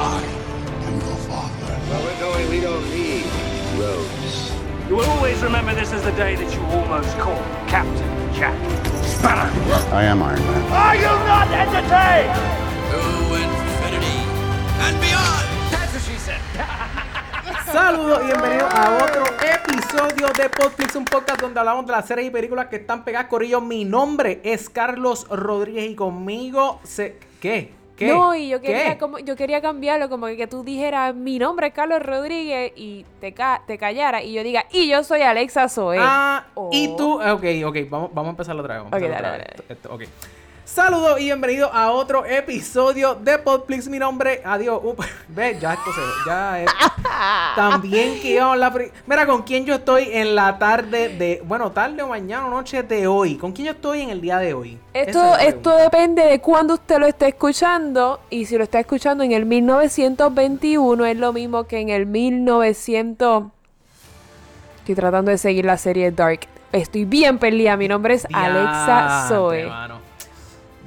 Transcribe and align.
I 0.00 0.24
am 0.88 0.96
your 0.96 1.16
father. 1.28 1.76
Where 1.92 2.00
we're 2.08 2.20
going, 2.20 2.48
we 2.48 2.60
don't 2.60 2.88
need 2.88 3.28
roads. 3.76 4.50
You 4.88 4.96
will 4.96 5.10
always 5.10 5.42
remember 5.42 5.74
this 5.74 5.92
as 5.92 6.02
the 6.02 6.12
day 6.12 6.36
that 6.36 6.48
you 6.54 6.62
almost 6.72 7.12
caught 7.18 7.44
Captain 7.68 8.08
Jack 8.32 8.56
Sparrow. 9.04 9.52
I 9.92 10.04
am 10.04 10.22
Iron 10.22 10.40
Man. 10.40 10.62
Are 10.72 10.96
you 10.96 11.12
not 11.28 11.52
entertained? 11.52 12.32
To 12.32 13.00
infinity 13.44 14.18
and 14.88 14.96
beyond. 15.04 15.44
That's 15.68 15.92
what 15.92 16.02
she 16.08 16.16
said. 16.16 16.40
Saludos 17.70 18.22
y 18.22 18.26
bienvenidos 18.32 18.72
a 18.72 19.04
otro 19.04 19.24
episodio 19.44 20.28
de 20.32 20.48
Podflix, 20.48 20.96
un 20.96 21.04
podcast 21.04 21.42
donde 21.42 21.60
hablamos 21.60 21.84
de 21.84 21.92
las 21.92 22.06
series 22.06 22.28
y 22.28 22.30
películas 22.30 22.68
que 22.68 22.76
están 22.76 23.04
pegadas. 23.04 23.28
Corillo, 23.28 23.60
mi 23.60 23.84
nombre 23.84 24.40
es 24.44 24.70
Carlos 24.70 25.26
Rodríguez 25.28 25.90
y 25.90 25.94
conmigo 25.94 26.80
se... 26.84 27.18
¿Qué? 27.38 27.79
¿Qué? 28.00 28.06
No, 28.08 28.34
y 28.34 28.48
yo 28.48 28.62
quería, 28.62 28.94
¿Qué? 28.94 28.98
como, 28.98 29.18
yo 29.18 29.36
quería 29.36 29.60
cambiarlo, 29.60 30.08
como 30.08 30.26
que 30.28 30.46
tú 30.46 30.64
dijeras, 30.64 31.14
mi 31.14 31.38
nombre 31.38 31.66
es 31.66 31.74
Carlos 31.74 32.02
Rodríguez 32.02 32.72
y 32.74 33.04
te, 33.20 33.34
ca 33.34 33.62
te 33.66 33.76
callara 33.76 34.22
y 34.22 34.32
yo 34.32 34.42
diga, 34.42 34.64
y 34.72 34.88
yo 34.88 35.04
soy 35.04 35.20
Alexa 35.20 35.68
Zoe. 35.68 35.98
Ah, 36.00 36.46
y 36.72 36.88
Oh. 36.88 36.96
tú... 36.96 37.12
Ok, 37.20 37.44
ok, 37.66 37.76
vamos, 37.90 38.10
vamos 38.14 38.28
a 38.28 38.30
empezar 38.30 38.56
otra 38.58 38.74
vez. 38.82 38.84
vamos 38.90 38.94
a 38.94 38.98
dale, 39.06 39.16
otra 39.18 39.32
vez. 39.36 39.46
Esto, 39.68 39.94
ok. 39.94 40.02
Saludos 40.64 41.20
y 41.20 41.24
bienvenidos 41.24 41.70
a 41.72 41.90
otro 41.90 42.24
episodio 42.24 43.14
de 43.14 43.38
Podflix. 43.38 43.88
Mi 43.88 43.98
nombre, 43.98 44.40
adiós. 44.44 44.80
Up, 44.82 45.04
ve, 45.28 45.58
ya 45.60 45.72
esto 45.72 45.92
se 45.92 46.00
ya 46.26 46.62
es. 46.62 46.70
También 47.56 48.20
que 48.20 48.34
íbamos 48.34 48.56
la 48.58 48.72
Mira, 49.06 49.26
con 49.26 49.42
quién 49.42 49.66
yo 49.66 49.74
estoy 49.74 50.08
en 50.12 50.34
la 50.34 50.58
tarde 50.58 51.08
de. 51.08 51.42
Bueno, 51.44 51.72
tarde 51.72 52.02
o 52.02 52.08
mañana 52.08 52.46
o 52.46 52.50
noche 52.50 52.82
de 52.82 53.06
hoy. 53.06 53.36
¿Con 53.36 53.52
quién 53.52 53.66
yo 53.66 53.72
estoy 53.72 54.02
en 54.02 54.10
el 54.10 54.20
día 54.20 54.38
de 54.38 54.54
hoy? 54.54 54.78
Esto, 54.94 55.36
es 55.36 55.48
esto 55.48 55.74
depende 55.76 56.22
de 56.22 56.40
cuándo 56.40 56.74
usted 56.74 56.98
lo 56.98 57.06
esté 57.06 57.28
escuchando 57.28 58.20
y 58.30 58.44
si 58.44 58.56
lo 58.56 58.64
está 58.64 58.80
escuchando 58.80 59.24
en 59.24 59.32
el 59.32 59.46
1921 59.46 61.04
es 61.06 61.16
lo 61.16 61.32
mismo 61.32 61.64
que 61.64 61.80
en 61.80 61.88
el 61.88 62.06
1900... 62.06 63.44
Estoy 64.78 64.94
tratando 64.94 65.30
de 65.30 65.38
seguir 65.38 65.64
la 65.64 65.76
serie 65.76 66.10
Dark. 66.10 66.40
Estoy 66.72 67.04
bien 67.04 67.38
perdida. 67.38 67.76
Mi 67.76 67.88
nombre 67.88 68.14
es 68.14 68.26
Alexa 68.32 69.26
Zoe. 69.28 69.66
mano. 69.66 69.99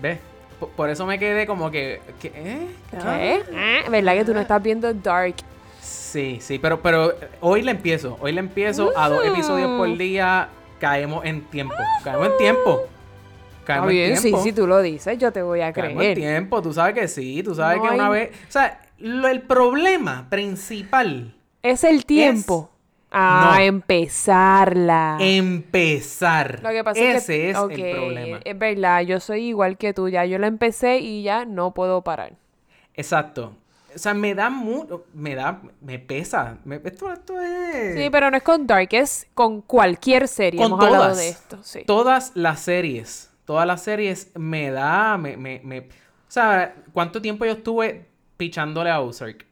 ¿Ves? 0.03 0.19
Por, 0.59 0.69
por 0.71 0.89
eso 0.89 1.05
me 1.05 1.17
quedé 1.17 1.47
como 1.47 1.71
que. 1.71 2.01
que- 2.21 2.27
¿eh? 2.35 2.67
¿Qué? 2.91 3.43
Ah, 3.55 3.89
¿Verdad 3.89 4.13
que 4.15 4.25
tú 4.25 4.33
no 4.33 4.41
estás 4.41 4.61
viendo 4.61 4.93
Dark? 4.93 5.35
Sí, 5.81 6.39
sí, 6.41 6.59
pero, 6.59 6.81
pero 6.81 7.11
eh, 7.11 7.29
hoy 7.41 7.61
le 7.63 7.71
empiezo. 7.71 8.17
Hoy 8.21 8.33
le 8.33 8.39
empiezo 8.41 8.91
a 8.95 9.07
dos 9.09 9.25
episodios 9.25 9.69
por 9.77 9.87
Mm. 9.87 9.97
día. 9.97 10.49
Caemos 10.79 11.23
en 11.25 11.41
tiempo. 11.45 11.73
Caemos 12.03 12.27
en 12.27 12.37
tiempo. 12.37 12.83
Caemos 13.63 13.89
bien, 13.89 14.11
en 14.11 14.17
sí, 14.17 14.23
tiempo. 14.23 14.43
si 14.43 14.51
tú 14.51 14.67
lo 14.67 14.81
dices, 14.81 15.17
yo 15.17 15.31
te 15.31 15.41
voy 15.41 15.61
a 15.61 15.71
Caemos 15.71 15.91
en 15.93 15.97
creer. 15.97 16.17
tiempo. 16.17 16.61
Tú 16.61 16.73
sabes 16.73 16.93
que 16.93 17.07
sí. 17.07 17.41
Tú 17.41 17.55
sabes 17.55 17.77
No 17.77 17.83
que 17.89 17.95
una 17.95 18.09
vez. 18.09 18.31
O 18.49 18.51
sea, 18.51 18.81
lo- 18.99 19.29
el 19.29 19.41
problema 19.41 20.27
principal. 20.29 21.33
Es 21.63 21.85
el 21.85 22.05
tiempo. 22.05 22.69
Ah, 23.13 23.53
No. 23.57 23.61
empezarla. 23.63 25.17
Empezar. 25.19 26.59
Lo 26.63 26.69
que 26.69 26.83
pasa 26.83 26.99
Ese 26.99 27.17
es 27.17 27.25
que, 27.27 27.49
es 27.51 27.57
ok, 27.57 27.71
el 27.71 27.95
problema. 27.95 28.39
Es 28.43 28.57
verdad, 28.57 29.01
yo 29.01 29.19
soy 29.19 29.45
igual 29.49 29.77
que 29.77 29.93
tú. 29.93 30.09
Ya 30.09 30.25
yo 30.25 30.39
la 30.39 30.47
empecé 30.47 30.97
y 30.99 31.23
ya 31.23 31.45
no 31.45 31.73
puedo 31.73 32.01
parar. 32.01 32.33
Exacto. 32.95 33.55
O 33.95 33.97
sea, 33.99 34.13
me 34.15 34.33
da 34.33 34.49
mucho. 34.49 35.05
Me 35.13 35.35
da. 35.35 35.61
Me 35.81 35.99
pesa. 35.99 36.57
Me- 36.65 36.81
esto, 36.83 37.11
esto 37.11 37.39
es. 37.39 37.95
Sí, 38.01 38.09
pero 38.11 38.31
no 38.31 38.37
es 38.37 38.43
con 38.43 38.65
Dark, 38.65 38.89
es 38.91 39.27
con 39.35 39.61
cualquier 39.61 40.27
serie. 40.27 40.57
con 40.59 40.67
Hemos 40.67 40.79
todas. 40.79 40.93
hablado 40.95 41.15
de 41.15 41.29
esto. 41.29 41.59
Sí. 41.61 41.83
Todas 41.85 42.31
las 42.35 42.61
series. 42.61 43.29
Todas 43.45 43.67
las 43.67 43.83
series 43.83 44.31
me 44.35 44.71
da. 44.71 45.17
Me, 45.19 45.37
me, 45.37 45.61
me- 45.63 45.79
o 45.81 45.85
sea, 46.33 46.73
¿cuánto 46.93 47.21
tiempo 47.21 47.45
yo 47.45 47.51
estuve 47.51 48.07
pichándole 48.37 48.89
a 48.89 48.99
Ozark? 49.01 49.45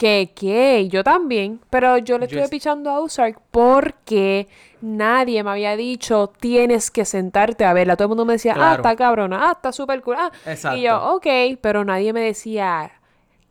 ¿Qué, 0.00 0.32
qué? 0.34 0.88
Yo 0.88 1.04
también. 1.04 1.60
Pero 1.68 1.98
yo 1.98 2.16
le 2.16 2.22
Yo 2.22 2.24
estuve 2.28 2.44
es- 2.44 2.48
pichando 2.50 2.88
a 2.88 3.00
Ozark 3.00 3.38
porque 3.50 4.48
nadie 4.80 5.44
me 5.44 5.50
había 5.50 5.76
dicho 5.76 6.32
tienes 6.40 6.90
que 6.90 7.04
sentarte 7.04 7.66
a 7.66 7.74
verla. 7.74 7.96
Todo 7.96 8.06
el 8.06 8.08
mundo 8.08 8.24
me 8.24 8.32
decía, 8.32 8.54
ah, 8.56 8.76
está 8.76 8.96
cabrona, 8.96 9.48
ah, 9.50 9.52
está 9.52 9.72
súper 9.72 10.00
cool. 10.00 10.16
Ah. 10.18 10.32
Exacto. 10.46 10.78
Y 10.78 10.84
yo, 10.84 11.14
ok, 11.16 11.26
pero 11.60 11.84
nadie 11.84 12.14
me 12.14 12.22
decía, 12.22 12.92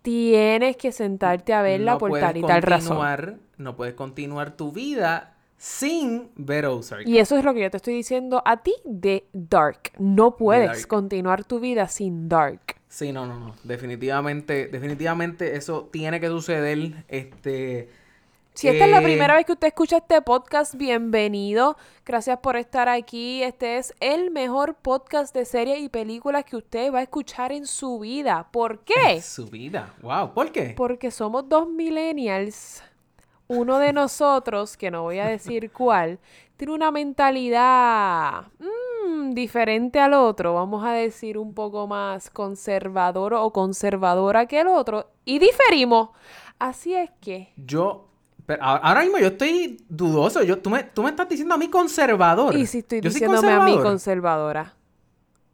tienes 0.02 0.76
que 0.76 0.92
sentarte 0.92 1.54
a 1.54 1.62
verla 1.62 2.00
por 2.00 2.10
puedes 2.10 2.26
tal 2.26 2.38
y 2.38 2.42
tal 2.42 2.64
razón. 2.64 3.40
No 3.58 3.76
puedes 3.76 3.94
continuar 3.94 4.58
tu 4.58 4.72
vida 4.72 5.36
sin 5.56 6.31
ver 6.36 6.66
Ozark. 6.66 7.08
Y 7.08 7.20
eso 7.20 7.38
es 7.38 7.44
lo 7.46 7.54
que 7.54 7.62
yo 7.62 7.70
te 7.70 7.78
estoy 7.78 7.94
diciendo 7.94 8.42
a 8.44 8.58
ti 8.64 8.74
de 8.86 9.28
Dark. 9.34 9.92
No 10.00 10.36
puedes 10.36 10.68
Dark. 10.70 10.88
continuar 10.88 11.44
tu 11.44 11.60
vida 11.60 11.88
sin 11.90 12.28
Dark. 12.28 12.79
Sí, 12.90 13.14
no, 13.14 13.28
no, 13.28 13.40
no. 13.40 13.56
Definitivamente, 13.64 14.68
definitivamente 14.68 15.56
eso 15.56 15.88
tiene 15.92 16.20
que 16.20 16.28
suceder. 16.28 17.06
Este. 17.08 17.88
Si 18.56 18.68
esta 18.68 18.86
es 18.86 18.92
la 18.92 19.00
eh, 19.00 19.04
primera 19.04 19.36
vez 19.36 19.46
que 19.46 19.52
usted 19.52 19.68
escucha 19.68 19.98
este 19.98 20.20
podcast, 20.24 20.74
bienvenido. 20.74 21.78
Gracias 22.04 22.40
por 22.40 22.58
estar 22.58 22.90
aquí. 22.90 23.44
Este 23.44 23.78
es 23.78 23.94
el 24.00 24.32
mejor 24.32 24.74
podcast 24.74 25.36
de 25.36 25.46
series 25.46 25.80
y 25.82 25.90
películas 25.90 26.44
que 26.46 26.58
usted 26.58 26.92
va 26.92 27.00
a 27.00 27.04
escuchar 27.04 27.52
en 27.52 27.68
su 27.68 28.00
vida. 28.00 28.48
¿Por 28.52 28.80
qué? 28.80 29.22
Su 29.22 29.46
vida. 29.46 29.94
Wow. 30.02 30.34
¿Por 30.34 30.52
qué? 30.52 30.74
Porque 30.76 31.12
somos 31.12 31.48
dos 31.48 31.70
millennials. 31.70 32.84
Uno 33.48 33.78
de 33.78 33.94
nosotros, 33.94 34.76
que 34.76 34.90
no 34.90 35.04
voy 35.04 35.20
a 35.20 35.28
decir 35.28 35.72
cuál, 35.72 36.20
tiene 36.59 36.74
una 36.74 36.92
mentalidad 36.92 38.47
mm, 38.59 39.31
diferente 39.31 39.97
al 39.97 40.14
otro. 40.14 40.56
Vamos 40.56 40.84
a 40.84 40.92
decir 40.92 41.38
un 41.38 41.53
poco 41.53 41.88
más 41.88 42.30
conservador 42.30 43.34
o 43.34 43.50
conservadora 43.53 44.46
que 44.46 44.59
el 44.59 44.68
otro. 44.68 45.09
Y 45.24 45.40
diferimos. 45.40 46.09
Así 46.59 46.94
es 46.94 47.12
que... 47.22 47.53
Yo. 47.56 48.09
pero 48.46 48.62
ahora 48.62 49.03
mismo 49.03 49.19
yo 49.19 49.28
estoy 49.28 49.78
dudoso. 49.88 50.44
Yo, 50.44 50.59
tú, 50.59 50.69
me, 50.69 50.84
tú 50.84 51.02
me 51.02 51.12
estás 51.12 51.30
diciendo 51.30 51.56
a 51.56 51.58
mí 51.58 51.69
conservador. 51.69 52.53
Y 52.53 52.66
si 52.66 52.80
estoy 52.80 53.00
Yo 53.00 53.09
diciéndome 53.09 53.53
a 53.53 53.62
mí 53.62 53.80
conservador. 53.80 53.84
conservadora. 53.84 54.74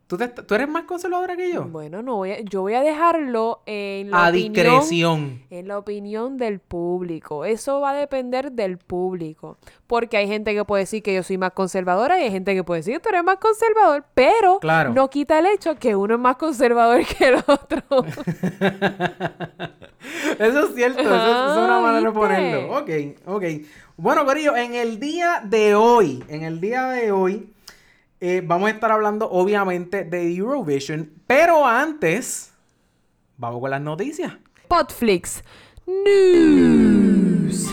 ¿Tú, 0.07 0.17
te- 0.17 0.27
tú 0.27 0.53
eres 0.53 0.69
más 0.69 0.83
conservadora 0.83 1.35
que 1.35 1.51
yo? 1.51 1.63
Bueno, 1.65 2.03
no 2.03 2.17
voy 2.17 2.31
a- 2.31 2.41
yo 2.41 2.61
voy 2.61 2.75
a 2.75 2.81
dejarlo 2.83 3.61
en 3.65 4.11
la 4.11 4.27
a 4.27 4.29
opinión, 4.29 4.53
discreción. 4.53 5.41
en 5.49 5.67
la 5.67 5.79
opinión 5.79 6.37
del 6.37 6.59
público. 6.59 7.43
Eso 7.43 7.79
va 7.79 7.89
a 7.91 7.95
depender 7.95 8.51
del 8.51 8.77
público. 8.77 9.57
Porque 9.87 10.17
hay 10.17 10.27
gente 10.27 10.53
que 10.53 10.63
puede 10.63 10.83
decir 10.83 11.01
que 11.01 11.15
yo 11.15 11.23
soy 11.23 11.39
más 11.39 11.53
conservadora 11.53 12.19
y 12.19 12.23
hay 12.25 12.31
gente 12.31 12.53
que 12.53 12.63
puede 12.63 12.81
decir 12.81 12.93
que 12.93 12.99
tú 12.99 13.09
eres 13.09 13.23
más 13.23 13.37
conservador, 13.37 14.05
pero 14.13 14.59
Claro. 14.59 14.93
no 14.93 15.09
quita 15.09 15.39
el 15.39 15.47
hecho 15.47 15.73
que 15.75 15.95
uno 15.95 16.13
es 16.13 16.19
más 16.19 16.35
conservador 16.37 17.01
que 17.17 17.25
el 17.25 17.35
otro. 17.47 17.81
Eso 20.39 20.67
es 20.67 20.75
cierto, 20.75 20.99
eso, 21.01 21.15
es- 21.15 21.57
una 21.57 21.79
manera 21.81 22.09
de 22.09 22.13
ponerlo. 22.13 22.77
Ok, 22.77 22.89
ok. 23.25 23.43
Bueno, 23.97 24.25
Corillo, 24.25 24.55
en 24.55 24.75
el 24.75 24.99
día 24.99 25.41
de 25.43 25.73
hoy, 25.73 26.23
en 26.27 26.43
el 26.43 26.59
día 26.61 26.87
de 26.89 27.11
hoy, 27.11 27.49
eh, 28.27 28.41
vamos 28.43 28.69
a 28.69 28.71
estar 28.71 28.91
hablando 28.91 29.29
obviamente 29.29 30.03
de 30.03 30.35
Eurovision, 30.35 31.11
pero 31.27 31.63
antes, 31.63 32.51
vamos 33.37 33.61
con 33.61 33.69
las 33.69 33.81
noticias. 33.81 34.33
Podflix 34.67 35.43
News. 35.85 37.69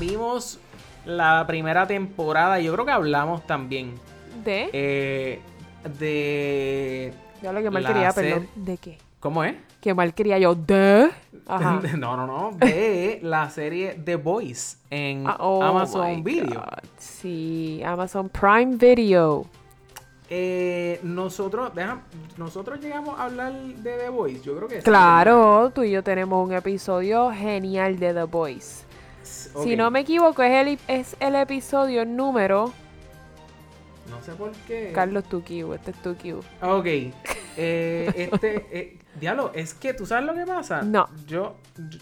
Vimos 0.00 0.58
la 1.04 1.44
primera 1.46 1.86
temporada, 1.86 2.58
yo 2.58 2.72
creo 2.72 2.84
que 2.84 2.90
hablamos 2.90 3.46
también 3.46 3.94
¿De? 4.44 4.68
eh, 4.72 5.40
de... 5.96 7.14
ya 7.44 7.52
lo 7.52 7.62
que 7.62 7.70
mal 7.70 7.82
la 7.82 7.92
quería, 7.92 8.10
ser- 8.10 8.24
perdón. 8.24 8.48
¿De 8.56 8.78
qué? 8.78 8.98
¿Cómo 9.20 9.44
es? 9.44 9.54
Que 9.80 9.94
mal 9.94 10.12
quería 10.14 10.38
yo. 10.38 10.54
¿De? 10.54 11.10
Ajá. 11.46 11.80
No, 11.98 12.16
no, 12.16 12.26
no, 12.26 12.56
de 12.58 13.20
la 13.22 13.48
serie 13.50 13.98
The 14.04 14.16
Voice 14.16 14.78
en 14.90 15.26
Ah, 15.26 15.36
oh 15.40 15.62
Amazon 15.62 16.24
Video. 16.24 16.60
God. 16.60 16.88
Sí, 16.98 17.82
Amazon 17.84 18.28
Prime 18.30 18.76
Video. 18.76 19.46
Eh, 20.30 21.00
nosotros, 21.02 21.74
deja- 21.74 22.00
nosotros 22.38 22.80
llegamos 22.80 23.18
a 23.20 23.24
hablar 23.24 23.52
de 23.52 23.96
The 23.98 24.08
Voice, 24.08 24.40
yo 24.42 24.56
creo 24.56 24.68
que 24.68 24.76
sí, 24.76 24.82
Claro, 24.82 25.70
tú 25.74 25.82
y 25.82 25.90
yo 25.90 26.02
tenemos 26.02 26.42
un 26.46 26.54
episodio 26.54 27.30
genial 27.30 27.98
de 27.98 28.14
The 28.14 28.22
Voice. 28.24 28.84
Si 29.22 29.76
no 29.76 29.90
me 29.90 30.00
equivoco, 30.00 30.42
es 30.42 30.66
el, 30.66 30.78
es 30.88 31.16
el 31.20 31.34
episodio 31.36 32.04
número. 32.06 32.72
No 34.10 34.22
sé 34.22 34.32
por 34.32 34.52
qué. 34.66 34.92
Carlos 34.94 35.24
Tukiu, 35.24 35.72
este 35.74 35.90
es 35.92 36.02
Tukiu. 36.02 36.40
Ok. 36.62 36.86
Eh, 37.56 38.12
este, 38.16 38.66
eh, 38.72 38.98
diablo, 39.18 39.50
es 39.54 39.74
que 39.74 39.94
tú 39.94 40.06
sabes 40.06 40.24
lo 40.24 40.34
que 40.34 40.44
pasa. 40.44 40.82
No. 40.82 41.08
Yo, 41.26 41.54
yo- 41.90 41.98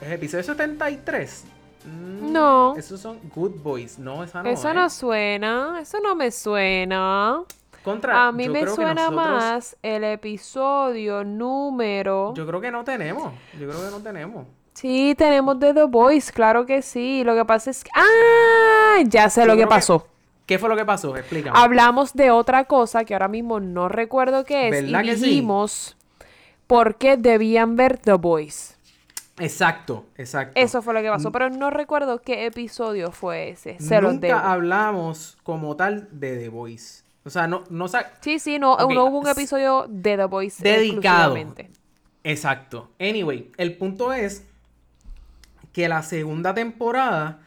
el 0.00 0.12
episodio 0.12 0.44
73. 0.44 1.44
mm, 1.84 2.32
No. 2.32 2.74
Esos 2.76 3.00
son 3.00 3.18
Good 3.34 3.60
Boys, 3.62 3.98
no, 3.98 4.22
esa 4.24 4.42
no. 4.42 4.48
eso 4.50 4.70
¿eh? 4.70 4.74
no 4.74 4.88
suena, 4.90 5.78
eso 5.82 5.98
no 6.00 6.14
me 6.14 6.30
suena. 6.30 7.42
Contra, 7.84 8.26
A 8.28 8.32
mí 8.32 8.48
me 8.48 8.66
suena 8.66 8.94
nosotros- 8.94 9.14
más 9.42 9.76
el 9.82 10.04
episodio 10.04 11.24
número. 11.24 12.34
Yo 12.34 12.46
creo 12.46 12.60
que 12.60 12.70
no 12.70 12.84
tenemos. 12.84 13.32
Yo 13.58 13.68
creo 13.68 13.84
que 13.84 13.90
no 13.90 14.00
tenemos. 14.02 14.46
Sí, 14.74 15.14
tenemos 15.18 15.58
de 15.58 15.74
The 15.74 15.84
Voice, 15.84 16.32
claro 16.32 16.64
que 16.66 16.82
sí. 16.82 17.22
Lo 17.24 17.34
que 17.34 17.44
pasa 17.44 17.70
es 17.70 17.82
que... 17.82 17.90
¡Ah! 17.94 19.02
Ya 19.06 19.28
sé 19.30 19.40
Yo 19.42 19.46
lo 19.48 19.56
que- 19.56 19.66
pasó. 19.66 20.06
¿Qué 20.48 20.58
fue 20.58 20.70
lo 20.70 20.76
que 20.76 20.86
pasó? 20.86 21.14
Explícame. 21.14 21.58
Hablamos 21.58 22.14
de 22.14 22.30
otra 22.30 22.64
cosa 22.64 23.04
que 23.04 23.12
ahora 23.12 23.28
mismo 23.28 23.60
no 23.60 23.90
recuerdo 23.90 24.44
qué 24.44 24.68
es. 24.68 24.82
¿Verdad 24.82 25.04
y 25.04 25.08
que 25.08 25.16
sí? 25.18 25.24
dijimos 25.26 25.94
por 26.66 26.96
qué 26.96 27.18
debían 27.18 27.76
ver 27.76 27.98
The 27.98 28.14
Voice. 28.14 28.74
Exacto, 29.38 30.06
exacto. 30.16 30.58
Eso 30.58 30.80
fue 30.80 30.94
lo 30.94 31.02
que 31.02 31.10
pasó, 31.10 31.30
pero 31.30 31.50
no 31.50 31.68
recuerdo 31.68 32.22
qué 32.22 32.46
episodio 32.46 33.12
fue 33.12 33.50
ese. 33.50 33.78
Se 33.78 34.00
Nunca 34.00 34.50
hablamos 34.50 35.36
como 35.42 35.76
tal 35.76 36.08
de 36.12 36.38
The 36.38 36.48
Voice. 36.48 37.04
O 37.26 37.30
sea, 37.30 37.46
no, 37.46 37.64
no 37.68 37.86
sa- 37.86 38.10
Sí, 38.22 38.38
sí, 38.38 38.58
no, 38.58 38.78
no 38.78 39.04
hubo 39.04 39.18
un 39.18 39.28
episodio 39.28 39.84
de 39.86 40.16
The 40.16 40.24
Voice 40.24 40.62
Dedicado. 40.62 41.36
Exacto. 42.24 42.88
Anyway, 42.98 43.52
el 43.58 43.76
punto 43.76 44.14
es 44.14 44.46
que 45.74 45.88
la 45.88 46.02
segunda 46.02 46.54
temporada 46.54 47.40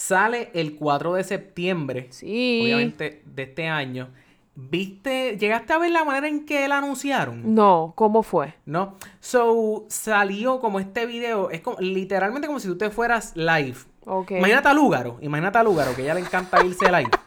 sale 0.00 0.50
el 0.54 0.76
4 0.76 1.14
de 1.14 1.24
septiembre. 1.24 2.06
Sí. 2.10 2.62
Obviamente 2.64 3.22
de 3.26 3.42
este 3.42 3.68
año. 3.68 4.08
¿Viste? 4.54 5.36
¿Llegaste 5.38 5.74
a 5.74 5.78
ver 5.78 5.90
la 5.90 6.04
manera 6.04 6.26
en 6.26 6.46
que 6.46 6.66
la 6.68 6.78
anunciaron? 6.78 7.54
No, 7.54 7.92
¿cómo 7.96 8.22
fue? 8.22 8.54
¿No? 8.64 8.96
So, 9.20 9.84
salió 9.88 10.58
como 10.60 10.80
este 10.80 11.04
video. 11.04 11.50
Es 11.50 11.60
como, 11.60 11.78
literalmente 11.80 12.46
como 12.46 12.60
si 12.60 12.68
tú 12.68 12.78
te 12.78 12.88
fueras 12.90 13.36
live. 13.36 13.76
Ok. 14.06 14.32
Imagínate 14.32 14.68
a 14.68 14.74
Lúgaro. 14.74 15.18
Imagínate 15.20 15.58
a 15.58 15.62
Lúgaro, 15.62 15.94
que 15.94 16.02
a 16.02 16.04
ella 16.06 16.14
le 16.14 16.20
encanta 16.20 16.64
irse 16.64 16.86
live. 16.86 17.10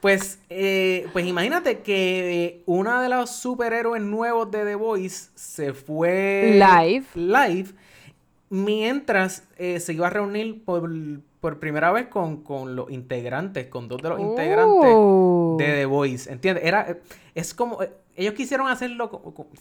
Pues, 0.00 0.38
eh, 0.48 1.08
pues 1.12 1.26
imagínate 1.26 1.80
que 1.80 2.62
una 2.66 3.02
de 3.02 3.08
los 3.08 3.30
superhéroes 3.30 4.00
nuevos 4.00 4.48
de 4.48 4.64
The 4.64 4.76
Voice 4.76 5.30
se 5.34 5.72
fue 5.72 6.52
Live. 6.52 7.06
live 7.16 7.70
mientras 8.48 9.42
eh, 9.56 9.80
se 9.80 9.94
iba 9.94 10.06
a 10.06 10.10
reunir 10.10 10.62
por, 10.64 10.88
por 11.40 11.58
primera 11.60 11.92
vez 11.92 12.08
con, 12.08 12.42
con 12.42 12.74
los 12.74 12.90
integrantes, 12.90 13.68
con 13.68 13.86
dos 13.88 14.02
de 14.02 14.08
los 14.08 14.18
integrantes 14.20 14.90
Oh. 14.92 15.54
de 15.58 15.66
The 15.66 15.86
Voice. 15.86 16.32
¿Entiendes? 16.32 16.64
Era, 16.64 16.90
eh, 16.90 17.00
es 17.34 17.54
como, 17.54 17.80
eh, 17.82 17.92
ellos 18.16 18.34
quisieron 18.34 18.66
hacerlo... 18.68 19.08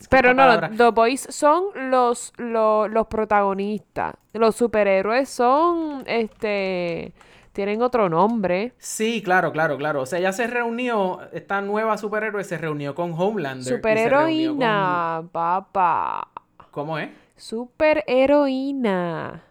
Pero 0.09 0.29
no, 0.33 0.38
palabra- 0.38 0.71
The 0.75 0.89
Boys 0.89 1.27
son 1.29 1.65
los, 1.91 2.33
los, 2.38 2.89
los 2.89 3.06
protagonistas. 3.07 4.15
Los 4.33 4.56
superhéroes 4.56 5.29
son, 5.29 6.03
este, 6.07 7.13
tienen 7.53 7.83
otro 7.83 8.09
nombre. 8.09 8.74
Sí, 8.79 9.21
claro, 9.24 9.51
claro, 9.51 9.77
claro. 9.77 10.01
O 10.01 10.06
sea, 10.07 10.18
ella 10.18 10.31
se 10.33 10.47
reunió, 10.47 11.19
esta 11.31 11.62
nueva 11.62 12.00
superhéroe 12.00 12.44
se 12.44 12.57
reunió 12.57 12.95
con 12.95 13.13
Homelander. 13.15 13.75
Superheroína, 13.75 15.24
papá. 15.31 16.27
con- 16.57 16.68
¿Cómo 16.71 16.97
es? 16.97 17.09
Superheroína. 17.35 19.44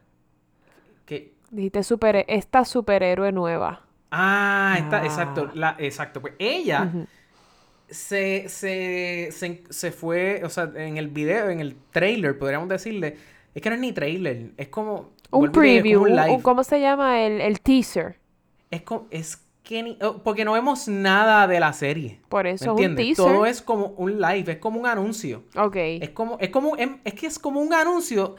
Dijiste 1.57 1.83
super, 1.83 2.25
esta 2.29 2.67
superhéroe 2.67 3.33
nueva. 3.33 3.81
Ah, 4.11 4.77
está, 4.79 5.01
Ah. 5.01 5.05
exacto, 5.07 5.51
la, 5.55 5.75
exacto. 5.79 6.21
Pues 6.21 6.35
ella 6.39 6.93
se, 7.89 8.49
se, 8.49 9.29
se, 9.33 9.65
se 9.71 9.91
fue, 9.91 10.43
o 10.45 10.51
sea, 10.51 10.71
en 10.75 10.99
el 10.99 11.09
video, 11.09 11.49
en 11.49 11.61
el 11.61 11.77
trailer, 11.93 12.39
podríamos 12.39 12.69
decirle, 12.69 13.17
es 13.55 13.63
que 13.63 13.71
no 13.71 13.75
es 13.75 13.81
ni 13.81 13.93
trailer, 13.93 14.51
es 14.59 14.69
como... 14.69 15.13
Un 15.31 15.47
es 15.47 15.51
preview, 15.51 16.03
como 16.07 16.35
un. 16.35 16.41
¿cómo 16.43 16.63
se 16.63 16.79
llama? 16.81 17.23
El, 17.23 17.41
el 17.41 17.61
teaser. 17.61 18.17
Es 18.71 18.83
como, 18.83 19.07
es 19.11 19.43
que 19.65 19.83
ni, 19.83 19.99
oh, 20.03 20.19
porque 20.23 20.45
no 20.45 20.53
vemos 20.53 20.87
nada 20.89 21.47
de 21.49 21.59
la 21.59 21.73
serie. 21.73 22.21
Por 22.29 22.45
¿Me 22.45 22.53
eso 22.53 22.77
es 22.79 22.87
un 22.87 22.95
teaser. 22.97 23.17
Todo 23.17 23.47
es 23.47 23.61
como 23.63 23.87
un 23.97 24.21
live, 24.21 24.53
es 24.53 24.59
como 24.59 24.79
un 24.79 24.87
anuncio. 24.87 25.43
Ok. 25.57 25.75
Es 25.77 26.11
como, 26.11 26.37
es 26.39 26.51
como, 26.51 26.77
em- 26.77 26.99
es 27.03 27.15
que 27.15 27.27
es 27.27 27.39
como 27.41 27.61
un 27.61 27.73
anuncio, 27.75 28.37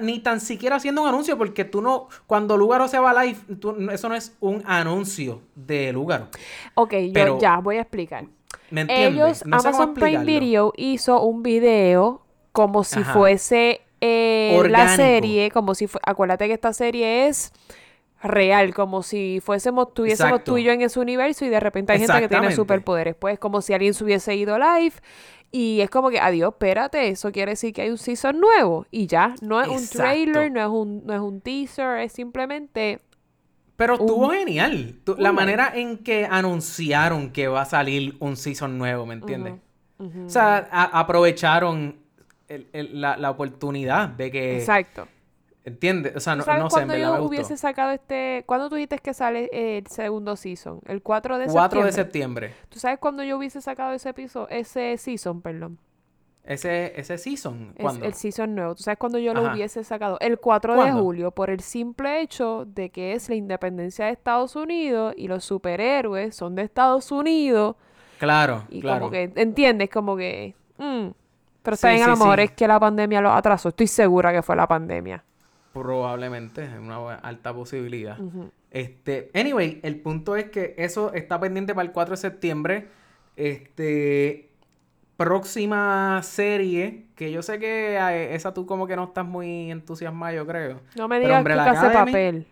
ni 0.00 0.20
tan 0.20 0.40
siquiera 0.40 0.76
haciendo 0.76 1.02
un 1.02 1.08
anuncio, 1.08 1.36
porque 1.36 1.64
tú 1.64 1.82
no, 1.82 2.08
cuando 2.26 2.56
Lugaro 2.56 2.86
se 2.88 2.98
va 2.98 3.24
live, 3.24 3.38
tú- 3.60 3.76
eso 3.90 4.08
no 4.08 4.14
es 4.14 4.36
un 4.40 4.62
anuncio 4.66 5.40
de 5.54 5.92
Lugaro. 5.92 6.28
Ok, 6.74 6.94
yo 7.12 7.40
ya 7.40 7.58
voy 7.58 7.76
a 7.78 7.80
explicar. 7.82 8.24
¿Me 8.70 8.82
entiendes? 8.82 9.12
Ellos, 9.42 9.46
No 9.46 9.56
Amazon 9.58 9.94
Prime. 9.94 10.24
Video 10.24 10.72
hizo 10.76 11.20
un 11.22 11.42
video 11.42 12.22
como 12.52 12.84
si 12.84 13.00
Ajá. 13.00 13.12
fuese 13.12 13.80
eh, 14.00 14.62
la 14.68 14.96
serie, 14.96 15.50
como 15.50 15.74
si 15.74 15.88
acuérdate 16.04 16.46
que 16.46 16.54
esta 16.54 16.72
serie 16.72 17.26
es 17.28 17.52
real, 18.22 18.72
como 18.74 19.02
si 19.02 19.40
fuésemos, 19.44 19.92
tuviésemos 19.94 20.30
Exacto. 20.32 20.52
tú 20.52 20.58
y 20.58 20.64
yo 20.64 20.72
en 20.72 20.80
ese 20.82 21.00
universo 21.00 21.44
y 21.44 21.48
de 21.48 21.60
repente 21.60 21.92
hay 21.92 21.98
gente 21.98 22.20
que 22.20 22.28
tiene 22.28 22.54
superpoderes, 22.54 23.14
pues 23.16 23.38
como 23.38 23.60
si 23.62 23.74
alguien 23.74 23.94
se 23.94 24.04
hubiese 24.04 24.34
ido 24.36 24.58
live 24.58 24.94
y 25.52 25.80
es 25.82 25.90
como 25.90 26.08
que, 26.10 26.18
adiós, 26.18 26.52
espérate, 26.54 27.08
eso 27.08 27.30
quiere 27.30 27.52
decir 27.52 27.72
que 27.74 27.82
hay 27.82 27.90
un 27.90 27.98
season 27.98 28.40
nuevo 28.40 28.86
y 28.90 29.06
ya, 29.06 29.34
no 29.42 29.60
es 29.60 29.68
un 29.68 29.74
trailer, 29.98 30.50
no 30.50 30.60
es 30.60 30.66
un, 30.68 31.06
no 31.06 31.12
es 31.14 31.20
un 31.20 31.40
teaser, 31.42 31.98
es 31.98 32.12
simplemente 32.12 33.00
Pero 33.76 33.94
estuvo 33.94 34.28
un- 34.28 34.32
genial. 34.34 34.94
La 35.18 35.30
manera 35.32 35.70
en 35.74 35.98
que 35.98 36.26
anunciaron 36.30 37.30
que 37.30 37.48
va 37.48 37.62
a 37.62 37.64
salir 37.66 38.16
un 38.18 38.36
season 38.36 38.78
nuevo, 38.78 39.04
¿me 39.06 39.14
entiendes? 39.14 39.54
O 39.98 40.28
sea, 40.30 40.68
a- 40.72 40.98
aprovecharon 41.00 41.96
el- 42.48 42.66
el- 42.72 43.00
la, 43.00 43.16
la 43.16 43.30
oportunidad 43.30 44.08
de 44.08 44.30
que... 44.30 44.56
exacto. 44.58 45.06
¿Entiendes? 45.64 46.16
O 46.16 46.20
sea, 46.20 46.36
¿Tú 46.36 46.38
no, 46.38 46.44
¿Sabes 46.44 46.60
no 46.60 46.70
sé, 46.70 46.80
en 46.82 46.88
cuándo 46.88 46.94
verdad 46.94 47.06
yo 47.08 47.12
me 47.14 47.20
gustó. 47.20 47.28
hubiese 47.28 47.56
sacado 47.56 47.92
este... 47.92 48.42
¿Cuándo 48.46 48.68
tú 48.68 48.74
dijiste 48.76 48.98
que 48.98 49.14
sale 49.14 49.48
el 49.52 49.86
segundo 49.86 50.34
season? 50.36 50.80
El 50.86 51.02
4 51.02 51.38
de 51.38 51.46
4 51.46 51.84
de 51.84 51.92
septiembre. 51.92 52.48
septiembre. 52.48 52.54
¿Tú 52.68 52.78
sabes 52.80 52.98
cuándo 52.98 53.22
yo 53.22 53.36
hubiese 53.38 53.60
sacado 53.60 53.92
ese 53.92 54.08
episodio? 54.10 54.48
Ese 54.48 54.96
season, 54.98 55.40
perdón. 55.40 55.78
Ese, 56.44 56.98
ese 57.00 57.18
season, 57.18 57.72
Es 57.76 57.82
¿cuándo? 57.82 58.04
el 58.04 58.14
season 58.14 58.56
nuevo. 58.56 58.74
¿Tú 58.74 58.82
sabes 58.82 58.98
cuándo 58.98 59.18
yo 59.20 59.32
lo 59.34 59.52
hubiese 59.52 59.84
sacado? 59.84 60.18
El 60.20 60.40
4 60.40 60.82
de 60.84 60.90
julio, 60.92 61.30
por 61.30 61.50
el 61.50 61.60
simple 61.60 62.20
hecho 62.20 62.64
de 62.66 62.90
que 62.90 63.12
es 63.12 63.28
la 63.28 63.36
independencia 63.36 64.06
de 64.06 64.10
Estados 64.12 64.56
Unidos 64.56 65.14
y 65.16 65.28
los 65.28 65.44
superhéroes 65.44 66.34
son 66.34 66.56
de 66.56 66.62
Estados 66.62 67.12
Unidos. 67.12 67.76
Claro, 68.18 68.64
Y 68.68 68.80
claro. 68.80 69.00
como 69.02 69.10
que, 69.12 69.30
¿entiendes? 69.36 69.88
Como 69.90 70.16
que... 70.16 70.56
mm. 70.78 71.08
Pero 71.62 71.76
Sí, 71.76 71.82
también 71.82 72.02
a 72.02 72.06
sí, 72.06 72.10
lo 72.10 72.16
mejor 72.16 72.38
sí. 72.38 72.44
es 72.46 72.50
que 72.52 72.66
la 72.66 72.80
pandemia 72.80 73.20
lo 73.20 73.32
atrasó. 73.32 73.68
Estoy 73.68 73.86
segura 73.86 74.32
que 74.32 74.42
fue 74.42 74.56
la 74.56 74.66
pandemia. 74.66 75.22
Probablemente, 75.72 76.64
es 76.64 76.78
una 76.78 77.14
alta 77.16 77.52
posibilidad. 77.54 78.16
Este, 78.70 79.30
anyway, 79.34 79.80
el 79.82 80.00
punto 80.00 80.36
es 80.36 80.46
que 80.50 80.74
eso 80.78 81.12
está 81.12 81.38
pendiente 81.40 81.74
para 81.74 81.86
el 81.86 81.92
4 81.92 82.12
de 82.12 82.16
septiembre. 82.16 82.88
Este, 83.36 84.50
próxima 85.16 86.20
serie, 86.22 87.06
que 87.14 87.30
yo 87.30 87.42
sé 87.42 87.58
que 87.58 87.96
eh, 87.96 88.34
esa 88.34 88.52
tú 88.52 88.66
como 88.66 88.86
que 88.86 88.96
no 88.96 89.04
estás 89.04 89.24
muy 89.26 89.70
entusiasmada, 89.70 90.32
yo 90.34 90.46
creo. 90.46 90.80
No 90.96 91.08
me 91.08 91.16
Pero 91.16 91.28
digas 91.28 91.36
que 91.36 91.38
Umbrella 91.40 91.70
hace 91.70 91.86
Academy- 91.86 92.12
papel. 92.12 92.46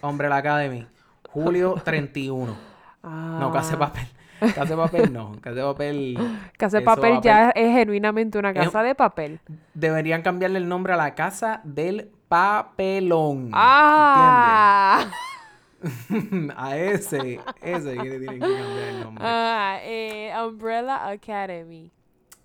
Hombre, 0.00 0.28
la 0.28 0.36
Academy, 0.36 0.86
julio 1.28 1.74
31. 1.84 2.56
No, 3.02 3.50
Casa 3.52 3.70
de 3.70 3.76
Ah. 3.76 3.78
Papel. 3.78 4.06
Casa 4.54 4.64
de 4.64 4.76
Papel 4.76 5.12
no, 5.12 5.32
Casa 5.40 5.54
de 5.56 5.62
Papel. 5.62 6.18
Casa 6.58 6.78
de 6.78 6.84
papel 6.84 7.20
ya 7.22 7.50
es 7.50 7.72
genuinamente 7.72 8.38
una 8.38 8.50
Es- 8.50 8.56
casa 8.58 8.82
de 8.82 8.94
papel. 8.94 9.40
Deberían 9.74 10.22
cambiarle 10.22 10.58
el 10.58 10.68
nombre 10.68 10.92
a 10.92 10.96
la 10.96 11.14
Casa 11.14 11.60
del 11.64 12.10
Papelón. 12.34 13.50
¡Ah! 13.52 15.08
¿Entiendes? 16.10 16.56
a 16.58 16.76
ese, 16.76 17.40
ese 17.62 17.96
que 17.96 18.08
le 18.08 18.18
tienen 18.18 18.40
que 18.40 18.48
cambiar 18.48 18.88
el 18.88 19.00
nombre. 19.04 19.24
Ah, 19.24 19.78
eh, 19.84 20.32
Umbrella 20.44 21.08
Academy. 21.10 21.92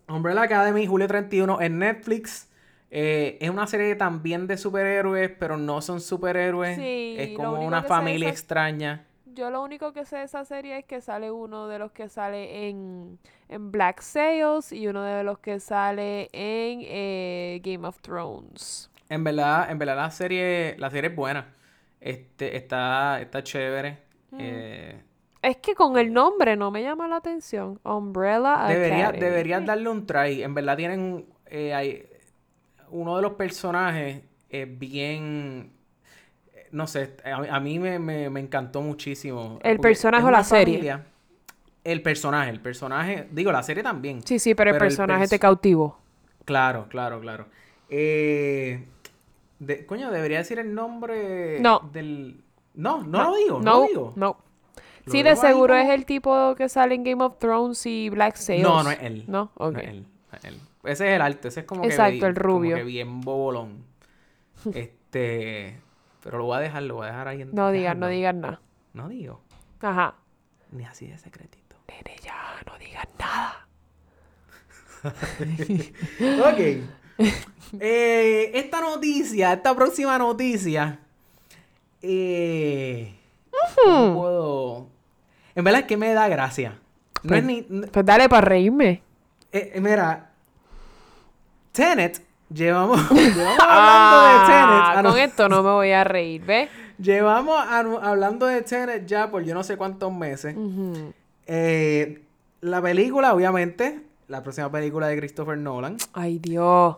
Umbrella 0.08 0.44
Academy, 0.44 0.86
julio 0.86 1.08
31 1.08 1.60
en 1.62 1.80
Netflix. 1.80 2.52
Eh, 2.92 3.40
es 3.42 3.50
una 3.50 3.66
serie 3.66 3.96
también 3.96 4.46
de 4.46 4.58
superhéroes, 4.58 5.32
pero 5.40 5.58
no 5.58 5.82
son 5.82 6.02
superhéroes. 6.02 6.76
Sí, 6.78 7.16
es 7.18 7.36
como 7.36 7.66
una 7.66 7.82
familia 7.82 8.28
esa- 8.28 8.34
extraña. 8.34 9.06
Yo 9.26 9.50
lo 9.50 9.64
único 9.64 9.92
que 9.92 10.06
sé 10.06 10.18
de 10.18 10.24
esa 10.26 10.46
serie 10.46 10.78
es 10.78 10.86
que 10.86 11.02
sale 11.02 11.32
uno 11.32 11.68
de 11.68 11.80
los 11.80 11.92
que 11.92 12.10
sale 12.10 12.70
en, 12.70 13.18
en 13.48 13.72
Black 13.72 14.02
Sails 14.02 14.72
y 14.72 14.88
uno 14.88 15.02
de 15.02 15.24
los 15.24 15.40
que 15.40 15.60
sale 15.60 16.30
en 16.32 16.82
eh, 16.84 17.60
Game 17.64 17.88
of 17.88 18.00
Thrones. 18.02 18.92
En 19.10 19.24
verdad, 19.24 19.70
en 19.72 19.80
verdad 19.80 19.96
la 19.98 20.12
serie, 20.12 20.76
la 20.78 20.90
serie 20.92 21.10
es 21.10 21.16
buena. 21.16 21.48
Este, 22.00 22.56
está, 22.56 23.20
está 23.22 23.44
chévere. 23.44 23.98
Mm. 24.32 24.38
Eh, 24.40 25.02
Es 25.42 25.58
que 25.58 25.74
con 25.74 25.98
el 25.98 26.14
nombre 26.14 26.56
no 26.56 26.70
me 26.72 26.84
llama 26.84 27.08
la 27.08 27.16
atención. 27.18 27.80
Umbrella 27.84 28.66
debería, 28.68 29.12
deberías 29.12 29.66
darle 29.66 29.90
un 29.90 30.06
try. 30.06 30.44
En 30.44 30.54
verdad 30.54 30.78
tienen 30.78 31.26
eh, 31.48 31.74
hay- 31.74 32.06
uno 32.92 33.16
de 33.16 33.22
los 33.24 33.34
personajes 33.34 34.22
es 34.50 34.80
bien 34.80 35.72
eh, 36.54 36.68
no 36.72 36.86
sé, 36.88 37.16
a, 37.24 37.56
a 37.56 37.60
mí 37.60 37.80
me, 37.80 37.98
me- 38.00 38.30
me 38.30 38.40
encantó 38.40 38.82
muchísimo. 38.82 39.60
¿El 39.64 39.80
personaje 39.80 40.24
o 40.24 40.30
la 40.32 40.38
una 40.40 40.44
serie? 40.44 40.76
familia- 40.76 41.06
El 41.84 42.02
personaje, 42.04 42.50
el 42.52 42.60
personaje, 42.60 43.28
digo, 43.32 43.52
la 43.52 43.64
serie 43.64 43.82
también. 43.82 44.22
Sí, 44.26 44.38
sí, 44.40 44.54
pero, 44.54 44.70
el 44.72 44.76
Pero 44.76 44.86
el 44.86 44.90
personaje 44.90 45.28
te 45.28 45.38
perso- 45.38 45.42
cautivó. 45.42 46.00
Claro, 46.46 46.88
claro, 46.90 47.20
claro. 47.22 47.46
Eh, 47.90 48.84
de- 49.60 49.86
coño, 49.86 50.12
debería 50.12 50.40
decir 50.40 50.60
el 50.60 50.74
nombre 50.74 51.60
No. 51.60 51.80
del... 51.94 52.44
No, 52.76 53.04
no 53.04 53.24
lo 53.32 53.36
digo, 53.36 53.58
no, 53.60 53.64
No, 53.64 53.80
lo 53.82 53.88
digo. 53.88 54.14
no. 54.16 54.38
Lo 55.06 55.12
Sí, 55.12 55.24
de 55.24 55.30
ahí 55.32 55.36
seguro 55.36 55.76
es 55.76 55.90
el 55.90 56.06
tipo 56.06 56.54
que 56.56 56.70
sale 56.70 56.94
en 56.96 57.04
Game 57.04 57.24
of 57.24 57.38
Thrones 57.40 57.86
y 57.86 58.10
Black 58.10 58.36
Sails. 58.36 58.64
No, 58.64 58.84
no 58.84 58.92
es 58.92 59.00
él. 59.02 59.26
¿No? 59.28 59.52
Ok. 59.56 59.74
No 59.74 59.80
es 59.80 59.88
él, 59.88 60.06
no 60.32 60.38
es 60.38 60.44
él. 60.46 60.60
Ese 60.84 61.10
es 61.10 61.16
el 61.16 61.22
arte, 61.22 61.48
ese 61.48 61.60
es 61.62 61.66
como 61.66 61.82
que 61.82 61.88
Exacto, 61.90 62.12
bien- 62.14 62.26
el 62.26 62.36
rubio. 62.36 62.72
Como 62.76 62.78
que 62.78 62.84
bien 62.84 63.22
bobolón. 63.22 63.84
Este. 64.74 65.80
Pero 66.24 66.38
lo 66.38 66.46
voy 66.46 66.58
a 66.58 66.60
dejar, 66.60 66.84
lo 66.84 66.96
voy 66.96 67.06
a 67.06 67.12
dejar 67.12 67.28
ahí 67.30 67.42
en. 67.42 67.54
No 67.56 67.72
digas, 67.72 67.98
no 67.98 68.08
digas 68.08 68.36
nada. 68.36 68.62
No 68.94 69.08
digo. 69.10 69.42
Ajá. 69.82 70.16
Ni 70.72 70.86
así 70.86 71.08
de 71.08 71.18
secretito. 71.18 71.76
Nene, 71.88 72.16
ya, 72.22 72.36
no 72.68 72.78
digas 72.78 73.08
nada. 73.18 73.68
Ok. 76.52 76.84
Eh, 77.80 78.50
esta 78.56 78.82
noticia, 78.82 79.54
esta 79.54 79.76
próxima 79.76 80.18
noticia. 80.18 80.98
Eh, 82.02 83.14
no 83.86 84.16
puedo. 84.16 84.88
En 85.54 85.64
verdad 85.64 85.82
es 85.82 85.88
que 85.88 85.96
me 85.96 86.12
da 86.16 86.28
gracia. 86.28 86.80
No 87.22 87.36
es 87.36 87.44
ni. 87.44 87.62
Pues 87.62 88.04
dale 88.06 88.28
para 88.28 88.42
reírme. 88.48 89.04
eh, 89.52 89.78
mira. 89.80 90.32
Tenet. 91.72 92.26
Llevamos, 92.52 93.00
llevamos 93.12 93.60
hablando 93.60 94.26
de 94.26 94.46
Tenet. 94.48 94.82
Ah, 94.82 94.94
ah, 94.98 95.02
no. 95.04 95.10
con 95.12 95.20
esto 95.20 95.50
no 95.50 95.62
me 95.62 95.70
voy 95.70 95.92
a 95.92 96.04
reír, 96.04 96.44
¿ves? 96.44 96.70
Llevamos 96.98 97.56
hablando 98.02 98.48
de 98.48 98.64
Tenet 98.64 99.06
ya 99.06 99.30
por 99.30 99.44
yo 99.44 99.54
no 99.54 99.64
sé 99.64 99.78
cuántos 99.78 100.12
meses. 100.12 100.56
Eh, 101.46 102.24
la 102.62 102.82
película, 102.82 103.34
obviamente, 103.34 104.02
la 104.28 104.42
próxima 104.42 104.72
película 104.72 105.08
de 105.08 105.18
Christopher 105.18 105.58
Nolan. 105.58 105.98
Ay, 106.14 106.40
Dios. 106.40 106.98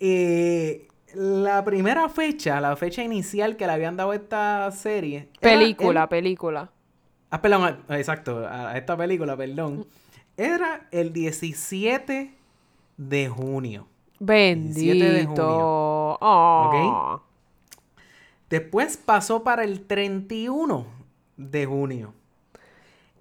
Eh, 0.00 0.88
la 1.14 1.64
primera 1.64 2.08
fecha, 2.08 2.60
la 2.60 2.74
fecha 2.76 3.02
inicial 3.02 3.56
que 3.56 3.66
le 3.66 3.72
habían 3.72 3.96
dado 3.96 4.10
a 4.10 4.14
esta 4.16 4.70
serie. 4.72 5.28
Película, 5.40 6.02
el- 6.04 6.08
película. 6.08 6.70
ah, 7.30 7.40
perdón, 7.40 7.78
ah, 7.88 7.98
exacto, 7.98 8.46
a 8.48 8.76
esta 8.76 8.96
película, 8.96 9.36
perdón. 9.36 9.86
Era 10.36 10.88
el 10.90 11.12
17 11.12 12.34
de 12.96 13.28
junio. 13.28 13.86
17 14.18 15.04
de 15.04 15.10
Bendito. 15.12 15.42
junio. 15.48 16.18
Oh. 16.20 17.20
Después 18.50 18.96
pasó 18.96 19.42
para 19.42 19.64
el 19.64 19.82
31 19.86 20.86
de 21.36 21.66
junio. 21.66 22.12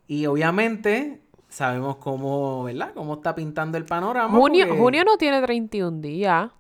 Y 0.08 0.26
obviamente 0.26 1.22
sabemos 1.50 1.98
cómo, 1.98 2.64
¿verdad? 2.64 2.92
Cómo 2.94 3.16
está 3.16 3.34
pintando 3.36 3.78
el 3.78 3.86
panorama. 3.86 4.38
Junio, 4.38 4.68
porque- 4.68 4.82
junio 4.82 5.04
no 5.06 5.18
tiene 5.18 5.42
31 5.42 6.02
días. 6.02 6.52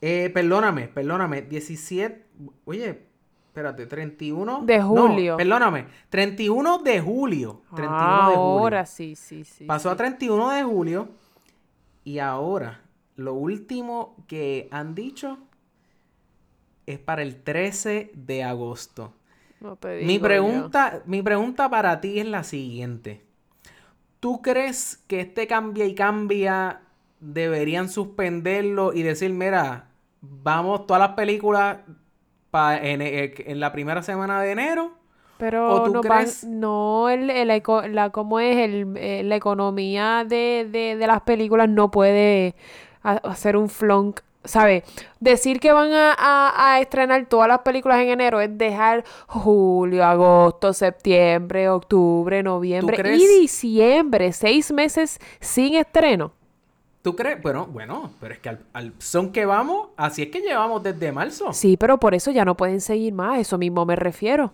Eh, 0.00 0.30
perdóname, 0.32 0.88
perdóname. 0.88 1.42
17. 1.42 2.26
Oye, 2.64 3.06
espérate, 3.48 3.86
31. 3.86 4.62
De 4.64 4.78
No, 4.78 4.86
julio. 4.88 5.36
perdóname. 5.36 5.86
31 6.08 6.78
de 6.78 7.00
julio. 7.00 7.62
31 7.74 7.96
Ah, 8.00 8.28
de 8.30 8.36
julio. 8.36 8.40
ahora 8.60 8.86
sí, 8.86 9.16
sí, 9.16 9.44
sí. 9.44 9.64
Pasó 9.64 9.88
sí. 9.88 9.92
a 9.94 9.96
31 9.96 10.50
de 10.50 10.62
julio. 10.62 11.08
Y 12.04 12.20
ahora, 12.20 12.80
lo 13.16 13.34
último 13.34 14.16
que 14.28 14.68
han 14.70 14.94
dicho 14.94 15.38
es 16.86 16.98
para 16.98 17.22
el 17.22 17.42
13 17.42 18.12
de 18.14 18.44
agosto. 18.44 19.12
No 19.60 19.76
te 19.76 20.00
Mi 20.02 20.14
digo 20.14 20.22
pregunta, 20.24 21.02
mi 21.06 21.22
pregunta 21.22 21.68
para 21.68 22.00
ti 22.00 22.20
es 22.20 22.26
la 22.26 22.44
siguiente. 22.44 23.24
¿Tú 24.20 24.40
crees 24.42 25.02
que 25.08 25.20
este 25.20 25.46
cambia 25.46 25.84
y 25.86 25.94
cambia 25.94 26.82
deberían 27.20 27.88
suspenderlo 27.88 28.92
y 28.92 29.02
decir, 29.02 29.32
mira, 29.32 29.87
vamos 30.20 30.86
todas 30.86 31.00
las 31.00 31.12
películas 31.12 31.78
pa- 32.50 32.78
en, 32.78 33.02
eh, 33.02 33.34
en 33.38 33.60
la 33.60 33.72
primera 33.72 34.02
semana 34.02 34.40
de 34.42 34.52
enero? 34.52 34.92
Pero 35.36 35.74
¿O 35.76 35.82
tú 35.82 35.92
no 35.92 36.02
van- 36.02 36.26
no, 36.42 37.08
el, 37.08 37.30
el 37.30 37.50
eco- 37.50 37.82
la, 37.86 38.10
¿cómo 38.10 38.40
es? 38.40 38.56
El, 38.56 38.96
eh, 38.96 39.22
la 39.24 39.36
economía 39.36 40.24
de, 40.26 40.66
de, 40.70 40.96
de 40.96 41.06
las 41.06 41.20
películas 41.22 41.68
no 41.68 41.90
puede 41.92 42.56
ha- 43.04 43.20
hacer 43.22 43.56
un 43.56 43.68
flonk, 43.68 44.20
¿sabes? 44.44 44.82
Decir 45.20 45.60
que 45.60 45.72
van 45.72 45.92
a, 45.92 46.12
a- 46.18 46.74
a 46.74 46.80
estrenar 46.80 47.26
todas 47.26 47.46
las 47.48 47.60
películas 47.60 48.00
en 48.00 48.08
enero 48.08 48.40
es 48.40 48.56
dejar 48.58 49.04
julio, 49.28 50.04
agosto, 50.04 50.72
septiembre, 50.72 51.68
octubre, 51.68 52.42
noviembre 52.42 53.00
y 53.04 53.26
diciembre, 53.28 54.32
seis 54.32 54.72
meses 54.72 55.20
sin 55.40 55.74
estreno. 55.76 56.32
¿Tú 57.08 57.16
crees? 57.16 57.40
Bueno, 57.40 57.64
bueno, 57.64 58.12
pero 58.20 58.34
es 58.34 58.38
que 58.40 58.50
al, 58.50 58.66
al 58.74 58.92
son 58.98 59.32
que 59.32 59.46
vamos, 59.46 59.88
así 59.96 60.20
es 60.24 60.28
que 60.28 60.40
llevamos 60.42 60.82
desde 60.82 61.10
marzo. 61.10 61.54
Sí, 61.54 61.78
pero 61.78 61.98
por 61.98 62.14
eso 62.14 62.30
ya 62.30 62.44
no 62.44 62.54
pueden 62.54 62.82
seguir 62.82 63.14
más, 63.14 63.38
eso 63.40 63.56
mismo 63.56 63.86
me 63.86 63.96
refiero. 63.96 64.52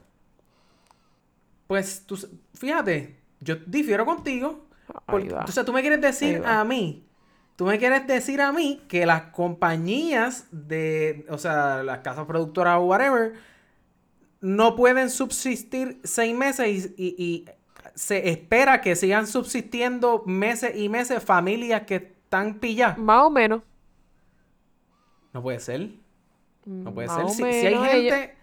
Pues 1.67 2.05
tú, 2.07 2.17
fíjate, 2.55 3.17
yo 3.41 3.57
difiero 3.67 4.05
contigo. 4.07 4.67
Porque, 5.05 5.35
o 5.35 5.49
sea, 5.49 5.65
tú 5.65 5.73
me 5.73 5.81
quieres 5.81 6.01
decir 6.01 6.43
a 6.47 6.63
mí, 6.63 7.05
tú 7.57 7.65
me 7.67 7.77
quieres 7.79 8.07
decir 8.07 8.41
a 8.41 8.53
mí 8.53 8.83
que 8.87 9.05
las 9.05 9.23
compañías 9.33 10.47
de, 10.53 11.27
o 11.29 11.39
sea, 11.39 11.83
las 11.83 11.99
casas 11.99 12.27
productoras 12.27 12.79
o 12.79 12.85
whatever, 12.85 13.35
no 14.41 14.77
pueden 14.77 15.11
subsistir 15.11 16.01
seis 16.05 16.37
meses 16.37 16.93
y, 16.97 17.05
y- 17.05 17.17
y 17.19 17.45
se 17.95 18.29
espera 18.29 18.81
que 18.81 18.97
sigan 18.97 19.27
subsistiendo 19.27 20.23
meses 20.27 20.77
y 20.77 20.89
meses 20.89 21.23
familias 21.23 21.83
que 21.83 22.14
están 22.35 22.55
pilladas. 22.59 22.99
Más 22.99 23.23
o 23.23 23.31
menos. 23.31 23.63
No 25.33 25.43
puede 25.43 25.61
ser. 25.61 25.91
No 26.65 26.93
puede 26.93 27.09
Más 27.09 27.37
ser. 27.37 27.53
Si, 27.53 27.61
si 27.61 27.67
hay 27.67 27.77
gente, 27.77 28.35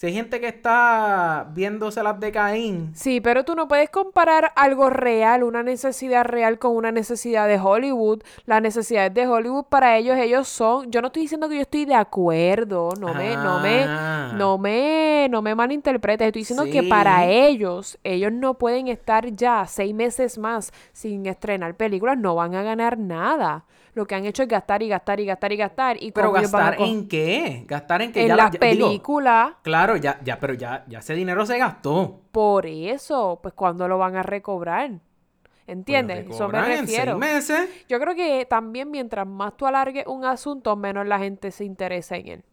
si 0.00 0.06
hay 0.06 0.14
gente 0.14 0.40
que 0.40 0.48
está 0.48 1.46
viéndose 1.52 2.02
las 2.02 2.18
de 2.18 2.32
Caín, 2.32 2.90
Sí, 2.94 3.20
pero 3.20 3.44
tú 3.44 3.54
no 3.54 3.68
puedes 3.68 3.90
comparar 3.90 4.50
algo 4.56 4.88
real, 4.88 5.42
una 5.42 5.62
necesidad 5.62 6.24
real 6.24 6.58
con 6.58 6.74
una 6.74 6.90
necesidad 6.90 7.46
de 7.46 7.58
Hollywood. 7.58 8.22
Las 8.46 8.62
necesidades 8.62 9.12
de 9.12 9.26
Hollywood 9.26 9.64
para 9.64 9.98
ellos, 9.98 10.16
ellos 10.16 10.48
son. 10.48 10.90
Yo 10.90 11.02
no 11.02 11.08
estoy 11.08 11.20
diciendo 11.24 11.50
que 11.50 11.56
yo 11.56 11.60
estoy 11.60 11.84
de 11.84 11.96
acuerdo. 11.96 12.94
No 12.98 13.12
me, 13.12 13.36
no 13.36 13.60
me, 13.60 13.84
Ah. 13.86 14.32
no 14.38 14.56
me, 14.56 15.28
no 15.30 15.42
me 15.42 15.54
malinterpretes. 15.54 16.28
Estoy 16.28 16.40
diciendo 16.40 16.64
que 16.64 16.82
para 16.82 17.26
ellos, 17.26 17.98
ellos 18.02 18.32
no 18.32 18.54
pueden 18.54 18.88
estar 18.88 19.26
ya 19.36 19.66
seis 19.66 19.94
meses 19.94 20.38
más 20.38 20.72
sin 20.94 21.26
estrenar 21.26 21.74
películas, 21.74 22.16
no 22.16 22.34
van 22.34 22.54
a 22.54 22.62
ganar 22.62 22.96
nada. 22.96 23.66
Lo 23.94 24.06
que 24.06 24.14
han 24.14 24.24
hecho 24.24 24.42
es 24.42 24.48
gastar 24.48 24.82
y 24.82 24.88
gastar 24.88 25.20
y 25.20 25.26
gastar 25.26 25.52
y 25.52 25.56
gastar. 25.56 26.02
Y 26.02 26.12
pero 26.12 26.30
van 26.32 26.38
a 26.38 26.42
gastar 26.42 26.76
en 26.80 27.08
qué? 27.08 27.64
Gastar 27.66 28.02
en 28.02 28.12
qué? 28.12 28.22
en 28.22 28.28
Ya 28.28 28.36
la- 28.36 28.44
las 28.44 28.56
películas. 28.56 29.54
claro, 29.62 29.96
ya, 29.96 30.20
ya, 30.22 30.38
pero 30.38 30.54
ya, 30.54 30.84
ya 30.88 31.00
ese 31.00 31.14
dinero 31.14 31.44
se 31.46 31.58
gastó. 31.58 32.20
Por 32.30 32.66
eso, 32.66 33.40
pues 33.42 33.54
cuando 33.54 33.88
lo 33.88 33.98
van 33.98 34.16
a 34.16 34.22
recobrar. 34.22 35.00
¿Entiendes? 35.66 36.24
Pues 36.24 36.34
Eso 36.36 36.48
me 36.48 36.78
en 36.78 36.88
seis 36.88 37.14
meses. 37.16 37.68
Yo 37.88 38.00
creo 38.00 38.14
que 38.16 38.44
también 38.44 38.90
mientras 38.90 39.24
más 39.26 39.56
tú 39.56 39.66
alargues 39.66 40.04
un 40.06 40.24
asunto, 40.24 40.74
menos 40.74 41.06
la 41.06 41.18
gente 41.20 41.52
se 41.52 41.64
interesa 41.64 42.16
en 42.16 42.28
él. 42.28 42.44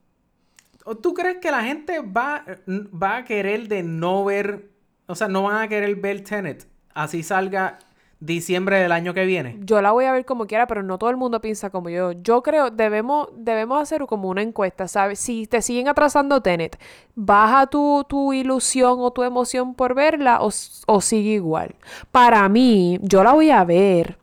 ¿O 0.85 0.95
¿Tú 0.95 1.13
crees 1.15 1.37
que 1.37 1.49
la 1.49 1.63
gente 1.63 1.99
va, 1.99 2.45
va 2.67 3.17
a 3.17 3.23
querer 3.25 3.67
de 3.67 3.81
no 3.81 4.23
ver, 4.23 4.69
o 5.07 5.15
sea, 5.15 5.27
no 5.27 5.43
van 5.43 5.63
a 5.63 5.67
querer 5.67 5.95
ver 5.95 6.23
Tenet 6.23 6.67
así 6.93 7.21
salga 7.21 7.77
diciembre 8.19 8.79
del 8.79 8.91
año 8.91 9.13
que 9.13 9.25
viene? 9.25 9.57
Yo 9.61 9.81
la 9.81 9.91
voy 9.91 10.05
a 10.05 10.11
ver 10.11 10.25
como 10.25 10.47
quiera, 10.47 10.67
pero 10.67 10.83
no 10.83 10.97
todo 10.97 11.09
el 11.09 11.17
mundo 11.17 11.39
piensa 11.41 11.69
como 11.69 11.89
yo. 11.89 12.11
Yo 12.13 12.41
creo, 12.43 12.69
debemos, 12.71 13.29
debemos 13.35 13.81
hacer 13.81 14.05
como 14.07 14.29
una 14.29 14.41
encuesta, 14.41 14.87
¿sabes? 14.87 15.19
Si 15.19 15.47
te 15.47 15.61
siguen 15.61 15.87
atrasando 15.87 16.41
Tenet, 16.41 16.79
¿baja 17.15 17.67
tu, 17.67 18.05
tu 18.07 18.33
ilusión 18.33 18.97
o 18.99 19.11
tu 19.11 19.23
emoción 19.23 19.73
por 19.75 19.93
verla 19.93 20.41
o, 20.41 20.49
o 20.87 21.01
sigue 21.01 21.31
igual? 21.31 21.75
Para 22.11 22.47
mí, 22.49 22.99
yo 23.01 23.23
la 23.23 23.33
voy 23.33 23.51
a 23.51 23.63
ver, 23.63 24.17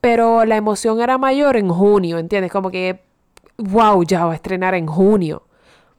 pero 0.00 0.44
la 0.44 0.56
emoción 0.56 1.00
era 1.00 1.18
mayor 1.18 1.56
en 1.56 1.68
junio, 1.68 2.18
¿entiendes? 2.18 2.52
Como 2.52 2.70
que, 2.70 3.00
wow, 3.56 4.02
ya 4.04 4.24
va 4.26 4.32
a 4.32 4.36
estrenar 4.36 4.74
en 4.74 4.86
junio. 4.86 5.42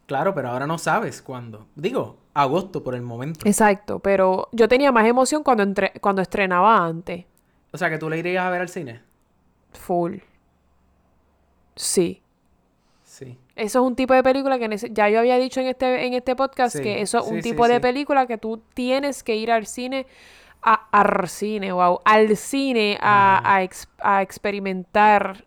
Claro, 0.05 0.33
pero 0.33 0.49
ahora 0.49 0.65
no 0.65 0.77
sabes 0.79 1.21
cuándo. 1.21 1.67
Digo, 1.75 2.17
agosto 2.33 2.83
por 2.83 2.95
el 2.95 3.01
momento. 3.03 3.41
Exacto, 3.45 3.99
pero 3.99 4.49
yo 4.51 4.67
tenía 4.67 4.91
más 4.91 5.05
emoción 5.05 5.43
cuando, 5.43 5.63
entre- 5.63 5.93
cuando 6.01 6.21
estrenaba 6.21 6.83
antes. 6.83 7.25
O 7.71 7.77
sea, 7.77 7.89
que 7.89 7.97
tú 7.97 8.09
le 8.09 8.17
irías 8.17 8.43
a 8.45 8.49
ver 8.49 8.61
al 8.61 8.69
cine. 8.69 9.01
Full. 9.73 10.17
Sí. 11.75 12.21
Sí. 13.03 13.37
Eso 13.55 13.79
es 13.79 13.85
un 13.85 13.95
tipo 13.95 14.13
de 14.13 14.23
película 14.23 14.59
que 14.59 14.69
ya 14.91 15.09
yo 15.09 15.19
había 15.19 15.37
dicho 15.37 15.59
en 15.59 15.67
este, 15.67 16.05
en 16.05 16.13
este 16.13 16.35
podcast 16.35 16.77
Sí, 16.77 16.83
que 16.83 17.01
eso 17.01 17.19
es 17.19 17.25
sí, 17.25 17.31
un 17.31 17.41
sí, 17.43 17.49
tipo 17.51 17.67
de 17.67 17.79
película 17.79 18.27
que 18.27 18.37
tú 18.37 18.61
tienes 18.73 19.23
que 19.23 19.35
ir 19.35 19.51
al 19.51 19.65
cine, 19.65 20.05
a, 20.61 20.87
al 20.91 21.27
cine, 21.27 21.71
wow, 21.71 21.99
al 22.05 22.37
cine 22.37 22.97
a, 23.01 23.41
a 23.55 23.63
ex- 23.63 23.89
a 23.99 24.21
experimentar 24.21 25.45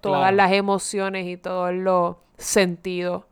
todas 0.00 0.20
Claro. 0.22 0.36
las 0.36 0.52
emociones 0.52 1.26
y 1.26 1.36
todos 1.36 1.72
los 1.74 2.16
sentidos 2.36 3.24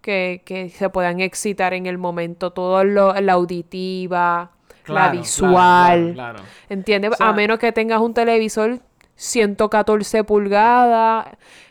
que, 0.00 0.42
que 0.44 0.68
se 0.70 0.88
puedan 0.90 1.20
excitar 1.20 1.74
en 1.74 1.86
el 1.86 1.98
momento, 1.98 2.52
todo 2.52 2.84
lo, 2.84 3.12
la 3.14 3.32
auditiva, 3.32 4.52
Claro, 4.86 5.10
claro, 5.10 5.18
visual. 5.20 6.12
claro, 6.14 6.34
claro. 6.38 6.42
¿Entiendes? 6.68 7.12
O 7.12 7.16
sea- 7.16 7.28
a 7.28 7.32
menos 7.32 7.58
que 7.58 7.72
tengas 7.72 8.00
un 8.00 8.14
televisor 8.14 8.78
114 9.16 10.24
pulgadas, 10.24 11.26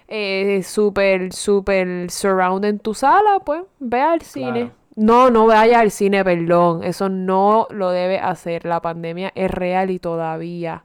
eh, 0.08 0.62
super, 0.64 1.32
super 1.34 2.12
surround 2.12 2.66
en 2.66 2.80
tu 2.80 2.94
sala, 2.94 3.40
pues 3.46 3.64
ve 3.80 4.02
al 4.02 4.22
cine. 4.22 4.72
No, 4.96 5.30
no 5.30 5.46
vaya 5.48 5.80
al 5.82 5.92
cine, 5.92 6.24
perdón. 6.24 6.84
Eso 6.84 7.10
no 7.10 7.68
lo 7.70 7.90
debe 7.92 8.18
hacer. 8.20 8.66
La 8.66 8.82
pandemia 8.82 9.32
es 9.36 9.52
real 9.52 9.92
y 9.92 10.00
todavía, 10.00 10.84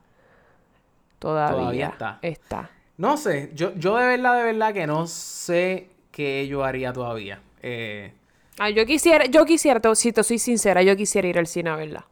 todavía, 1.19 1.57
Todavía 1.57 1.87
está. 1.87 2.19
está. 2.21 2.69
No 2.97 3.17
sé, 3.17 3.51
yo, 3.53 3.73
yo 3.75 3.95
de 3.97 4.05
verdad, 4.05 4.37
de 4.37 4.43
verdad 4.43 4.73
que 4.73 4.85
no 4.85 5.07
sé 5.07 5.87
qué 6.11 6.47
yo 6.47 6.63
haría 6.63 6.93
todavía. 6.93 7.39
Eh, 7.61 8.13
Ah, 8.59 8.69
yo 8.69 8.85
quisiera, 8.85 9.25
yo 9.25 9.45
quisiera, 9.45 9.79
si 9.95 10.11
te 10.11 10.23
soy 10.23 10.37
sincera, 10.37 10.83
yo 10.83 10.95
quisiera 10.95 11.27
ir 11.27 11.39
al 11.39 11.47
cine 11.47 11.69
a 11.71 11.75
verla. 11.77 12.05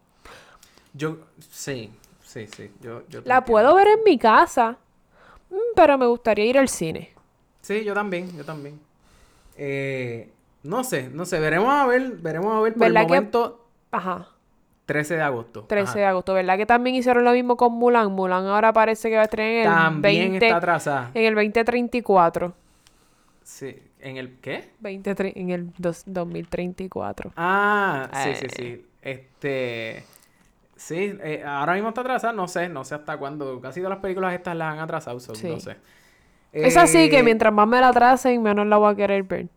Yo, 0.99 1.17
sí, 1.49 1.89
sí, 2.23 2.45
sí. 2.47 2.71
Yo, 2.81 3.01
yo 3.09 3.21
La 3.25 3.43
puedo 3.45 3.73
ver 3.75 3.87
en 3.87 4.03
mi 4.05 4.17
casa, 4.19 4.77
mm, 5.49 5.55
pero 5.75 5.97
me 5.97 6.05
gustaría 6.05 6.45
ir 6.45 6.57
al 6.59 6.69
cine. 6.69 7.11
Sí, 7.61 7.83
yo 7.83 7.93
también, 7.93 8.35
yo 8.37 8.43
también. 8.45 8.79
Eh, 9.57 10.29
no 10.63 10.83
sé, 10.83 11.09
no 11.09 11.25
sé, 11.25 11.39
veremos 11.39 11.69
a 11.73 11.85
ver, 11.87 12.11
veremos 12.17 12.53
a 12.55 12.59
ver 12.61 12.73
por 12.73 12.87
el 12.87 12.93
¿Verdad 12.93 13.07
que- 13.07 13.13
momento 13.15 13.65
Ajá. 13.91 14.27
13 14.85 15.15
de 15.15 15.21
agosto. 15.21 15.63
13 15.65 15.89
Ajá. 15.91 15.99
de 15.99 16.05
agosto, 16.05 16.33
¿verdad? 16.33 16.57
Que 16.57 16.65
también 16.65 16.95
hicieron 16.95 17.23
lo 17.23 17.31
mismo 17.31 17.57
con 17.57 17.73
Mulan. 17.73 18.11
Mulan 18.11 18.45
ahora 18.47 18.73
parece 18.73 19.09
que 19.09 19.15
va 19.15 19.21
a 19.21 19.25
estrenar 19.25 19.51
en 19.51 19.59
el 19.59 19.65
También 19.83 20.29
20, 20.31 20.45
está 20.47 20.57
atrasada. 20.57 21.11
en 21.13 21.25
el 21.25 21.35
2034. 21.35 22.53
Sí, 23.43 23.75
¿en 23.99 24.17
el 24.17 24.37
qué? 24.39 24.69
20, 24.79 25.15
tre- 25.15 25.33
en 25.35 25.49
el 25.51 25.71
dos- 25.77 26.03
2034. 26.07 27.31
Ah, 27.35 28.09
sí, 28.23 28.35
sí, 28.35 28.45
Eh. 28.45 28.49
sí. 28.55 28.85
Este. 29.01 30.03
Sí, 30.79 31.17
eh, 31.21 31.43
ahora 31.45 31.73
mismo 31.73 31.89
está 31.89 31.99
atrasada, 32.01 32.31
no 32.31 32.47
sé, 32.47 32.69
no 32.69 32.85
sé 32.85 32.95
hasta 32.95 33.17
cuándo. 33.17 33.59
Casi 33.59 33.81
todas 33.81 33.89
las 33.97 33.99
películas 33.99 34.33
estas 34.33 34.55
las 34.55 34.71
han 34.73 34.79
atrasado, 34.79 35.19
so, 35.19 35.35
Sí. 35.35 35.49
no 35.49 35.59
sé. 35.59 35.75
Es 36.53 36.77
así 36.77 37.09
que 37.09 37.19
Eh, 37.19 37.23
mientras 37.23 37.51
más 37.53 37.67
me 37.67 37.81
la 37.81 37.89
atrasen, 37.89 38.41
menos 38.41 38.65
la 38.65 38.77
voy 38.77 38.93
a 38.93 38.95
querer 38.95 39.23
ver. 39.23 39.49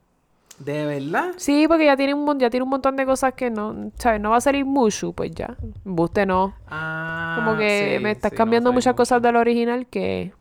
¿De 0.58 0.84
verdad? 0.84 1.30
Sí, 1.36 1.66
porque 1.68 1.84
ya 1.86 1.96
tiene 1.96 2.12
un, 2.14 2.38
ya 2.40 2.50
tiene 2.50 2.64
un 2.64 2.70
montón 2.70 2.96
de 2.96 3.06
cosas 3.06 3.34
que 3.34 3.50
no, 3.50 3.92
¿sabes? 3.98 4.20
No 4.20 4.30
va 4.30 4.38
a 4.38 4.40
salir 4.40 4.64
Mushu, 4.64 5.12
pues 5.14 5.30
ya. 5.30 5.56
Buste 5.84 6.26
no. 6.26 6.54
Ah, 6.66 7.34
Como 7.38 7.56
que 7.56 7.96
sí, 7.98 8.02
me 8.02 8.10
estás 8.10 8.30
sí, 8.30 8.36
cambiando 8.36 8.72
muchas 8.72 8.92
mucho. 8.92 8.96
cosas 8.96 9.22
del 9.22 9.36
original 9.36 9.86
que, 9.86 10.32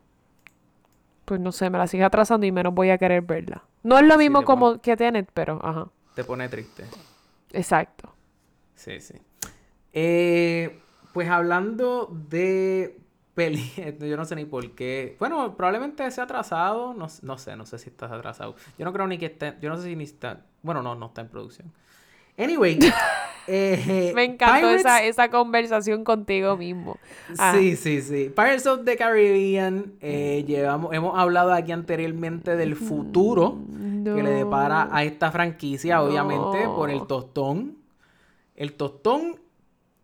pues 1.26 1.40
no 1.40 1.52
sé, 1.52 1.70
me 1.70 1.78
la 1.78 1.86
sigue 1.88 2.04
atrasando 2.04 2.46
y 2.48 2.52
menos 2.52 2.74
voy 2.74 2.90
a 2.90 2.98
querer 2.98 3.22
verla. 3.22 3.64
No 3.84 4.00
es 4.00 4.06
lo 4.06 4.18
mismo 4.18 4.44
como 4.44 4.82
que 4.82 4.98
Tenet, 4.98 5.30
pero 5.34 5.60
ajá. 5.64 5.88
Te 6.16 6.24
pone 6.24 6.50
triste. 6.50 6.86
Exacto. 7.54 8.14
Sí, 8.76 9.00
sí. 9.00 9.14
Eh, 9.94 10.80
pues 11.14 11.30
hablando 11.30 12.10
de 12.30 12.98
peli, 13.36 13.72
yo 14.00 14.18
no 14.18 14.26
sé 14.26 14.36
ni 14.36 14.46
por 14.46 14.72
qué. 14.72 15.16
Bueno, 15.20 15.56
probablemente 15.56 16.10
se 16.12 16.22
ha 16.22 16.26
atrasado. 16.26 16.94
No, 16.94 17.08
no 17.22 17.38
sé, 17.38 17.56
no 17.56 17.66
sé 17.66 17.80
si 17.80 17.90
está 17.90 18.06
atrasado. 18.08 18.56
Yo 18.78 18.86
no 18.86 18.94
creo 18.94 19.08
ni 19.08 19.18
que 19.18 19.28
esté. 19.28 19.56
Yo 19.62 19.70
no 19.70 19.78
sé 19.78 19.84
si 19.84 19.96
ni 19.96 20.04
está. 20.06 20.42
Bueno, 20.62 20.82
no, 20.82 20.96
no 20.96 21.08
está 21.08 21.22
en 21.22 21.28
producción. 21.30 21.72
Anyway. 22.38 22.80
eh, 23.48 24.12
Me 24.16 24.24
encantó 24.24 24.68
Pirates- 24.68 24.80
esa, 24.80 25.04
esa 25.04 25.30
conversación 25.30 26.04
contigo 26.04 26.56
mismo. 26.58 26.98
Ah, 27.38 27.54
Sí, 27.58 27.76
sí, 27.76 28.02
sí. 28.02 28.32
Pirates 28.34 28.66
of 28.68 28.86
the 28.86 28.96
Caribbean, 28.96 29.94
eh, 30.02 30.44
llevamos, 30.48 30.94
hemos 30.94 31.18
hablado 31.18 31.52
aquí 31.54 31.72
anteriormente 31.72 32.56
del 32.56 32.76
futuro 32.76 33.58
que 34.04 34.24
le 34.24 34.32
depara 34.32 34.90
a 34.92 35.04
esta 35.04 35.32
franquicia, 35.32 36.02
obviamente, 36.02 36.66
por 36.68 36.90
el 36.90 37.06
tostón. 37.06 37.78
El 38.56 38.74
tostón 38.74 39.40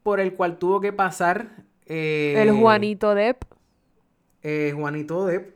por 0.08 0.22
el 0.22 0.34
cual 0.36 0.58
tuvo 0.58 0.80
que 0.80 0.94
pasar 0.94 1.50
eh, 1.86 2.34
El 2.38 2.54
Juanito 2.54 3.14
Depp. 3.14 3.44
eh, 4.42 4.72
Juanito 4.74 5.26
Depp, 5.26 5.54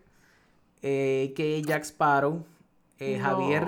eh, 0.81 1.31
que 1.38 1.62
Jack 1.62 1.84
Sparrow, 1.84 2.46
eh, 3.00 3.17
Javier. 3.17 3.63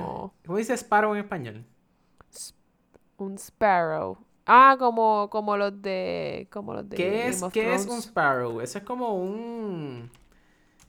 ¿Cómo 0.46 0.58
dice 0.58 0.74
Sparrow 0.74 1.13
en 1.13 1.22
español? 1.22 1.63
Un 3.16 3.38
Sparrow. 3.38 4.18
Ah, 4.46 4.75
como, 4.78 5.30
como 5.30 5.56
los 5.56 5.82
de. 5.82 6.50
Como 6.52 6.74
los 6.74 6.90
de. 6.90 6.98
¿Qué 6.98 7.30
es, 7.30 7.42
¿qué 7.54 7.75
es 7.75 7.88
un. 7.88 8.02
Sparrow? 8.02 8.60
Eso 8.60 8.80
es 8.80 8.84
como 8.84 9.16
un. 9.16 10.12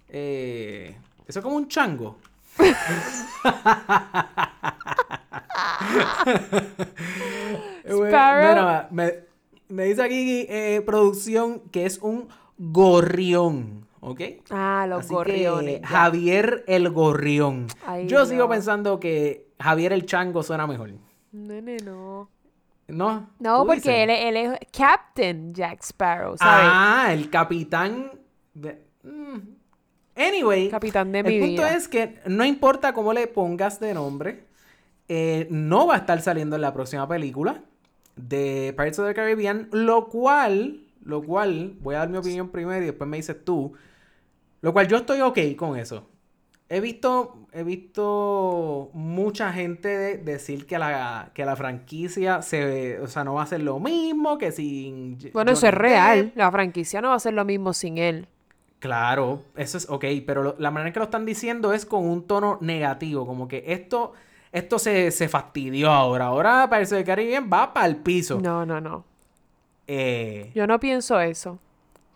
eso 0.08 1.38
es 1.38 1.40
como 1.40 1.54
un 1.54 1.68
chango. 1.68 2.18
Sparrow. 7.86 8.48
Mira, 8.48 8.88
me, 8.90 9.33
me 9.68 9.84
dice 9.84 10.02
aquí 10.02 10.46
eh, 10.48 10.82
producción 10.84 11.60
que 11.70 11.86
es 11.86 11.98
un 11.98 12.28
gorrión, 12.58 13.86
¿ok? 14.00 14.20
Ah, 14.50 14.86
los 14.88 15.00
Así 15.00 15.08
que, 15.08 15.14
gorriones. 15.14 15.80
ya. 15.82 15.86
Javier 15.88 16.64
el 16.66 16.90
gorrión. 16.90 17.66
Ay, 17.86 18.06
Yo 18.06 18.24
sigo 18.26 18.48
pensando 18.48 19.00
que 19.00 19.48
Javier 19.58 19.92
el 19.92 20.06
chango 20.06 20.42
suena 20.42 20.66
mejor. 20.66 20.90
Nene, 21.32 21.76
no. 21.84 22.28
¿No? 22.86 23.30
No, 23.38 23.60
¿Tú 23.62 23.66
porque 23.66 23.76
dices? 23.80 23.94
él, 23.96 24.10
es- 24.10 24.20
él 24.26 24.36
es 24.36 24.58
Captain 24.76 25.54
Jack 25.54 25.82
Sparrow, 25.82 26.36
¿sabes? 26.36 26.66
Ah, 26.70 27.08
el 27.12 27.30
capitán. 27.30 28.10
de- 28.52 28.78
mm. 29.02 29.38
Anyway, 30.16 30.68
Capitán 30.68 31.10
de 31.10 31.20
el 31.20 31.24
mi 31.26 31.40
punto 31.40 31.62
vida. 31.62 31.74
es 31.74 31.88
que 31.88 32.20
no 32.26 32.44
importa 32.44 32.92
cómo 32.92 33.12
le 33.12 33.26
pongas 33.26 33.80
de 33.80 33.94
nombre, 33.94 34.44
eh, 35.08 35.48
no 35.50 35.86
va 35.88 35.94
a 35.94 35.98
estar 35.98 36.20
saliendo 36.20 36.54
en 36.56 36.62
la 36.62 36.72
próxima 36.72 37.08
película 37.08 37.62
de 38.16 38.72
Pirates 38.76 38.98
of 38.98 39.06
the 39.08 39.14
Caribbean, 39.14 39.68
lo 39.72 40.08
cual, 40.08 40.80
lo 41.04 41.22
cual, 41.22 41.74
voy 41.80 41.94
a 41.96 41.98
dar 42.00 42.08
mi 42.10 42.18
opinión 42.18 42.48
primero 42.50 42.82
y 42.82 42.86
después 42.86 43.08
me 43.08 43.16
dices 43.18 43.44
tú, 43.44 43.72
lo 44.62 44.72
cual 44.72 44.88
yo 44.88 44.96
estoy 44.98 45.20
ok 45.20 45.38
con 45.56 45.78
eso. 45.78 46.08
He 46.70 46.80
visto, 46.80 47.46
he 47.52 47.62
visto 47.62 48.90
mucha 48.94 49.52
gente 49.52 49.88
de- 49.88 50.18
decir 50.18 50.66
que 50.66 50.78
la, 50.78 51.30
que 51.34 51.44
la 51.44 51.56
franquicia 51.56 52.42
se, 52.42 52.98
o 53.00 53.06
sea, 53.06 53.24
no 53.24 53.34
va 53.34 53.42
a 53.42 53.46
ser 53.46 53.62
lo 53.62 53.78
mismo 53.80 54.38
que 54.38 54.50
sin 54.50 55.18
Bueno, 55.32 55.52
eso 55.52 55.66
es 55.68 55.74
real. 55.74 56.32
La 56.34 56.50
franquicia 56.50 57.02
no 57.02 57.10
va 57.10 57.16
a 57.16 57.20
ser 57.20 57.34
lo 57.34 57.44
mismo 57.44 57.74
sin 57.74 57.98
él. 57.98 58.28
Claro, 58.80 59.42
eso 59.56 59.78
es 59.78 59.88
ok, 59.88 60.04
pero 60.26 60.42
lo- 60.42 60.56
la 60.58 60.70
manera 60.70 60.88
en 60.88 60.92
que 60.92 60.98
lo 61.00 61.06
están 61.06 61.24
diciendo 61.24 61.72
es 61.72 61.86
con 61.86 62.04
un 62.06 62.26
tono 62.26 62.58
negativo, 62.60 63.26
como 63.26 63.48
que 63.48 63.64
esto, 63.68 64.12
esto 64.54 64.78
se, 64.78 65.10
se 65.10 65.28
fastidió 65.28 65.90
ahora. 65.90 66.26
Ahora 66.26 66.68
parece 66.70 66.96
que 66.98 67.04
Caribbean 67.04 67.50
va 67.52 67.74
para 67.74 67.86
el 67.86 67.96
piso. 67.96 68.40
No, 68.40 68.64
no, 68.64 68.80
no. 68.80 69.04
Eh, 69.88 70.52
Yo 70.54 70.68
no 70.68 70.78
pienso 70.78 71.18
eso. 71.20 71.58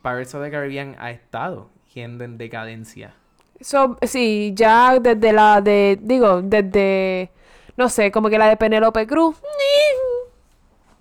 Pirates 0.04 0.36
of 0.36 0.44
the 0.44 0.50
Caribbean 0.50 0.94
ha 1.00 1.10
estado 1.10 1.68
yendo 1.92 2.22
en 2.22 2.38
decadencia. 2.38 3.12
So, 3.60 3.98
sí, 4.02 4.52
ya 4.54 5.00
desde 5.00 5.32
la 5.32 5.60
de, 5.60 5.98
digo, 6.00 6.40
desde, 6.40 7.32
no 7.76 7.88
sé, 7.88 8.12
como 8.12 8.30
que 8.30 8.38
la 8.38 8.48
de 8.48 8.56
Penélope 8.56 9.04
Cruz. 9.08 9.42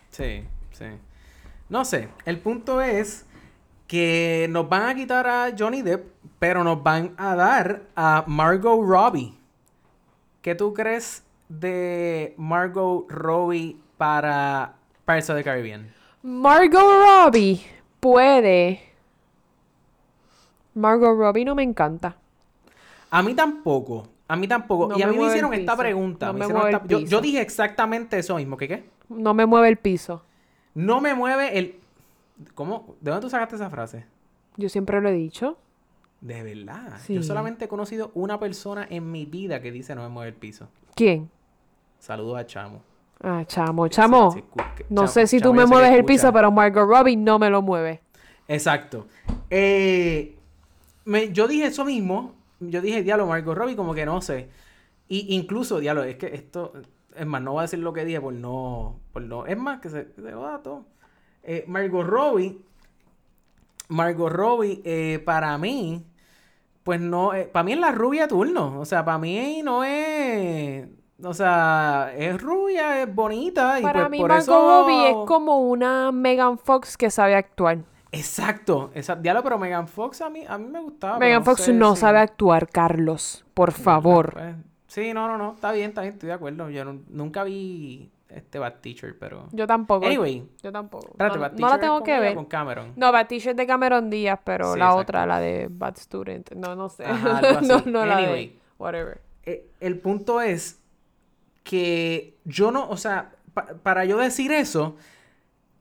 Sí, 0.09 0.43
sí. 0.71 0.85
No 1.69 1.85
sé, 1.85 2.09
el 2.25 2.39
punto 2.39 2.81
es 2.81 3.27
que 3.85 4.47
nos 4.49 4.67
van 4.67 4.89
a 4.89 4.95
quitar 4.95 5.27
a 5.27 5.53
Johnny 5.55 5.83
Depp, 5.83 6.07
pero 6.39 6.63
nos 6.63 6.81
van 6.81 7.13
a 7.17 7.35
dar 7.35 7.83
a 7.95 8.23
Margot 8.25 8.79
Robbie. 8.83 9.37
¿Qué 10.41 10.55
tú 10.55 10.73
crees 10.73 11.26
de 11.49 12.33
Margot 12.37 13.05
Robbie 13.09 13.77
para 13.97 14.75
Pirates 15.05 15.29
of 15.29 15.37
the 15.37 15.43
Caribbean? 15.43 15.91
Margot 16.23 16.81
Robbie 16.81 17.61
puede. 17.99 18.81
Margot 20.73 21.17
Robbie 21.17 21.45
no 21.45 21.55
me 21.55 21.63
encanta. 21.63 22.15
A 23.09 23.23
mí 23.23 23.33
tampoco. 23.33 24.07
A 24.27 24.35
mí 24.35 24.47
tampoco. 24.47 24.89
No 24.89 24.97
y 24.97 25.01
a 25.01 25.07
mí 25.07 25.17
me 25.17 25.27
hicieron 25.27 25.53
esta 25.53 25.75
pregunta. 25.77 26.27
No 26.27 26.33
me 26.33 26.39
hicieron 26.45 26.67
esta- 26.67 26.85
yo, 26.87 26.99
yo 26.99 27.21
dije 27.21 27.41
exactamente 27.41 28.19
eso 28.19 28.35
mismo. 28.35 28.57
¿Qué 28.57 28.67
qué? 28.67 28.89
No 29.09 29.33
me 29.33 29.45
mueve 29.45 29.69
el 29.69 29.77
piso. 29.77 30.23
No 30.75 30.99
me 31.01 31.13
mueve 31.15 31.57
el... 31.57 31.79
¿Cómo? 32.53 32.95
¿De 33.01 33.09
dónde 33.09 33.25
tú 33.25 33.29
sacaste 33.29 33.55
esa 33.55 33.69
frase? 33.69 34.05
Yo 34.57 34.69
siempre 34.69 35.01
lo 35.01 35.09
he 35.09 35.13
dicho. 35.13 35.57
De 36.21 36.43
verdad. 36.43 36.99
Sí. 37.05 37.15
Yo 37.15 37.23
solamente 37.23 37.65
he 37.65 37.67
conocido 37.67 38.11
una 38.13 38.39
persona 38.39 38.85
en 38.89 39.11
mi 39.11 39.25
vida 39.25 39.61
que 39.61 39.71
dice 39.71 39.95
no 39.95 40.03
me 40.03 40.09
mueve 40.09 40.29
el 40.31 40.35
piso. 40.35 40.67
¿Quién? 40.95 41.29
Saludos 42.07 42.39
a 42.39 42.45
Chamo. 42.45 42.81
Ah, 43.21 43.43
chamo, 43.45 43.89
chamo. 43.89 44.31
Sí, 44.31 44.39
sí, 44.39 44.63
No 44.89 45.01
Chamo- 45.01 45.07
sé 45.09 45.27
si 45.27 45.41
tú 45.41 45.53
me 45.53 45.65
mueves 45.65 45.91
el 45.91 46.05
piso, 46.05 46.31
pero 46.31 46.49
Margot 46.51 46.87
Robbie 46.87 47.17
no 47.17 47.37
me 47.37 47.49
lo 47.49 47.61
mueve. 47.61 47.99
Exacto. 48.47 49.07
Eh, 49.49 50.37
me- 51.03 51.33
yo 51.33 51.49
dije 51.49 51.65
eso 51.65 51.83
mismo. 51.83 52.33
Yo 52.61 52.79
dije, 52.79 53.03
diablo, 53.03 53.27
Margot 53.27 53.57
Robbie, 53.57 53.75
como 53.75 53.93
que 53.93 54.05
no 54.05 54.21
sé. 54.21 54.47
Y 55.09 55.35
incluso, 55.35 55.79
diablo, 55.79 56.03
es 56.05 56.15
que 56.15 56.27
esto... 56.27 56.71
Es 57.13 57.25
más, 57.25 57.41
no 57.41 57.51
voy 57.51 57.59
a 57.59 57.61
decir 57.63 57.79
lo 57.79 57.91
que 57.91 58.05
dije 58.05 58.21
por 58.21 58.33
no... 58.33 59.01
Por 59.11 59.23
no 59.23 59.45
es 59.45 59.57
más, 59.57 59.81
que 59.81 59.89
se, 59.89 60.05
que 60.13 60.21
se 60.21 60.31
joda 60.31 60.61
todo. 60.63 60.85
Eh, 61.43 61.65
Margot 61.67 62.07
Robbie... 62.07 62.57
Margot 63.89 64.31
Robbie, 64.31 64.81
eh, 64.85 65.19
para 65.25 65.57
mí... 65.57 66.05
Pues 66.83 67.01
no... 67.01 67.31
para 67.51 67.63
mí 67.65 67.73
es 67.73 67.79
la 67.79 67.91
rubia 67.91 68.29
turno. 68.29 68.79
O 68.79 68.85
sea, 68.85 69.03
para 69.03 69.17
mí 69.17 69.61
no 69.61 69.83
es... 69.83 70.87
O 71.23 71.33
sea, 71.33 72.13
es 72.15 72.39
rubia, 72.41 73.01
es 73.01 73.13
bonita. 73.13 73.79
Y 73.79 73.83
Para 73.83 74.01
pues 74.01 74.11
mí 74.11 74.19
por 74.19 74.29
Margot 74.29 74.43
eso... 74.43 74.83
Robbie 74.83 75.09
es 75.09 75.15
como 75.27 75.59
una 75.61 76.11
Megan 76.11 76.57
Fox 76.59 76.95
que 76.97 77.09
sabe 77.09 77.35
actuar. 77.35 77.79
Exacto, 78.11 78.91
exacto. 78.93 79.21
Diablo, 79.23 79.43
pero 79.43 79.57
Megan 79.57 79.87
Fox 79.87 80.21
a 80.21 80.29
mí, 80.29 80.43
a 80.47 80.57
mí 80.57 80.67
me 80.67 80.79
gustaba. 80.79 81.19
Megan 81.19 81.43
Fox 81.43 81.61
sé 81.63 81.73
no 81.73 81.95
sabe 81.95 82.19
actuar, 82.19 82.67
Carlos. 82.69 83.45
Por 83.53 83.71
favor. 83.71 84.33
Pues, 84.33 84.55
sí, 84.87 85.13
no, 85.13 85.27
no, 85.27 85.37
no. 85.37 85.53
Está 85.53 85.71
bien, 85.71 85.89
está 85.89 86.01
bien, 86.01 86.13
estoy 86.13 86.27
de 86.27 86.33
acuerdo. 86.33 86.69
Yo 86.69 86.85
nu- 86.85 87.03
nunca 87.09 87.43
vi 87.43 88.09
este 88.29 88.59
Bad 88.59 88.75
Teacher, 88.81 89.17
pero. 89.19 89.47
Yo 89.51 89.67
tampoco. 89.67 90.05
Anyway, 90.05 90.47
Yo 90.63 90.71
tampoco. 90.71 91.07
espérate, 91.11 91.37
no, 91.59 91.67
no 91.67 91.73
la 91.73 91.79
tengo 91.79 92.03
que 92.03 92.19
ver. 92.19 92.35
con 92.35 92.45
Cameron. 92.45 92.93
No, 92.95 93.11
Bad 93.11 93.27
Teacher 93.27 93.55
de 93.55 93.67
Cameron 93.67 94.09
Díaz, 94.09 94.39
pero 94.43 94.73
Sí, 94.73 94.79
la 94.79 94.85
exacto. 94.85 95.01
otra, 95.01 95.25
la 95.25 95.39
de 95.39 95.67
Bad 95.69 95.97
Student. 95.97 96.51
No, 96.53 96.75
no 96.75 96.89
sé. 96.89 97.05
Ajá, 97.05 97.39
algo 97.39 97.61
no, 97.67 97.75
así. 97.75 97.89
no 97.89 98.05
la 98.05 98.17
Anyway. 98.17 98.47
de. 98.49 98.59
Whatever. 98.79 99.21
eh, 99.43 99.67
el 99.79 99.97
punto 99.99 100.39
es 100.41 100.79
que 101.69 102.35
yo 102.45 102.71
no, 102.71 102.89
o 102.89 102.97
sea, 102.97 103.31
pa- 103.53 103.75
para 103.83 104.05
yo 104.05 104.17
decir 104.17 104.51
eso, 104.51 104.95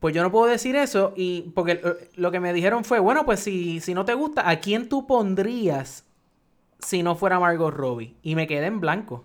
pues 0.01 0.15
yo 0.15 0.23
no 0.23 0.31
puedo 0.31 0.47
decir 0.47 0.77
eso 0.77 1.13
y 1.17 1.53
porque 1.55 1.81
eh, 1.83 2.11
lo 2.17 2.31
que 2.31 2.41
me 2.41 2.53
dijeron 2.53 2.85
fue, 2.85 2.99
bueno, 2.99 3.25
pues 3.25 3.41
si, 3.41 3.81
si 3.81 3.95
no 3.95 4.05
te 4.05 4.15
gusta, 4.15 4.49
¿a 4.51 4.61
quién 4.61 4.89
tú 4.89 5.07
pondrías 5.07 6.05
si 6.81 7.03
no 7.03 7.15
fuera 7.17 7.39
Margot 7.41 7.73
Robbie? 7.73 8.17
Y 8.23 8.35
me 8.35 8.47
quedé 8.47 8.67
en 8.67 8.81
blanco. 8.81 9.25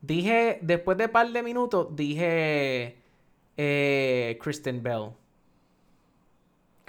Dije, 0.00 0.58
después 0.62 0.98
de 0.98 1.08
par 1.08 1.30
de 1.30 1.42
minutos, 1.42 1.88
dije 1.94 2.96
eh, 3.56 4.38
Kristen 4.42 4.82
Bell. 4.82 5.10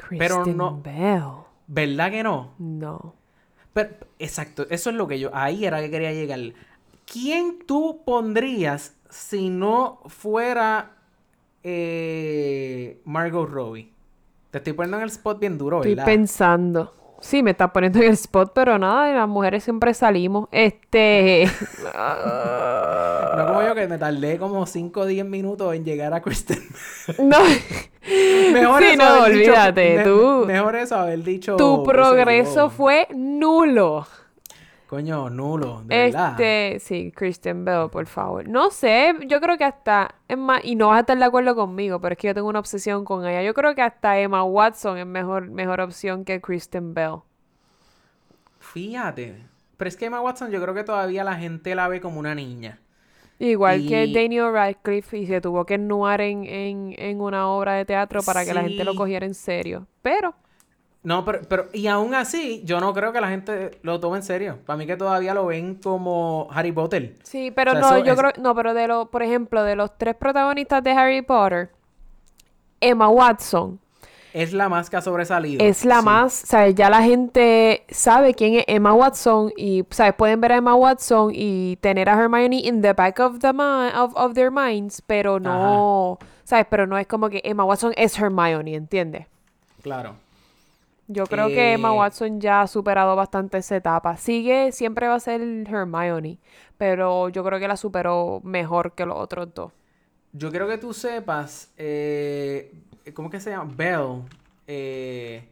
Pero 0.10 0.36
Kristen 0.42 0.58
no- 0.58 0.82
Bell. 0.82 1.24
¿Verdad 1.68 2.12
que 2.12 2.24
no? 2.24 2.54
No. 2.58 3.16
Pero, 3.74 3.90
exacto, 4.20 4.66
eso 4.70 4.90
es 4.90 4.96
lo 4.96 5.08
que 5.08 5.20
yo, 5.20 5.32
ahí 5.34 5.66
era 5.66 5.80
que 5.82 5.90
quería 5.90 6.12
llegar. 6.12 6.40
¿Quién 7.14 7.60
tú 7.68 8.02
pondrías 8.04 8.96
si 9.08 9.50
no 9.52 10.00
fuera 10.08 10.94
eh, 11.64 13.00
Margot 13.06 13.48
Robbie? 13.48 13.92
Te 14.50 14.58
estoy 14.58 14.74
poniendo 14.74 14.98
en 14.98 15.04
el 15.04 15.10
spot 15.10 15.40
bien 15.40 15.58
duro, 15.60 15.78
Estoy 15.78 15.92
¿verdad? 15.94 16.06
pensando. 16.06 16.94
Sí, 17.22 17.42
me 17.44 17.52
estás 17.52 17.72
poniendo 17.72 18.00
en 18.00 18.06
el 18.06 18.14
spot, 18.14 18.52
pero 18.54 18.78
nada, 18.80 19.12
las 19.14 19.28
mujeres 19.30 19.64
siempre 19.64 19.94
salimos. 19.94 20.50
Este. 20.52 21.48
No 23.36 23.48
como 23.48 23.64
yo 23.64 23.74
que 23.76 23.88
me 23.88 23.98
tardé 23.98 24.38
como 24.38 24.66
5 24.68 25.00
o 25.02 25.06
10 25.08 25.26
minutos 25.26 25.74
en 25.74 25.84
llegar 25.84 26.14
a 26.14 26.22
Kristen. 26.22 26.60
no. 27.20 27.40
mejor 28.54 28.82
sí, 28.84 28.90
eso 28.90 28.98
no, 29.04 29.26
dicho- 29.26 29.52
olvídate. 29.52 29.98
me- 29.98 30.04
tú. 30.04 30.44
Mejor 30.46 30.76
eso 30.76 30.96
haber 30.98 31.24
dicho. 31.24 31.56
tu 31.56 31.84
progreso 31.84 32.70
fue 32.70 33.08
nulo. 33.16 34.06
Coño, 34.94 35.28
nulo, 35.28 35.82
de 35.88 35.98
verdad. 35.98 36.40
Este, 36.40 36.80
sí, 36.80 37.12
Kristen 37.16 37.66
Bell, 37.66 37.90
por 37.90 38.06
favor. 38.06 38.48
No 38.48 38.70
sé, 38.70 39.16
yo 39.26 39.42
creo 39.42 39.58
que 39.58 39.64
hasta, 39.64 40.14
es 40.28 40.38
más, 40.38 40.64
y 40.64 40.76
no 40.76 40.90
vas 40.90 40.98
a 40.98 41.00
estar 41.00 41.18
de 41.18 41.26
acuerdo 41.26 41.56
conmigo, 41.56 42.00
pero 42.00 42.14
es 42.14 42.20
que 42.20 42.28
yo 42.28 42.36
tengo 42.36 42.48
una 42.48 42.60
obsesión 42.60 43.04
con 43.04 43.26
ella. 43.26 43.42
Yo 43.42 43.56
creo 43.56 43.74
que 43.74 43.82
hasta 43.82 44.20
Emma 44.20 44.44
Watson 44.44 45.00
es 45.00 45.08
mejor, 45.08 45.50
mejor 45.50 45.82
opción 45.82 46.24
que 46.24 46.40
Kristen 46.40 46.94
Bell. 46.94 47.22
Fíjate. 48.60 49.38
Pero 49.78 49.88
es 49.88 49.98
que 49.98 50.06
Emma 50.06 50.22
Watson 50.22 50.52
yo 50.52 50.62
creo 50.62 50.76
que 50.76 50.84
todavía 50.84 51.24
la 51.24 51.38
gente 51.38 51.74
la 51.74 51.88
ve 51.88 52.00
como 52.00 52.20
una 52.20 52.36
niña. 52.36 52.80
Igual 53.40 53.88
que 53.88 54.14
Daniel 54.14 54.54
Radcliffe 54.54 55.18
y 55.18 55.26
se 55.26 55.42
tuvo 55.42 55.66
que 55.66 55.74
ennuar 55.74 56.22
en, 56.22 56.46
en, 56.46 56.94
en 57.00 57.20
una 57.20 57.48
obra 57.48 57.74
de 57.74 57.86
teatro 57.86 58.22
para 58.22 58.46
que 58.46 58.54
la 58.54 58.62
gente 58.62 58.84
lo 58.84 58.94
cogiera 58.94 59.26
en 59.26 59.34
serio. 59.34 59.88
Pero, 60.04 60.36
No, 61.04 61.26
pero, 61.26 61.42
pero, 61.50 61.66
y 61.74 61.88
aún 61.88 62.14
así, 62.16 62.62
yo 62.64 62.80
no 62.80 62.94
creo 62.94 63.12
que 63.12 63.20
la 63.20 63.28
gente 63.28 63.72
lo 63.82 64.00
tome 64.00 64.18
en 64.18 64.24
serio. 64.24 64.60
Para 64.66 64.78
mí 64.78 64.86
que 64.86 64.96
todavía 64.96 65.34
lo 65.34 65.46
ven 65.48 65.76
como 65.76 66.48
Harry 66.52 66.72
Potter. 66.72 67.16
sí, 67.24 67.52
pero 67.52 67.72
O 67.74 67.76
sea, 67.76 67.82
no, 67.82 67.98
yo 68.06 68.14
es- 68.14 68.20
creo, 68.20 68.32
no, 68.40 68.56
pero 68.56 68.74
de 68.74 68.88
los, 68.88 69.10
por 69.10 69.22
ejemplo, 69.22 69.64
de 69.64 69.76
los 69.76 69.98
tres 69.98 70.16
protagonistas 70.16 70.82
de 70.84 70.92
Harry 70.92 71.22
Potter, 71.22 71.72
Emma 72.80 73.10
Watson 73.10 73.80
Es 74.34 74.52
la 74.54 74.68
más 74.70 74.90
que 74.90 74.96
ha 74.98 75.02
sobresalido. 75.02 75.64
es 75.64 75.86
la 75.86 76.00
Sí. 76.00 76.06
más, 76.06 76.34
¿sabes? 76.34 76.74
Ya 76.76 76.90
la 76.90 77.02
gente 77.04 77.84
sabe 77.90 78.34
quién 78.34 78.56
es 78.56 78.64
Emma 78.68 78.94
Watson 78.94 79.52
y, 79.58 79.84
¿sabes? 79.92 80.14
Pueden 80.16 80.42
ver 80.42 80.54
a 80.54 80.56
Emma 80.58 80.74
Watson 80.74 81.32
y 81.36 81.76
tener 81.82 82.10
a 82.10 82.14
Hermione 82.14 82.58
in 82.62 82.82
the 82.82 82.94
back 82.94 83.20
of, 83.20 83.40
the 83.40 83.50
of, 83.50 84.14
of 84.16 84.34
their 84.34 84.52
minds, 84.52 85.02
pero 85.06 85.40
no, 85.40 86.18
¿sabes? 86.46 86.66
Pero 86.70 86.88
no 86.88 86.98
es 86.98 87.08
como 87.08 87.30
que 87.30 87.42
Emma 87.44 87.64
Watson 87.64 87.94
es 87.96 88.18
Hermione, 88.18 88.74
¿entiendes? 88.76 89.28
Claro. 89.82 90.16
Yo 91.14 91.28
creo 91.28 91.52
que 91.52 91.74
Emma 91.74 91.90
Eh, 91.90 91.98
Watson 91.98 92.40
ya 92.42 92.62
ha 92.62 92.68
superado 92.68 93.16
bastante 93.16 93.58
esa 93.60 93.76
etapa. 93.78 94.18
Sigue, 94.18 94.72
siempre 94.72 95.08
va 95.08 95.16
a 95.16 95.20
ser 95.20 95.42
Hermione, 95.42 96.40
pero 96.78 97.30
yo 97.30 97.44
creo 97.44 97.60
que 97.60 97.68
la 97.68 97.78
superó 97.78 98.42
mejor 98.44 98.94
que 98.94 99.06
los 99.06 99.18
otros 99.18 99.54
dos. 99.54 99.72
Yo 100.32 100.50
quiero 100.50 100.68
que 100.68 100.78
tú 100.78 100.94
sepas, 100.94 101.74
eh, 101.78 102.74
¿cómo 103.14 103.30
que 103.30 103.40
se 103.40 103.52
llama? 103.52 103.72
Belle, 103.76 104.24
eh, 104.68 105.48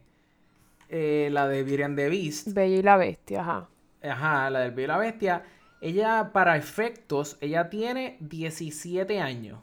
eh, 0.88 1.28
la 1.32 1.48
de 1.48 1.62
Beauty 1.62 1.82
and 1.82 1.96
the 1.96 2.08
Beast, 2.08 2.48
Bella 2.52 2.76
y 2.76 2.82
la 2.82 2.96
Bestia, 2.96 3.40
ajá. 3.42 3.68
ajá, 4.02 4.50
la 4.50 4.60
del 4.60 4.72
Bella 4.72 4.84
y 4.84 4.88
la 4.88 4.98
Bestia, 4.98 5.44
ella 5.80 6.30
para 6.32 6.56
efectos, 6.56 7.36
ella 7.40 7.68
tiene 7.70 8.16
17 8.20 9.20
años. 9.20 9.60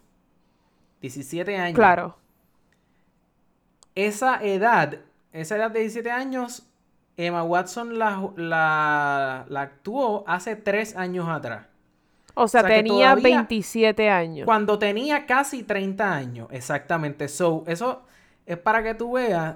17 1.02 1.58
años. 1.58 1.76
Claro. 1.76 2.18
Esa 3.96 4.44
edad, 4.44 5.00
esa 5.34 5.56
edad 5.58 5.72
de 5.72 5.80
17 5.82 6.12
años, 6.12 6.64
Emma 7.18 7.44
Watson 7.44 8.00
la, 8.00 8.30
la, 8.38 9.46
la 9.50 9.62
actuó 9.62 10.24
hace 10.28 10.56
3 10.56 10.96
años 10.96 11.28
atrás. 11.28 11.66
O 12.36 12.48
sea, 12.48 12.62
O 12.62 12.64
sea, 12.64 12.70
que 12.70 12.84
tenía 12.84 13.10
todavía- 13.12 13.40
27 13.40 14.10
años. 14.10 14.46
Cuando 14.46 14.80
tenía 14.80 15.26
casi 15.26 15.64
30 15.64 16.14
años, 16.14 16.48
exactamente. 16.52 17.28
So, 17.28 17.64
eso 17.68 18.04
es 18.46 18.58
para 18.58 18.82
que 18.84 18.94
tú 18.94 19.14
veas. 19.14 19.56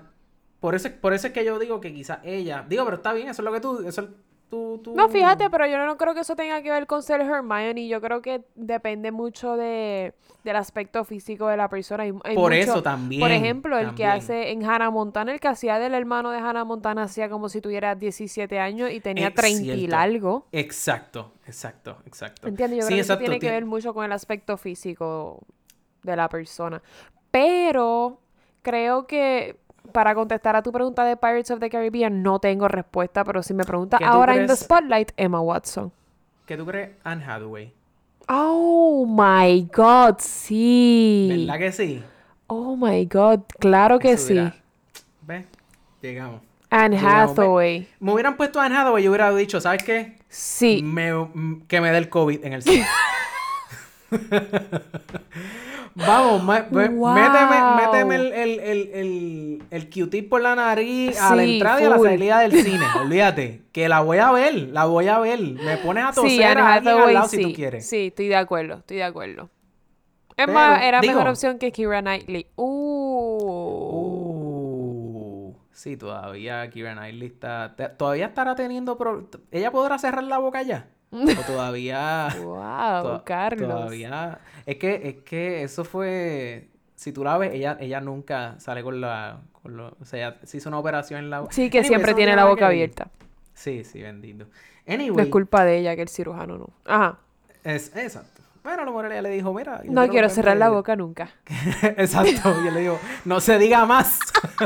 Por 0.60 0.76
eso, 0.76 0.90
por 1.02 1.14
eso 1.14 1.28
es 1.28 1.34
que 1.34 1.46
yo 1.46 1.60
digo 1.60 1.80
que 1.80 1.94
quizás 1.94 2.20
ella. 2.24 2.66
Digo, 2.68 2.84
pero 2.86 2.98
está 2.98 3.14
bien, 3.14 3.30
eso 3.30 3.42
es 3.42 3.46
lo 3.46 3.54
que 3.54 3.60
tú. 3.62 3.84
Eso 3.88 4.02
es 4.02 4.08
tú, 4.50 4.80
tú- 4.84 4.94
No, 4.96 5.10
fíjate, 5.10 5.50
pero 5.50 5.66
yo 5.68 5.78
no 5.86 5.98
creo 5.98 6.14
que 6.14 6.20
eso 6.22 6.36
tenga 6.36 6.62
que 6.62 6.70
ver 6.72 6.86
con 6.88 7.02
ser 7.04 7.22
Hermione. 7.22 7.88
Yo 7.88 8.00
creo 8.02 8.22
que 8.22 8.44
depende 8.56 9.12
mucho 9.12 9.56
de, 9.58 10.14
del 10.44 10.56
aspecto 10.56 11.04
físico 11.04 11.48
de 11.48 11.58
la 11.58 11.70
persona. 11.70 12.04
Hay- 12.04 12.14
hay 12.24 12.36
Por 12.36 12.52
mucho- 12.52 12.72
eso 12.72 12.84
también, 12.84 13.20
Por 13.22 13.32
ejemplo, 13.32 13.78
el 13.78 13.96
que 13.96 14.06
hace 14.06 14.52
en 14.52 14.64
Hannah 14.64 14.90
Montana, 14.92 15.32
el 15.34 15.40
que 15.40 15.48
hacía 15.48 15.80
del 15.80 15.94
hermano 15.94 16.32
de 16.32 16.38
Hannah 16.38 16.64
Montana, 16.66 17.04
hacía 17.04 17.30
como 17.30 17.50
si 17.50 17.62
tuviera 17.62 17.96
17 17.96 18.60
años 18.60 18.92
y 18.92 19.00
tenía 19.00 19.30
Es 19.30 19.34
30 19.36 19.74
y 19.74 19.88
largo. 19.88 20.48
Exacto, 20.52 21.34
exacto, 21.48 21.98
exacto. 22.06 22.48
¿Entiendes? 22.48 22.80
Yo 22.80 22.84
Sí, 22.84 22.88
creo 22.90 22.98
que 22.98 23.02
eso 23.02 23.18
tiene 23.18 23.40
que 23.40 23.50
ver 23.52 23.66
mucho 23.66 23.94
con 23.94 24.06
el 24.06 24.12
aspecto 24.12 24.58
físico 24.58 25.40
de 26.04 26.16
la 26.16 26.30
persona. 26.30 26.82
Pero 27.32 28.20
creo 28.62 29.08
que 29.08 29.58
para 29.94 30.14
contestar 30.16 30.56
a 30.58 30.62
tu 30.64 30.72
pregunta 30.72 31.06
de 31.06 31.16
Pirates 31.16 31.52
of 31.52 31.60
the 31.60 31.70
Caribbean 31.70 32.22
no 32.24 32.40
tengo 32.40 32.68
respuesta, 32.68 33.24
pero 33.24 33.42
si 33.44 33.54
me 33.54 33.64
preguntas 33.64 34.00
¿Qué 34.00 34.06
tú 34.06 34.12
ahora 34.12 34.36
en 34.36 34.48
The? 34.48 34.56
Spotlight, 34.58 35.12
Emma 35.16 35.40
Watson. 35.40 35.92
¿Qué 36.46 36.58
tú 36.58 36.66
crees, 36.66 36.90
Anne 37.04 37.24
Hathaway? 37.24 37.72
Oh 38.28 39.06
my 39.08 39.70
God, 39.74 40.16
sí. 40.20 41.46
¿Verdad 41.46 41.60
que 41.60 41.72
sí? 41.72 42.04
Oh 42.48 42.76
my 42.76 43.06
God, 43.06 43.42
claro 43.60 44.00
que 44.00 44.12
Eso 44.12 44.28
sí. 44.28 44.52
Llegamos. 46.02 46.42
Anne. 46.70 46.98
Hathaway. 46.98 47.88
Me 48.00 48.12
hubieran 48.12 48.36
puesto 48.36 48.60
Anne 48.60 48.76
Hathaway 48.76 49.04
y 49.04 49.06
yo 49.06 49.12
hubiera 49.12 49.34
dicho, 49.34 49.62
¿sabes 49.62 49.84
qué? 49.84 50.18
Sí. 50.28 50.82
Me- 50.84 51.10
m- 51.10 51.62
que 51.68 51.80
me 51.80 51.92
dé 51.92 51.98
el 52.00 52.10
COVID 52.10 52.44
en 52.44 52.54
el 52.54 52.64
cine. 52.64 52.86
Vamos, 55.96 56.44
me- 56.44 56.64
me- 56.72 56.90
Wow. 56.90 57.14
méteme, 57.14 57.62
méteme 57.86 58.16
el, 58.16 58.34
el, 58.34 58.60
el, 58.60 58.90
el, 58.94 59.64
el 59.70 59.90
Q-tip 59.92 60.28
por 60.30 60.42
la 60.42 60.56
nariz 60.56 61.20
a 61.22 61.36
la 61.36 61.44
entrada 61.44 61.82
y 61.82 61.86
a 61.86 61.90
la 61.90 62.00
salida 62.00 62.40
del 62.40 62.52
cine. 62.64 62.84
Olvídate. 63.00 63.62
Que 63.72 63.88
la 63.88 64.02
voy 64.02 64.18
a 64.18 64.32
ver, 64.32 64.56
la 64.70 64.86
voy 64.86 65.08
a 65.08 65.20
ver. 65.20 65.40
Me 65.40 65.78
pones 65.78 66.04
a 66.06 66.12
toser 66.12 66.30
Sí, 66.32 66.42
a 66.44 66.74
alguien 66.74 66.98
al 66.98 67.14
lado 67.14 67.28
sí. 67.30 67.38
si 67.38 67.44
tú 67.44 67.54
quieres. 67.54 67.88
Sí, 67.88 68.08
estoy 68.08 68.28
de 68.28 68.36
acuerdo, 68.36 68.76
estoy 68.78 68.98
de 68.98 69.04
acuerdo. 69.04 69.50
Es 70.36 70.48
Pero, 70.48 70.54
más, 70.54 70.82
era 70.82 71.00
digo- 71.00 71.14
mejor 71.14 71.30
opción 71.30 71.60
que 71.60 71.72
Kira 71.72 72.02
Knightley. 72.02 72.48
Uh. 72.56 72.64
Uh, 75.52 75.56
sí, 75.72 75.98
todavía 75.98 76.68
Kira 76.70 76.94
Knightley 76.94 77.28
está... 77.28 77.76
¿Todavía 77.98 78.28
estará 78.28 78.56
teniendo... 78.56 78.98
pro- 78.98 79.28
¿Ella 79.52 79.72
podrá 79.72 79.98
cerrar 80.00 80.24
la 80.24 80.38
boca 80.40 80.62
ya? 80.64 80.88
¿O 81.14 81.42
todavía... 81.46 82.28
Wow, 82.44 83.04
To- 83.04 83.24
Carlos. 83.24 83.70
Todavía. 83.70 84.40
Es 84.66 84.78
que, 84.78 85.08
es 85.10 85.16
que 85.24 85.64
eso 85.64 85.84
fue. 85.84 86.70
Si 86.96 87.12
tú 87.12 87.24
la 87.24 87.38
ves, 87.38 87.54
ella, 87.54 87.78
ella 87.80 88.02
nunca 88.02 88.56
sale 88.60 88.82
con 88.84 89.00
la. 89.02 89.40
Con 89.62 89.78
lo, 89.78 89.96
o 90.00 90.06
sea, 90.06 90.20
ella 90.28 90.38
se 90.44 90.58
hizo 90.58 90.70
una 90.70 90.80
operación 90.80 91.20
en 91.20 91.30
la 91.30 91.46
Sí, 91.50 91.70
que 91.70 91.80
Anyway, 91.80 91.88
siempre 91.90 92.12
no 92.12 92.18
tiene 92.18 92.36
la 92.36 92.46
boca 92.46 92.60
que 92.60 92.66
abierta. 92.66 93.08
Sí, 93.54 93.84
sí, 93.84 94.02
bendito. 94.02 94.46
No 94.88 94.94
Anyway. 94.94 95.26
es 95.26 95.32
culpa 95.32 95.64
de 95.64 95.78
ella 95.78 95.96
que 95.96 96.02
el 96.02 96.10
cirujano 96.10 96.58
no. 96.58 96.70
Ajá. 96.86 97.20
es, 97.64 97.96
exacto. 97.96 98.33
Bueno, 98.64 98.86
lo 98.86 98.92
mejor 98.92 99.12
ella 99.12 99.22
le 99.22 99.30
dijo, 99.30 99.54
mira. 99.54 99.82
No 99.86 100.08
quiero 100.08 100.28
que 100.30 100.34
cerrar 100.36 100.56
la 100.58 100.70
me- 100.70 100.76
boca 100.76 100.96
nunca. 100.96 101.30
exacto. 101.98 102.56
Yo 102.64 102.72
le 102.72 102.80
digo, 102.80 103.00
no 103.26 103.40
se 103.42 103.58
diga 103.60 103.86
más. 103.86 104.20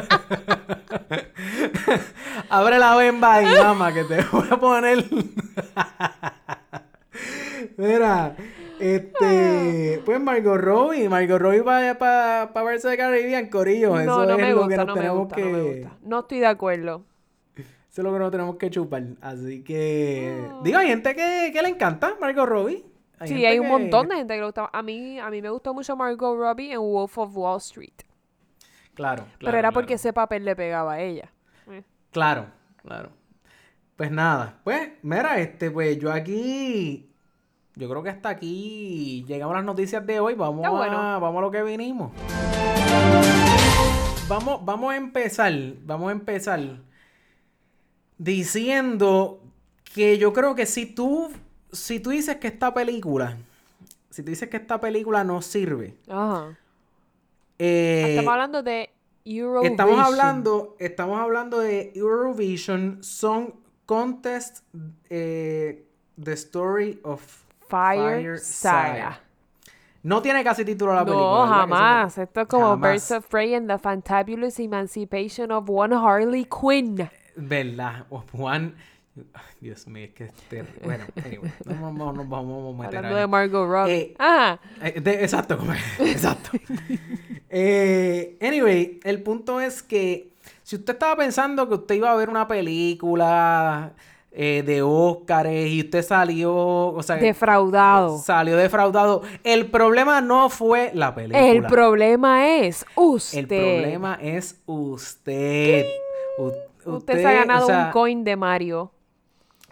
Abre 2.49 2.79
la 2.79 2.95
bemba 2.95 3.41
y 3.41 3.45
mamá, 3.57 3.93
que 3.93 4.03
te 4.03 4.21
voy 4.31 4.47
a 4.49 4.57
poner. 4.59 5.03
Mira, 7.77 8.35
este, 8.79 10.01
pues 10.05 10.19
Margot 10.19 10.57
Robbie, 10.59 11.09
Margot 11.09 11.39
Robbie 11.39 11.63
para 11.63 11.97
pa, 11.97 12.51
pa 12.53 12.63
verse 12.63 12.87
de 12.89 12.97
Caribbean, 12.97 13.47
Corillo, 13.49 13.89
No, 13.95 13.99
eso 14.01 14.25
no 14.25 14.35
es 14.35 14.37
me 14.37 14.51
lo 14.51 14.57
que 14.61 14.63
gusta, 14.63 14.77
nos 14.77 14.87
no 14.87 14.93
me 14.93 14.99
tenemos 15.01 15.19
gusta, 15.19 15.35
que, 15.35 15.43
no 15.43 15.49
me 15.49 15.61
gusta. 15.63 15.91
No 16.03 16.19
estoy 16.19 16.39
de 16.39 16.47
acuerdo. 16.47 17.03
eso 17.55 18.01
es 18.01 18.03
lo 18.03 18.13
que 18.13 18.19
nos 18.19 18.31
tenemos 18.31 18.55
que 18.57 18.69
chupar, 18.69 19.03
así 19.21 19.63
que, 19.63 20.41
digo, 20.63 20.77
hay 20.77 20.87
gente 20.87 21.15
que, 21.15 21.49
que 21.53 21.61
le 21.61 21.69
encanta 21.69 22.15
Margot 22.21 22.47
Robbie. 22.47 22.85
Sí, 23.25 23.45
hay 23.45 23.57
un 23.59 23.65
que- 23.65 23.71
montón 23.71 24.09
de 24.09 24.15
gente 24.17 24.33
que 24.33 24.39
le 24.39 24.45
gusta. 24.45 24.69
A 24.71 24.81
mí, 24.83 25.19
a 25.19 25.29
mí 25.29 25.41
me 25.41 25.49
gustó 25.49 25.73
mucho 25.73 25.95
Margot 25.95 26.37
Robbie 26.37 26.71
en 26.73 26.79
Wolf 26.79 27.17
of 27.17 27.35
Wall 27.35 27.57
Street. 27.57 27.93
Claro, 28.93 29.23
claro. 29.23 29.37
pero 29.39 29.57
era 29.57 29.71
porque 29.71 29.87
claro. 29.89 29.95
ese 29.95 30.13
papel 30.13 30.45
le 30.45 30.55
pegaba 30.55 30.93
a 30.93 31.01
ella. 31.01 31.31
Claro, 32.11 32.47
claro. 32.81 33.09
Pues 33.95 34.11
nada, 34.11 34.59
pues, 34.63 34.91
mira, 35.01 35.39
este, 35.39 35.69
pues 35.71 35.97
yo 35.99 36.11
aquí, 36.11 37.09
yo 37.75 37.89
creo 37.89 38.01
que 38.03 38.09
hasta 38.09 38.29
aquí 38.29 39.23
llegamos 39.27 39.53
a 39.53 39.57
las 39.57 39.65
noticias 39.65 40.05
de 40.05 40.19
hoy. 40.19 40.35
Vamos 40.35 40.59
Está 40.63 40.69
bueno. 40.69 40.97
a, 40.97 41.19
vamos 41.19 41.39
a 41.39 41.41
lo 41.41 41.51
que 41.51 41.63
vinimos. 41.63 42.11
Vamos, 44.27 44.63
vamos 44.65 44.93
a 44.93 44.97
empezar, 44.97 45.53
vamos 45.85 46.09
a 46.09 46.11
empezar 46.11 46.59
diciendo 48.17 49.41
que 49.93 50.17
yo 50.17 50.33
creo 50.33 50.55
que 50.55 50.65
si 50.65 50.85
tú, 50.85 51.31
si 51.77 51.99
tú 51.99 52.09
dices 52.11 52.37
que 52.37 52.47
esta 52.47 52.73
película, 52.73 53.37
si 54.09 54.23
tú 54.23 54.29
dices 54.29 54.49
que 54.49 54.57
esta 54.57 54.79
película 54.79 55.23
no 55.23 55.41
sirve, 55.41 55.95
Ajá. 56.09 56.57
eh, 57.59 58.05
Estamos 58.09 58.33
hablando 58.33 58.63
de 58.63 58.89
Eurovision. 59.25 59.71
Estamos 59.73 59.99
hablando, 59.99 60.75
estamos 60.79 61.19
hablando 61.19 61.59
de 61.59 61.91
Eurovision 61.95 63.03
Song 63.03 63.51
Contest, 63.85 64.63
eh, 65.09 65.85
The 66.21 66.33
Story 66.33 66.99
of 67.03 67.21
Fire, 67.67 68.39
Saga. 68.39 69.19
No 70.03 70.21
tiene 70.21 70.41
casi 70.43 70.63
título 70.63 70.93
la 70.93 71.03
película. 71.03 71.25
No, 71.27 71.47
jamás. 71.47 72.13
eso- 72.13 72.21
Esto 72.21 72.41
es 72.41 72.47
como 72.47 72.65
Jamás. 72.69 72.91
Birds 72.91 73.11
of 73.11 73.27
Prey 73.27 73.53
and 73.55 73.67
the 73.69 73.77
Fantabulous 73.77 74.57
Emancipation 74.59 75.51
of 75.51 75.69
One 75.69 75.93
Harley 75.93 76.45
Quinn. 76.45 77.09
¿Verdad? 77.35 78.05
O 78.09 78.23
Juan. 78.31 78.73
Ay, 78.77 78.83
Dios 79.61 79.87
mío, 79.87 80.05
es 80.05 80.13
que 80.13 80.25
este. 80.25 80.63
Bueno, 80.83 81.05
anyway, 81.25 81.51
no 81.65 81.73
nos 81.73 81.81
vamos, 81.81 82.15
nos 82.15 82.29
vamos 82.29 82.75
a 82.75 82.81
meter 82.83 82.97
Hablando 82.97 83.17
ahí. 83.17 83.21
de 83.21 83.27
Margot 83.27 83.69
Robbie. 83.69 83.93
Eh, 83.93 84.15
Ajá. 84.17 84.59
Eh, 84.81 84.99
de- 85.01 85.23
exacto, 85.23 85.57
exacto. 85.99 86.51
Eh, 87.49 88.37
anyway, 88.41 88.99
el 89.03 89.21
punto 89.23 89.59
es 89.61 89.81
que 89.81 90.29
si 90.63 90.75
usted 90.75 90.93
estaba 90.93 91.15
pensando 91.15 91.67
que 91.67 91.75
usted 91.75 91.95
iba 91.95 92.11
a 92.11 92.15
ver 92.15 92.29
una 92.29 92.47
película 92.47 93.93
eh, 94.31 94.63
de 94.65 94.81
Óscares 94.81 95.69
y 95.71 95.81
usted 95.81 96.03
salió, 96.03 96.53
o 96.55 97.01
sea, 97.01 97.15
Defraudado. 97.15 98.17
salió 98.19 98.57
defraudado, 98.57 99.23
el 99.43 99.67
problema 99.67 100.21
no 100.21 100.49
fue 100.49 100.91
la 100.93 101.15
película. 101.15 101.39
El 101.49 101.63
problema 101.63 102.47
es 102.57 102.85
usted. 102.95 103.39
El 103.39 103.47
problema 103.47 104.19
es 104.21 104.61
usted. 104.65 105.85
Usted, 106.85 107.15
se 107.15 107.25
ha 107.25 107.31
ganado 107.31 107.65
o 107.65 107.67
sea, 107.67 107.85
un 107.87 107.91
coin 107.91 108.23
de 108.23 108.35
Mario. 108.35 108.91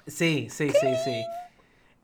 Sí, 0.07 0.47
sí, 0.49 0.69
sí, 0.69 0.87
sí. 1.03 1.23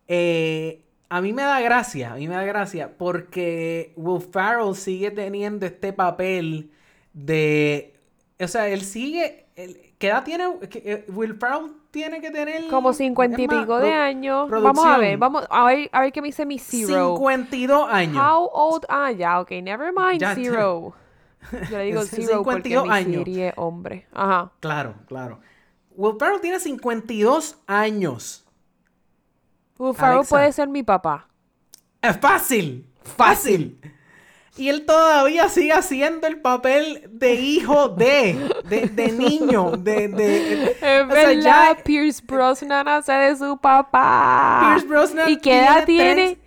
Eh, 0.07 0.81
a 1.09 1.21
mí 1.21 1.33
me 1.33 1.43
da 1.43 1.59
gracia, 1.61 2.13
a 2.13 2.15
mí 2.15 2.27
me 2.27 2.35
da 2.35 2.43
gracia 2.43 2.91
porque 2.97 3.93
Will 3.95 4.21
Farrell 4.21 4.75
sigue 4.75 5.11
teniendo 5.11 5.65
este 5.65 5.93
papel 5.93 6.71
de... 7.13 7.93
O 8.39 8.47
sea, 8.47 8.67
él 8.69 8.81
sigue... 8.81 9.45
él- 9.55 9.93
¿Qué 9.97 10.07
edad 10.07 10.23
tiene? 10.23 10.45
eh, 10.73 11.05
Will 11.09 11.35
Farrell 11.35 11.73
tiene 11.91 12.21
que 12.21 12.31
tener... 12.31 12.67
Como 12.69 12.91
cincuenta 12.93 13.39
y 13.39 13.47
más, 13.47 13.61
pico 13.61 13.77
de 13.77 13.93
años. 13.93 14.49
Vamos 14.49 14.83
a 14.83 14.97
ver, 14.97 15.17
vamos 15.17 15.45
a 15.49 15.65
ver, 15.65 15.89
a 15.91 16.01
ver 16.01 16.11
qué 16.11 16.21
me 16.21 16.29
dice 16.29 16.45
mi 16.45 16.57
Zero. 16.57 17.15
52 17.17 17.87
años. 17.89 18.15
How 18.17 18.49
old? 18.51 18.85
Ah, 18.89 19.11
ya, 19.11 19.39
ok. 19.39 19.51
Never 19.61 19.93
mind, 19.93 20.19
Ya, 20.19 20.33
Zero. 20.33 20.95
Yo 21.69 21.77
le 21.77 21.83
digo 21.83 22.01
Zero 22.05 22.41
porque 22.43 22.69
52 22.69 22.83
mi 22.83 22.89
años. 22.89 23.25
Siri 23.25 23.41
es 23.41 23.53
hombre. 23.57 24.07
Ajá. 24.13 24.51
Claro, 24.59 24.95
claro. 25.07 25.39
Will 25.95 26.15
Farrell 26.19 26.41
tiene 26.41 26.59
52 26.59 27.57
años. 27.67 28.45
Will 29.77 29.93
Ferrell 29.95 30.15
Alexa. 30.17 30.35
puede 30.35 30.51
ser 30.51 30.67
mi 30.69 30.83
papá. 30.83 31.27
Es 32.01 32.17
fácil, 32.19 32.87
fácil. 33.03 33.79
Y 34.57 34.67
él 34.67 34.85
todavía 34.85 35.47
sigue 35.47 35.71
haciendo 35.71 36.27
el 36.27 36.41
papel 36.41 37.09
de 37.11 37.35
hijo 37.35 37.87
de, 37.89 38.49
de, 38.65 38.87
de 38.87 39.11
niño, 39.13 39.71
de, 39.77 40.09
de... 40.09 40.63
Es 40.71 40.75
o 40.75 40.79
sea, 40.79 41.05
verdad, 41.05 41.75
ya- 41.77 41.83
Pierce 41.83 42.21
Brosnan 42.25 42.87
hace 42.87 43.13
de 43.13 43.35
su 43.37 43.57
papá. 43.57 44.61
Pierce 44.67 44.87
Brosnan 44.87 45.29
¿Y 45.29 45.37
qué 45.37 45.59
edad 45.59 45.85
tiene 45.85 46.13
tiene? 46.15 46.37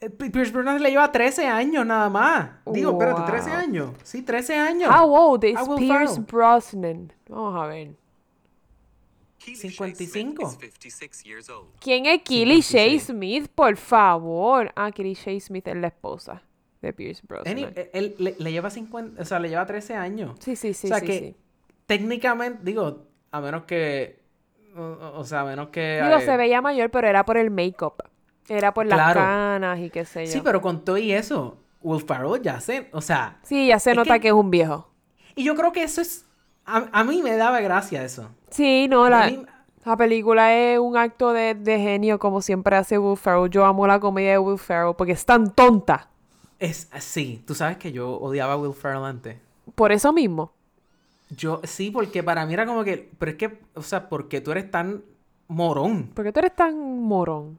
eh, 0.00 0.10
Pi- 0.10 0.28
Pierce 0.28 0.52
Brosnan 0.52 0.82
le 0.82 0.90
lleva 0.90 1.10
13 1.10 1.46
años 1.46 1.86
nada 1.86 2.10
más. 2.10 2.50
Digo, 2.66 2.92
espérate, 2.92 3.22
13 3.22 3.50
Wow. 3.50 3.58
años. 3.58 3.90
Sí, 4.02 4.22
13 4.22 4.56
años. 4.56 4.90
How 4.94 5.10
old 5.14 5.42
is 5.44 5.56
A 5.56 5.64
Will 5.64 5.78
Pierce 5.78 6.14
Ferrell. 6.16 6.26
Brosnan? 6.26 7.12
Vamos 7.28 7.62
a 7.62 7.66
ver. 7.66 7.96
55. 9.40 10.58
¿Quién 11.80 12.06
es 12.06 12.22
Killy 12.22 12.60
Shay 12.60 12.98
56. 13.00 13.02
Smith? 13.04 13.48
Por 13.54 13.76
favor. 13.76 14.72
Ah, 14.76 14.90
Killy 14.92 15.14
Shay 15.14 15.40
Smith 15.40 15.66
es 15.68 15.76
la 15.76 15.88
esposa 15.88 16.42
de 16.82 16.92
Pierce 16.92 17.22
Brosnan. 17.26 17.56
Any- 17.58 17.64
él, 17.74 17.90
él 17.92 18.14
le, 18.18 18.36
le 18.38 18.52
lleva 18.52 18.70
50, 18.70 19.20
o 19.20 19.24
sea, 19.24 19.38
le 19.38 19.48
lleva 19.48 19.66
13 19.66 19.94
años. 19.94 20.36
Sí, 20.40 20.56
sí, 20.56 20.72
sí, 20.74 20.86
o 20.86 20.88
sea 20.88 21.00
sí, 21.00 21.06
que 21.06 21.18
sí. 21.18 21.36
técnicamente, 21.86 22.60
digo, 22.62 23.06
a 23.30 23.40
menos 23.40 23.64
que, 23.64 24.20
o, 24.76 25.24
sea, 25.24 25.40
a 25.40 25.44
menos 25.44 25.68
que... 25.68 26.00
Digo, 26.02 26.16
eh, 26.18 26.24
se 26.24 26.36
veía 26.36 26.60
mayor, 26.62 26.90
pero 26.90 27.06
era 27.08 27.24
por 27.24 27.36
el 27.36 27.50
make-up. 27.50 27.94
Era 28.48 28.72
por 28.74 28.86
las 28.86 28.96
Claro. 28.98 29.20
canas 29.20 29.78
y 29.80 29.90
qué 29.90 30.04
sé 30.04 30.26
yo. 30.26 30.32
Sí, 30.32 30.40
pero 30.42 30.60
con 30.60 30.84
todo 30.84 30.98
y 30.98 31.12
eso, 31.12 31.58
Will 31.82 32.02
Ferrell 32.04 32.42
ya 32.42 32.60
se, 32.60 32.88
o 32.92 33.00
sea, 33.00 33.38
Sí, 33.42 33.68
ya 33.68 33.78
se 33.78 33.94
nota 33.94 34.14
que- 34.14 34.20
que... 34.22 34.28
es 34.28 34.34
un 34.34 34.50
viejo. 34.50 34.90
y 35.36 35.44
yo 35.44 35.54
creo 35.54 35.72
que 35.72 35.82
eso 35.82 36.00
es, 36.00 36.26
a, 36.64 36.88
a 36.92 37.04
mí 37.04 37.22
me 37.22 37.36
daba 37.36 37.60
gracia 37.60 38.02
eso. 38.04 38.30
Sí, 38.50 38.86
no, 38.88 39.08
la, 39.08 39.26
mí- 39.26 39.46
la 39.84 39.96
película 39.96 40.54
es 40.56 40.78
un 40.78 40.96
acto 40.96 41.32
de, 41.32 41.54
de 41.54 41.78
genio 41.78 42.18
como 42.18 42.42
siempre 42.42 42.76
hace 42.76 42.98
Will 42.98 43.16
Ferrell. 43.16 43.50
Yo 43.50 43.64
amo 43.64 43.86
la 43.86 44.00
comedia 44.00 44.32
de 44.32 44.38
Will 44.38 44.58
Ferrell 44.58 44.94
porque 44.96 45.12
es 45.12 45.24
tan 45.24 45.52
tonta. 45.54 46.08
Es, 46.58 46.90
sí, 47.00 47.42
tú 47.46 47.54
sabes 47.54 47.78
que 47.78 47.92
yo 47.92 48.10
odiaba 48.18 48.54
a 48.54 48.56
Will 48.56 48.74
Ferrell 48.74 49.04
antes. 49.04 49.36
Por 49.74 49.92
eso 49.92 50.12
mismo. 50.12 50.52
Yo, 51.30 51.60
sí, 51.64 51.90
porque 51.90 52.22
para 52.22 52.44
mí 52.44 52.54
era 52.54 52.66
como 52.66 52.82
que, 52.84 53.08
pero 53.18 53.30
es 53.32 53.36
que, 53.38 53.60
o 53.74 53.82
sea, 53.82 54.08
¿por 54.08 54.28
qué 54.28 54.40
tú 54.40 54.50
eres 54.50 54.70
tan 54.70 55.02
morón? 55.48 56.10
¿Por 56.14 56.24
qué 56.24 56.32
tú 56.32 56.40
eres 56.40 56.56
tan 56.56 56.76
morón? 57.02 57.58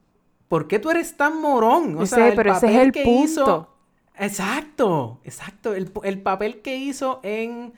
¿Por 0.49 0.67
qué 0.67 0.79
tú 0.79 0.89
eres 0.91 1.15
tan 1.15 1.39
morón? 1.41 1.97
O 1.97 2.05
sea, 2.05 2.27
el 2.27 2.35
pero 2.35 2.51
ese 2.51 2.67
es 2.67 2.73
papel 2.73 2.81
el 2.87 2.91
que 2.91 3.03
punto. 3.03 3.23
hizo- 3.23 3.67
Exacto, 4.19 5.19
exacto. 5.23 5.73
El, 5.73 5.91
el 6.03 6.21
papel 6.21 6.61
que 6.61 6.75
hizo 6.75 7.21
en 7.23 7.73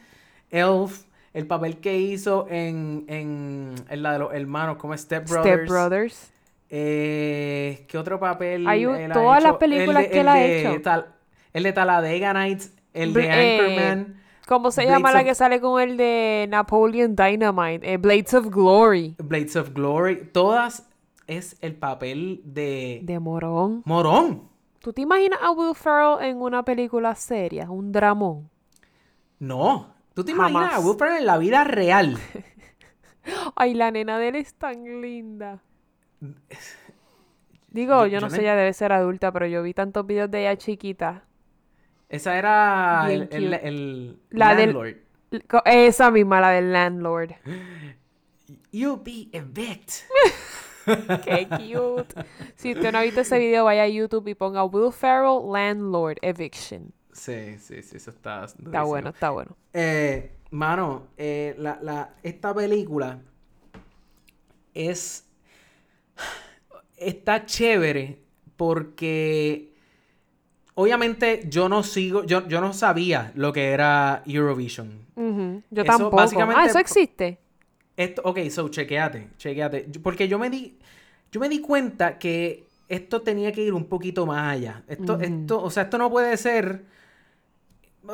Elf, 0.49 1.03
el 1.33 1.47
papel 1.47 1.77
que 1.79 1.97
hizo 1.99 2.47
en, 2.49 3.05
en, 3.07 3.75
en 3.89 4.03
la 4.03 4.13
de 4.13 4.19
los 4.19 4.33
hermanos, 4.33 4.77
como 4.77 4.95
Step 4.97 5.27
Brothers. 5.29 5.55
Step 5.55 5.67
Brothers. 5.69 6.31
Eh, 6.69 7.85
¿Qué 7.87 7.97
otro 7.97 8.19
papel? 8.19 8.67
Hay 8.67 8.85
un- 8.85 8.95
él 8.95 9.11
ha 9.11 9.13
todas 9.13 9.43
las 9.43 9.57
películas 9.57 10.03
de- 10.03 10.09
que 10.09 10.19
él 10.21 10.27
ha 10.27 10.35
de 10.35 10.59
hecho. 10.71 10.81
Tal- 10.81 11.07
el 11.53 11.63
de 11.63 11.73
Talladega 11.73 12.33
Nights, 12.33 12.73
el 12.93 13.13
de 13.13 13.25
eh, 13.25 13.59
Anchorman, 13.59 14.23
¿Cómo 14.47 14.71
se 14.71 14.81
Blades 14.81 14.97
llama 14.97 15.11
la 15.13 15.19
of- 15.19 15.25
que 15.25 15.35
sale 15.35 15.61
con 15.61 15.81
el 15.81 15.95
de 15.97 16.47
Napoleon 16.49 17.15
Dynamite? 17.15 17.93
Eh, 17.93 17.97
Blades 17.97 18.33
of 18.33 18.47
Glory. 18.47 19.15
Blades 19.23 19.55
of 19.55 19.69
Glory. 19.73 20.29
Todas 20.33 20.87
es 21.27 21.55
el 21.61 21.75
papel 21.75 22.41
de, 22.43 22.99
De 23.03 23.19
morón. 23.19 23.81
Morón. 23.85 24.49
¿Tú 24.79 24.91
te 24.91 25.01
imaginas 25.01 25.39
a 25.41 25.51
Will 25.51 25.73
Ferrell 25.75 26.17
en 26.29 26.41
una 26.41 26.63
película 26.63 27.15
seria? 27.15 27.71
Un 27.71 27.91
dramón. 27.93 28.49
No. 29.39 29.92
¿Tú 30.13 30.23
te 30.23 30.31
imaginas 30.31 30.69
Jamás. 30.71 30.75
a 30.75 30.87
Will 30.87 30.97
Ferrell 30.97 31.17
en 31.19 31.25
la 31.25 31.37
vida 31.37 31.63
real? 31.63 32.17
Ay, 33.55 33.73
la 33.73 33.89
nena 33.91 34.19
de 34.19 34.27
él 34.29 34.35
es 34.35 34.53
tan 34.53 35.01
linda. 35.01 35.61
Digo, 37.69 38.05
Yo- 38.05 38.19
no 38.21 38.29
sé, 38.29 38.41
ella 38.41 38.55
debe 38.55 38.73
ser 38.73 38.91
adulta, 38.91 39.31
pero 39.31 39.47
yo 39.47 39.63
vi 39.63 39.73
tantos 39.73 40.05
videos 40.05 40.29
de 40.29 40.41
ella 40.41 40.55
chiquita. 40.57 41.23
Esa 42.09 42.37
era 42.37 43.07
el, 43.11 43.27
el, 43.31 44.19
La 44.29 44.53
del- 44.55 44.67
landlord. 44.73 44.95
L- 45.31 45.41
co- 45.47 45.63
Esa 45.65 46.11
misma, 46.11 46.39
la 46.39 46.49
del 46.51 46.71
landlord. 46.71 47.31
You 48.71 49.01
be 49.03 49.29
evict. 49.31 49.91
Qué 51.23 51.47
cute. 51.47 52.13
Si 52.55 52.73
usted 52.73 52.91
no 52.91 52.99
ha 52.99 53.01
visto 53.03 53.21
ese 53.21 53.39
video, 53.39 53.63
vaya 53.65 53.83
a 53.83 53.87
YouTube 53.87 54.27
y 54.27 54.35
ponga 54.35 54.63
Will 54.65 54.91
Ferrell 54.91 55.39
Landlord 55.51 56.17
Eviction. 56.21 56.93
Sí, 57.13 57.57
sí, 57.59 57.81
sí, 57.83 57.97
eso 57.97 58.09
está. 58.09 58.43
Está 58.45 58.57
durísimo. 58.61 58.87
bueno, 58.87 59.09
está 59.09 59.29
bueno. 59.29 59.55
Eh, 59.71 60.31
mano, 60.51 61.07
eh, 61.17 61.55
la, 61.57 61.79
la, 61.81 62.13
esta 62.23 62.53
película 62.53 63.19
es. 64.73 65.25
Está 66.97 67.45
chévere 67.45 68.19
porque. 68.57 69.71
Obviamente 70.75 71.43
yo 71.47 71.69
no 71.69 71.83
sigo, 71.83 72.23
yo, 72.23 72.47
yo 72.47 72.59
no 72.59 72.73
sabía 72.73 73.31
lo 73.35 73.53
que 73.53 73.69
era 73.71 74.23
Eurovision. 74.25 75.05
Yo 75.15 75.83
Eso 75.83 75.85
tampoco. 75.85 76.15
básicamente- 76.15 76.59
Ah, 76.61 76.65
eso 76.65 76.79
existe. 76.79 77.37
Esto, 77.95 78.23
ok, 78.25 78.39
so 78.49 78.67
chequeate, 78.69 79.29
chequeate. 79.37 79.87
Porque 80.01 80.27
yo 80.27 80.39
me 80.39 80.49
di, 80.49 80.75
yo 81.31 81.39
me 81.39 81.47
di 81.47 81.59
cuenta 81.61 82.17
que 82.17 82.65
esto 82.89 83.21
tenía 83.21 83.51
que 83.51 83.61
ir 83.61 83.71
un 83.75 83.85
poquito 83.85 84.25
más 84.25 84.53
allá. 84.53 84.83
Esto, 84.87 85.19
esto, 85.21 85.61
o 85.61 85.69
sea, 85.69 85.83
esto 85.83 85.99
no 85.99 86.09
puede 86.09 86.35
ser. 86.37 86.85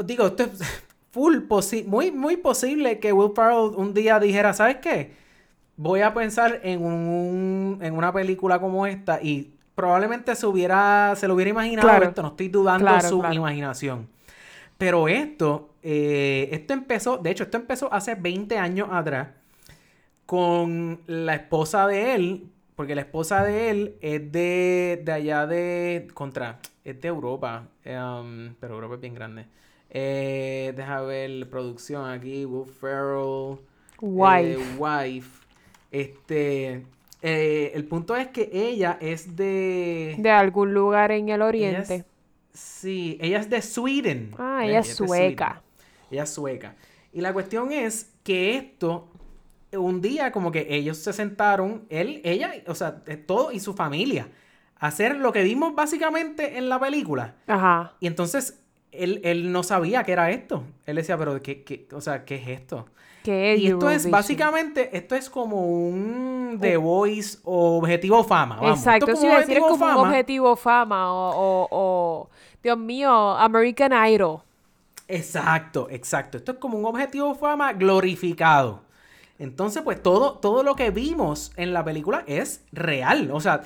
Digo, 0.06 0.28
esto 0.28 0.43
es 0.43 0.60
full 1.12 1.38
posi- 1.47 1.86
muy, 1.86 2.12
muy 2.12 2.38
posible 2.38 2.99
que 2.99 3.12
Will 3.13 3.32
Ferrell 3.36 3.73
un 3.75 3.93
día 3.93 4.19
dijera, 4.19 4.54
¿sabes 4.54 4.78
qué? 4.78 5.13
Voy 5.78 6.02
a 6.02 6.13
pensar 6.13 6.62
en 6.63 6.84
un, 6.86 7.80
en 7.82 7.95
una 7.95 8.13
película 8.13 8.60
como 8.62 8.88
esta 8.88 9.21
y 9.21 9.54
probablemente 9.75 10.36
se 10.36 10.47
hubiera, 10.47 11.15
se 11.17 11.28
lo 11.28 11.36
hubiera 11.36 11.52
imaginado 11.52 12.02
Claro. 12.02 12.04
esto, 12.04 12.21
no 12.23 12.30
estoy 12.30 12.49
dudando 12.49 12.88
Claro, 12.88 13.02
su 13.02 13.17
claro. 13.17 13.34
imaginación. 13.34 14.10
Pero 14.78 15.08
esto, 15.10 15.71
eh, 15.84 16.49
esto 16.52 16.73
empezó, 16.73 17.17
de 17.17 17.32
hecho, 17.32 17.43
esto 17.45 17.58
empezó 17.58 17.93
hace 17.93 18.15
20 18.15 18.58
años 18.58 18.89
atrás 18.91 19.30
con 20.25 21.02
la 21.08 21.36
esposa 21.36 21.88
de 21.88 22.15
él, 22.15 22.47
porque 22.75 22.95
la 22.95 23.02
esposa 23.02 23.43
de 23.43 23.69
él 23.71 23.95
es 24.02 24.32
de, 24.32 25.02
de 25.04 25.12
allá 25.12 25.47
de, 25.47 26.08
contra, 26.13 26.60
es 26.84 27.02
de 27.02 27.08
Europa, 27.08 27.67
um, 27.86 28.54
pero 28.60 28.75
Europa 28.75 28.95
es 28.95 29.02
bien 29.02 29.15
grande. 29.15 29.45
Eh, 29.91 30.73
deja 30.75 31.02
ver 31.02 31.49
producción 31.49 32.10
aquí, 32.10 32.45
Will 32.45 32.69
Ferrell. 32.69 33.58
Wife. 34.02 34.54
eh, 34.54 34.75
wife. 34.78 35.45
Este, 35.91 36.86
eh, 37.21 37.71
el 37.73 37.86
punto 37.86 38.15
es 38.15 38.28
que 38.28 38.49
ella 38.54 38.97
es 39.02 39.36
de... 39.36 40.15
De 40.19 40.30
algún 40.32 40.73
lugar 40.73 41.12
en 41.12 41.30
el 41.30 41.36
ella 41.41 41.45
oriente. 41.45 41.95
es- 41.95 42.06
sí, 42.54 43.17
ella 43.21 43.39
es 43.39 43.49
de 43.49 43.62
Sweden. 43.62 44.32
Ah, 44.38 44.62
ella 44.65 44.80
es 44.80 44.95
sueca. 44.95 45.62
Ella 46.12 46.23
es 46.23 46.30
sueca. 46.30 46.75
Y 47.12 47.21
la 47.21 47.34
cuestión 47.34 47.71
es 47.71 48.12
que 48.23 48.56
esto, 48.56 49.08
un 49.73 50.02
día 50.02 50.32
como 50.32 50.52
que 50.52 50.67
ellos 50.69 50.97
se 50.97 51.12
sentaron, 51.13 51.86
él, 51.89 52.21
ella, 52.23 52.54
o 52.67 52.75
sea, 52.75 53.02
eh, 53.08 53.17
todo 53.17 53.52
y 53.52 53.60
su 53.60 53.73
familia, 53.73 54.28
a 54.78 54.88
hacer 54.88 55.17
lo 55.17 55.32
que 55.34 55.43
vimos 55.43 55.73
básicamente 55.75 56.58
en 56.58 56.69
la 56.69 56.80
película. 56.80 57.36
Ajá. 57.47 57.93
Y 57.99 58.08
entonces 58.08 58.59
él, 58.91 59.21
él 59.23 59.52
no 59.52 59.63
sabía 59.63 60.04
qué 60.04 60.12
era 60.13 60.32
esto. 60.32 60.63
Él 60.86 60.95
decía, 60.97 61.17
pero 61.17 61.41
¿qué, 61.41 61.63
qué, 61.63 61.88
o 61.93 62.02
sea, 62.02 62.25
¿qué 62.25 62.36
es 62.36 62.47
esto? 62.47 62.88
Que 63.23 63.54
es 63.54 63.60
Y 63.60 63.67
esto 63.67 63.89
es 63.89 64.10
básicamente, 64.10 64.95
esto 64.97 65.15
es 65.15 65.30
como 65.30 65.67
un 65.67 66.58
The 66.62 66.78
Voice 66.78 67.39
o 67.43 67.78
Objetivo 67.80 68.23
Fama. 68.23 68.62
Vamos. 68.62 68.80
Exacto, 68.80 69.12
Esto 69.12 69.12
es 69.12 69.19
sí, 69.19 69.28
como 69.28 69.39
decir 69.39 69.58
es 69.58 69.65
como 69.65 69.73
un 69.73 69.80
Fama. 69.80 70.02
objetivo 70.02 70.56
fama 70.56 71.13
o, 71.13 71.30
o, 71.32 71.67
o, 71.71 72.30
Dios 72.63 72.78
mío, 72.78 73.12
American 73.38 73.91
Idol. 74.10 74.41
Exacto, 75.08 75.88
exacto. 75.89 76.38
Esto 76.38 76.54
es 76.54 76.58
como 76.60 76.78
un 76.78 76.86
objetivo 76.86 77.34
fama 77.36 77.73
glorificado. 77.73 78.84
Entonces, 79.39 79.82
pues 79.84 80.02
todo, 80.04 80.34
todo 80.39 80.63
lo 80.63 80.75
que 80.75 80.91
vimos 80.91 81.52
en 81.56 81.73
la 81.73 81.84
película 81.84 82.23
es 82.28 82.63
real. 82.71 83.32
O 83.32 83.39
sea, 83.39 83.62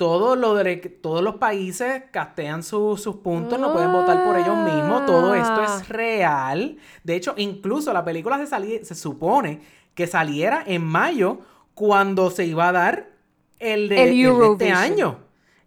todo 0.00 0.34
lo 0.34 0.54
de, 0.54 0.76
todos 0.76 1.22
los 1.22 1.34
países 1.34 2.04
castean 2.10 2.62
su- 2.62 2.96
sus 2.96 3.16
puntos, 3.16 3.60
no 3.60 3.70
pueden 3.70 3.92
votar 3.92 4.24
por 4.24 4.34
ellos 4.38 4.56
mismos. 4.56 5.04
Todo 5.04 5.34
esto 5.34 5.60
Ah. 5.60 5.76
es 5.78 5.88
real. 5.90 6.78
De 7.04 7.16
hecho, 7.16 7.34
incluso 7.36 7.92
la 7.92 8.02
película 8.02 8.38
se, 8.38 8.46
sali- 8.46 8.82
se 8.82 8.94
supone 8.94 9.60
que 9.94 10.06
saliera 10.06 10.64
en 10.66 10.82
mayo 10.86 11.40
cuando 11.74 12.30
se 12.30 12.46
iba 12.46 12.68
a 12.68 12.72
dar 12.72 13.10
el 13.58 13.90
de, 13.90 13.96
El 13.96 14.08
el 14.08 14.14
de 14.14 14.20
este 14.22 14.22
Eurovision. 14.22 14.76
año. 14.78 15.18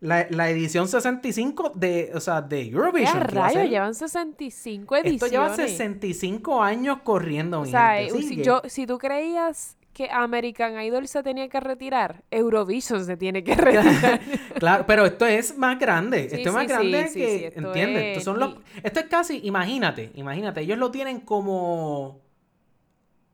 La, 0.02 0.26
la 0.32 0.50
edición 0.50 0.88
65 0.88 1.72
de, 1.76 2.10
o 2.16 2.20
sea, 2.20 2.42
de 2.42 2.64
¿Qué 2.64 2.70
Eurovision. 2.76 3.18
a 3.18 3.20
rayos? 3.26 3.70
Llevan 3.70 3.94
65 3.94 4.96
ediciones. 4.96 5.14
esto 5.24 5.28
lleva 5.28 5.56
65 5.56 6.64
años 6.64 6.98
corriendo, 7.04 7.62
O 7.62 7.66
sea, 7.68 7.98
gente. 7.98 8.18
eh, 8.18 8.24
si, 8.24 8.42
yo, 8.42 8.64
si 8.66 8.88
tú 8.88 8.98
creías 8.98 9.78
que 9.94 10.10
American 10.12 10.82
Idol 10.82 11.08
se 11.08 11.24
tenía 11.24 11.50
que 11.50 11.60
retirar, 11.60 12.24
Eurovision 12.32 13.06
se 13.06 13.18
tiene 13.18 13.44
que 13.44 13.56
retirar. 13.56 14.22
claro, 14.58 14.86
pero 14.88 15.06
esto 15.06 15.26
es 15.26 15.58
más 15.58 15.80
grande. 15.80 16.30
Sí, 16.30 16.36
esto 16.36 16.50
es 16.50 16.56
más 16.56 16.68
sí, 16.68 16.68
grande 16.68 17.08
sí, 17.08 17.20
que, 17.20 17.48
esto 17.48 17.58
¿entiendes? 17.60 18.04
es 18.04 18.08
Estos 18.18 18.24
son 18.24 18.40
los, 18.40 18.56
esto 18.84 19.00
es 19.00 19.06
casi, 19.08 19.40
imagínate, 19.44 20.12
imagínate, 20.16 20.62
ellos 20.62 20.78
lo 20.78 20.92
tienen 20.92 21.22
como 21.22 22.22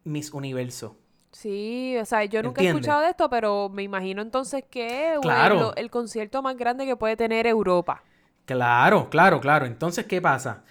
Miss 0.04 0.34
Universo. 0.34 0.98
Sí, 1.32 1.95
o 2.02 2.06
sea, 2.06 2.26
yo 2.26 2.41
nunca 2.43 2.62
he 2.62 2.65
escuchado 2.65 3.02
de 3.02 3.10
esto, 3.12 3.30
pero 3.30 3.69
me 3.69 3.84
imagino 3.84 4.22
entonces 4.22 4.63
que 4.69 5.13
es 5.13 5.19
Claro. 5.22 5.76
el 5.76 5.89
concierto 5.91 6.41
más 6.41 6.58
grande 6.58 6.86
que 6.86 6.95
puede 6.95 7.15
tener 7.17 7.45
Europa. 7.48 8.04
Claro, 8.45 9.10
claro, 9.10 9.39
claro. 9.39 9.65
Entonces, 9.65 10.06
¿qué 10.06 10.22
pasa? 10.22 10.63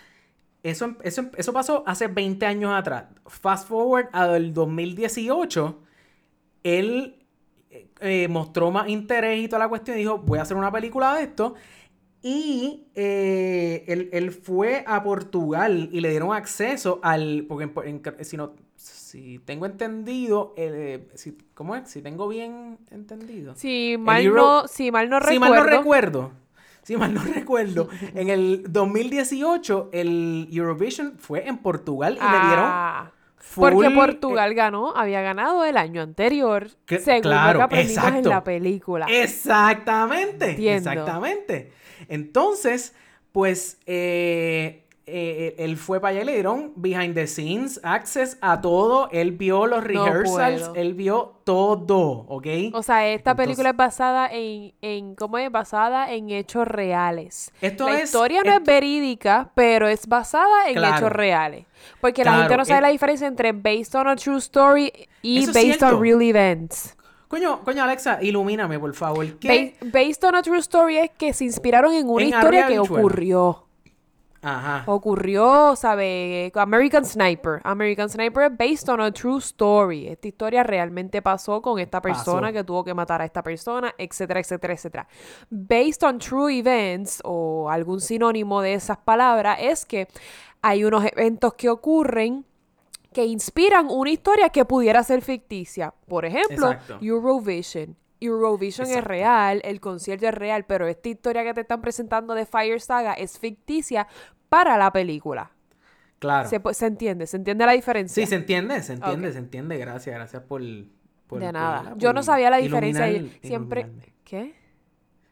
Eso, 0.62 0.97
eso, 1.03 1.23
eso 1.37 1.53
pasó 1.53 1.85
hace 1.87 2.09
20 2.09 2.44
años 2.47 2.73
atrás. 2.75 3.05
Fast 3.27 3.68
forward 3.68 4.09
al 4.12 4.53
2018, 4.53 5.79
él 6.64 7.16
eh, 7.71 7.88
eh, 8.01 8.29
mostró 8.29 8.71
más 8.71 8.88
interés 8.88 9.40
y 9.44 9.49
toda 9.49 9.61
la 9.61 9.68
cuestión 9.68 9.97
y 9.97 10.01
dijo, 10.01 10.18
voy 10.18 10.38
a 10.38 10.42
hacer 10.42 10.57
una 10.57 10.73
película 10.73 11.14
de 11.14 11.23
esto. 11.25 11.55
Y 12.21 12.88
eh, 12.97 13.85
él, 13.87 14.09
él 14.12 14.33
fue 14.33 14.83
a 14.87 15.03
Portugal 15.05 15.88
y 15.92 16.01
le 16.01 16.11
dieron 16.11 16.33
acceso 16.35 16.99
al... 17.05 17.44
Porque 17.49 17.71
en- 17.88 18.03
en- 18.05 18.25
si, 18.25 18.37
no, 18.37 18.55
si 18.75 19.38
tengo 19.38 19.66
entendido, 19.66 20.53
eh, 20.57 21.07
si, 21.14 21.38
¿cómo 21.55 21.77
es? 21.77 21.88
Si 21.88 22.03
tengo 22.03 22.27
bien 22.27 22.79
entendido. 22.90 23.55
Si 23.55 23.97
mal, 23.99 24.25
Euro- 24.25 24.62
no, 24.62 24.68
si 24.68 24.90
mal 24.90 25.09
no 25.09 25.21
Si 25.21 25.27
recuerdo. 25.35 25.55
mal 25.55 25.64
no 25.71 25.79
recuerdo. 25.79 26.33
Si 26.88 26.96
mal 26.96 27.12
no 27.12 27.20
recuerdo. 27.22 27.90
En 28.14 28.31
el 28.31 28.62
2018, 28.66 29.90
el 29.92 30.48
Eurovision 30.51 31.18
fue 31.18 31.46
en 31.46 31.59
Portugal 31.59 32.14
y 32.18 32.24
le 32.24 32.31
dieron. 32.46 32.64
Ah, 32.64 33.11
full, 33.37 33.72
porque 33.72 33.88
eh, 33.88 33.94
Portugal 33.94 34.55
ganó, 34.55 34.96
había 34.96 35.20
ganado 35.20 35.66
el 35.66 35.77
año 35.77 36.01
anterior, 36.01 36.68
Que- 36.87 36.98
según 36.98 37.24
lo 37.24 37.37
claro, 37.37 37.59
que 37.59 37.64
aprendimos 37.64 38.05
en 38.05 38.09
exacto. 38.09 38.29
la 38.31 38.42
película. 38.42 39.07
Exactamente. 39.07 40.53
Entiendo. 40.53 40.90
Exactamente. 40.90 41.72
Entonces, 42.09 42.94
pues, 43.33 43.77
eh, 43.85 44.87
eh, 45.09 45.55
él 45.59 45.77
fue 45.77 46.01
para 46.01 46.11
allá 46.12 46.23
y 46.23 46.25
le 46.27 46.33
dieron 46.35 46.73
behind 46.77 47.14
the 47.14 47.27
scenes, 47.27 47.81
access 47.83 48.38
a 48.40 48.61
todo. 48.61 49.09
Él 49.11 49.33
vio 49.33 49.66
los 49.66 49.83
rehearsals, 49.83 50.71
él 50.75 50.94
vio 50.94 51.35
todo, 51.44 52.25
¿ok? 52.29 52.47
O 52.75 52.83
sea, 52.83 53.07
esta 53.09 53.35
película 53.35 53.71
es 53.71 53.77
basada 53.77 54.29
en, 54.31 54.73
en, 54.83 55.14
¿cómo 55.14 55.38
es? 55.38 55.51
Basada 55.51 56.12
en 56.12 56.31
hechos 56.31 56.66
reales. 56.68 57.53
Esto 57.61 57.88
la 57.88 57.99
es- 57.99 58.05
historia 58.05 58.42
no 58.44 58.53
es 58.53 58.62
verídica, 58.62 59.51
pero 59.55 59.88
es 59.88 60.07
basada 60.07 60.68
en 60.68 60.75
Claro. 60.75 60.97
hechos 60.97 61.12
reales. 61.12 61.64
Porque 62.01 62.25
la 62.25 62.38
gente 62.40 62.57
no 62.57 62.64
sabe 62.64 62.79
es- 62.79 62.83
la 62.83 62.88
diferencia 62.88 63.27
entre 63.27 63.53
based 63.53 63.94
on 63.99 64.09
a 64.09 64.16
true 64.16 64.38
story 64.38 64.92
y 65.23 65.44
Eso 65.44 65.53
based 65.53 65.83
on 65.83 66.01
real 66.03 66.21
events. 66.23 66.94
Coño, 67.29 67.61
coño, 67.62 67.85
Alexa, 67.85 68.18
ilumíname, 68.23 68.79
por 68.79 68.94
favor. 68.94 69.27
Based 69.92 70.25
on 70.25 70.35
a 70.35 70.42
true 70.42 70.59
story 70.61 70.97
es 70.97 71.11
que 71.11 71.35
se 71.35 71.44
inspiraron 71.44 71.92
en 71.92 72.09
una 72.09 72.23
En 72.23 72.31
historia 72.31 72.66
que 72.66 72.79
ocurrió. 72.79 73.64
Ajá. 74.42 74.85
Ocurrió, 74.87 75.74
¿sabe? 75.77 76.53
American 76.55 77.05
Sniper. 77.05 77.61
American 77.64 78.09
Sniper 78.09 78.44
es 78.44 78.57
based 78.57 78.88
on 78.88 79.01
a 79.01 79.11
true 79.11 79.38
story. 79.38 80.09
Esta 80.09 80.29
historia 80.29 80.62
realmente 80.62 81.22
pasó 81.22 81.61
con 81.61 81.79
esta 81.79 82.01
persona 82.01 82.48
Pasó. 82.48 82.53
que 82.53 82.64
tuvo 82.64 82.85
que 82.85 82.94
matar 82.94 83.20
a 83.20 83.24
esta 83.24 83.42
persona, 83.42 83.94
etcétera, 83.98 84.40
etcétera, 84.40 84.74
etcétera. 84.74 85.09
Based 85.51 86.03
on 86.03 86.18
true 86.18 86.59
events 86.59 87.20
o 87.24 87.68
algún 87.70 88.01
sinónimo 88.01 88.62
de 88.62 88.74
esas 88.74 88.98
palabras 88.98 89.59
es 89.61 89.85
que 89.85 90.09
hay 90.62 90.85
unos 90.85 91.05
eventos 91.05 91.55
que 91.55 91.68
ocurren 91.68 92.44
que 93.12 93.24
inspiran 93.24 93.88
una 93.90 94.11
historia 94.11 94.51
que 94.51 94.64
pudiera 94.64 95.03
ser 95.03 95.22
ficticia. 95.22 95.94
Por 96.07 96.24
ejemplo, 96.24 96.72
Exacto. 96.72 96.98
Eurovision. 97.01 97.96
Eurovision 98.20 98.87
es 98.87 98.90
Exacto. 98.92 99.09
real, 99.09 99.61
el 99.64 99.81
concierto 99.81 100.26
es 100.26 100.35
real, 100.35 100.64
pero 100.66 100.87
esta 100.88 101.09
historia 101.09 101.44
que 101.44 101.54
te 101.54 101.61
están 101.62 101.81
presentando 101.81 102.35
de 102.35 102.46
Fire 102.46 102.81
Saga 102.81 103.14
es 103.14 103.38
ficticia 103.38 104.07
para 104.48 104.76
la 104.78 104.92
película. 104.92 105.50
Claro. 106.18 106.48
Se, 106.48 106.87
entiende, 106.87 107.26
se 107.28 107.37
entiende 107.37 107.64
la 107.64 107.72
diferencia. 107.72 108.22
Sí, 108.24 108.28
se 108.28 108.35
entiende, 108.35 108.83
se 108.83 108.94
entiende, 108.94 109.33
se 109.33 109.38
entiende. 109.38 109.78
Gracias, 109.78 110.14
gracias 110.16 110.42
por... 110.42 110.61
por- 111.28 111.38
de 111.38 111.44
por- 111.46 111.52
nada. 111.52 111.94
Yo 111.96 112.12
no 112.12 112.22
sabía 112.24 112.50
la 112.50 112.57
diferencia. 112.57 113.09
y 113.09 113.31
siempre. 113.42 113.83
iluminarme. 113.83 114.14
¿Qué? 114.24 114.54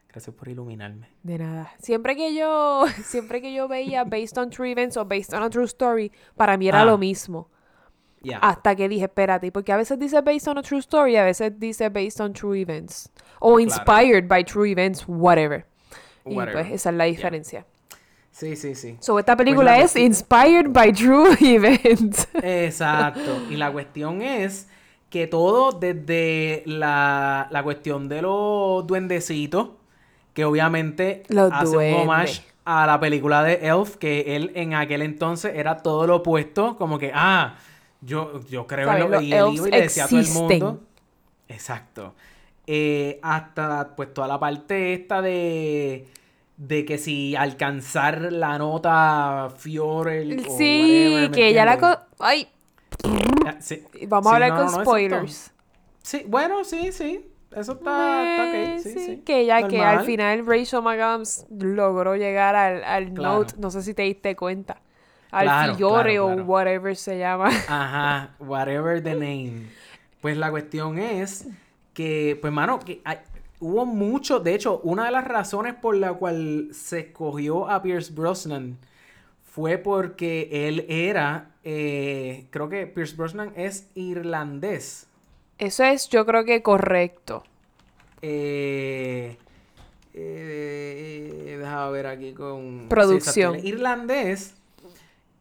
Gracias 0.09 0.35
por 0.37 0.49
iluminarme. 0.49 1.11
De 1.25 1.38
nada. 1.38 1.72
Siempre 1.81 2.14
que 2.16 2.35
yo, 2.35 2.85
siempre 3.05 3.42
que 3.42 3.53
yo 3.53 3.66
veía 3.68 4.05
based 4.05 4.38
on 4.38 4.49
true 4.51 4.70
events 4.70 4.96
o 4.96 5.05
based 5.05 5.35
on 5.37 5.42
a 5.42 5.51
true 5.51 5.64
story, 5.64 6.12
para 6.37 6.57
mí 6.57 6.68
era 6.68 6.83
Ah. 6.83 6.85
lo 6.85 6.99
mismo. 6.99 7.51
Hasta 8.33 8.75
que 8.77 8.89
dije, 8.89 9.05
espérate, 9.05 9.51
porque 9.53 9.73
a 9.73 9.77
veces 9.77 9.99
dice 9.99 10.21
based 10.21 10.49
on 10.49 10.59
a 10.59 10.62
true 10.62 10.79
story, 10.81 11.12
y 11.12 11.17
a 11.17 11.25
veces 11.25 11.59
dice 11.59 11.89
based 11.89 12.21
on 12.21 12.33
true 12.33 12.55
events. 12.61 13.11
O 13.41 13.61
inspired 13.61 14.27
by 14.29 14.45
true 14.45 14.71
events, 14.71 15.05
whatever. 15.07 15.67
Y 16.25 16.35
Whatever. 16.35 16.62
pues 16.62 16.75
esa 16.75 16.91
es 16.91 16.97
la 16.97 17.05
diferencia. 17.05 17.67
Sí, 18.33 18.57
sí, 18.57 18.75
sí. 18.75 18.97
So, 19.01 19.19
esta 19.19 19.37
película 19.37 19.73
la 19.73 19.77
es 19.79 19.93
cuestión- 19.93 20.05
inspired 20.07 20.67
by 20.71 20.93
true 20.93 21.37
events. 21.41 22.29
Exacto. 22.35 23.43
Y 23.51 23.57
la 23.57 23.71
cuestión 23.73 24.23
es 24.23 24.69
que 25.09 25.27
todo 25.27 25.73
desde 25.73 26.62
la, 26.67 27.49
la 27.51 27.62
cuestión 27.62 28.09
de 28.09 28.22
los 28.22 28.87
duendecitos, 28.87 29.70
que 30.35 30.45
obviamente 30.45 31.22
Los 31.29 31.51
hace 31.53 31.66
duendes. 31.66 31.97
un 31.97 32.03
homage 32.03 32.43
a 32.64 32.87
la 32.87 32.99
película 33.01 33.43
de 33.45 33.55
Elf, 33.68 33.97
que 33.97 34.35
él 34.37 34.51
en 34.57 34.74
aquel 34.74 35.01
entonces 35.03 35.53
era 35.55 35.79
todo 35.79 36.07
lo 36.07 36.16
opuesto, 36.16 36.77
como 36.77 36.99
que, 36.99 37.12
ah, 37.14 37.55
yo, 38.07 38.41
yo 38.49 38.67
creo 38.67 38.93
en 38.93 39.11
Los 39.11 39.21
que 39.21 39.27
y 39.27 39.33
él 39.35 39.47
iba 39.57 39.69
y 39.69 39.71
le 39.73 39.81
decía 39.83 40.05
a 40.05 40.09
todo 40.09 40.19
el 40.21 40.25
existen. 40.27 40.63
mundo. 40.63 40.81
Exacto. 41.49 42.15
Eh, 42.67 43.21
hasta 43.23 43.95
pues 43.97 44.13
toda 44.15 44.27
la 44.29 44.41
parte 44.41 44.93
esta 44.95 45.23
de 45.23 46.09
de 46.57 46.85
que 46.87 46.99
si 46.99 47.37
alcanzar 47.37 48.33
la 48.33 48.59
nota 48.59 49.51
Fiore 49.59 50.37
o 50.49 50.57
Sí, 50.57 50.79
whatever, 50.81 51.31
¿me 51.31 51.37
que 51.37 51.49
ella 51.49 51.65
la... 51.67 51.79
co- 51.79 51.99
Ay, 52.19 52.49
Ah, 53.47 53.57
sí. 53.61 53.85
vamos 54.09 54.33
a 54.33 54.37
Sí, 54.37 54.43
hablar 54.43 54.51
no, 54.51 54.57
con 54.57 54.67
no, 54.73 54.83
spoilers. 54.83 55.31
está- 55.33 55.53
Sí, 56.03 56.25
bueno, 56.27 56.65
sí, 56.65 56.93
sí. 56.93 57.27
Eso 57.51 57.73
está, 57.73 58.23
está 58.31 58.57
Eh, 58.57 58.75
ok. 58.77 58.83
Sí, 58.83 58.93
sí, 58.95 58.99
sí. 59.01 59.23
Que 59.25 59.41
ella, 59.41 59.67
que 59.69 59.81
al 59.81 59.87
Normal. 59.97 60.07
final 60.07 60.47
Rachel 60.47 60.83
McAdams 60.83 61.47
logró 61.51 62.17
llegar 62.17 62.55
al, 62.57 62.85
al 62.85 63.13
Claro. 63.13 63.39
note, 63.41 63.55
no 63.59 63.71
sé 63.71 63.83
si 63.83 63.95
te 63.95 64.03
diste 64.03 64.35
cuenta, 64.37 64.81
Claro, 65.45 65.72
o 66.26 66.43
whatever 66.45 66.97
se 66.97 67.18
llama. 67.18 67.49
Ajá, 67.68 68.34
whatever 68.39 69.03
the 69.03 69.12
name. 69.14 69.66
Pues 70.20 70.37
la 70.37 70.51
cuestión 70.51 70.99
es 70.99 71.47
que, 71.95 72.39
pues, 72.41 72.53
mano, 72.53 72.78
que 72.80 73.01
hay- 73.05 73.18
hubo 73.61 73.87
mucho. 73.87 74.41
De 74.41 74.55
hecho, 74.55 74.80
una 74.82 75.05
de 75.07 75.11
las 75.12 75.24
razones 75.24 75.74
por 75.74 75.97
la 75.97 76.12
cual 76.14 76.68
se 76.72 77.01
escogió 77.01 77.68
a 77.70 77.82
Pierce 77.82 78.12
Brosnan 78.12 78.76
fue 79.45 79.78
porque 79.78 80.49
él 80.68 80.84
era. 80.89 81.51
eh, 81.64 82.47
creo 82.51 82.68
que 82.68 82.87
Pierce 82.87 83.16
Brosnan 83.16 83.53
es 83.57 83.89
irlandés. 83.95 85.09
Eso 85.59 85.82
es, 85.84 86.09
yo 86.09 86.24
creo 86.26 86.45
que 86.45 86.62
correcto. 86.62 87.43
Eh, 88.22 89.37
eh, 90.14 91.57
déjame 91.59 91.93
ver 91.93 92.07
aquí 92.07 92.32
con... 92.32 92.87
Producción. 92.89 93.64
irlandés. 93.64 94.55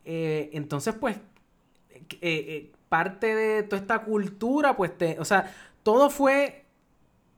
Eh, 0.05 0.49
entonces, 0.53 0.95
pues, 0.95 1.17
eh, 1.17 1.99
eh, 2.21 2.71
parte 2.89 3.35
de 3.35 3.63
toda 3.63 3.81
esta 3.81 4.03
cultura, 4.03 4.75
pues, 4.77 4.97
te, 4.97 5.19
o 5.19 5.25
sea, 5.25 5.53
todo 5.83 6.09
fue 6.09 6.65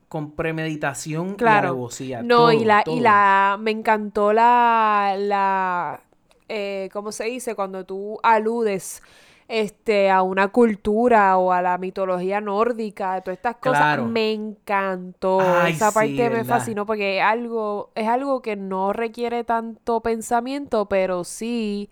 con 0.09 0.34
premeditación 0.36 1.41
y 1.43 1.55
Claro. 1.55 1.57
alevosía, 1.57 2.30
No, 2.30 2.51
y 2.51 2.63
todo, 2.63 2.65
la, 2.65 2.84
y 2.88 2.99
la, 2.99 3.57
me 3.59 3.70
encantó 3.72 4.34
la, 4.34 5.15
la, 5.20 6.01
eh, 6.49 6.89
¿cómo 6.91 7.11
se 7.11 7.26
dice? 7.26 7.53
Cuando 7.53 7.86
tú 7.86 8.18
aludes, 8.24 9.03
este, 9.47 10.09
a 10.09 10.24
una 10.24 10.47
cultura 10.47 11.38
o 11.38 11.51
a 11.51 11.61
la 11.61 11.78
mitología 11.78 12.41
nórdica, 12.41 13.22
todas 13.22 13.38
estas 13.38 13.57
cosas, 13.57 13.88
Claro. 13.88 14.03
me 14.03 14.32
encantó. 14.34 15.61
Ay, 15.61 15.74
Esa 15.74 15.91
parte 15.93 16.30
me 16.32 16.43
fascinó 16.43 16.88
porque 16.88 17.20
es 17.20 17.24
algo, 17.24 17.91
es 17.93 18.07
algo 18.07 18.41
que 18.41 18.55
no 18.55 18.93
requiere 18.93 19.43
tanto 19.43 20.01
pensamiento, 20.01 20.88
pero 20.89 21.24
sí 21.24 21.89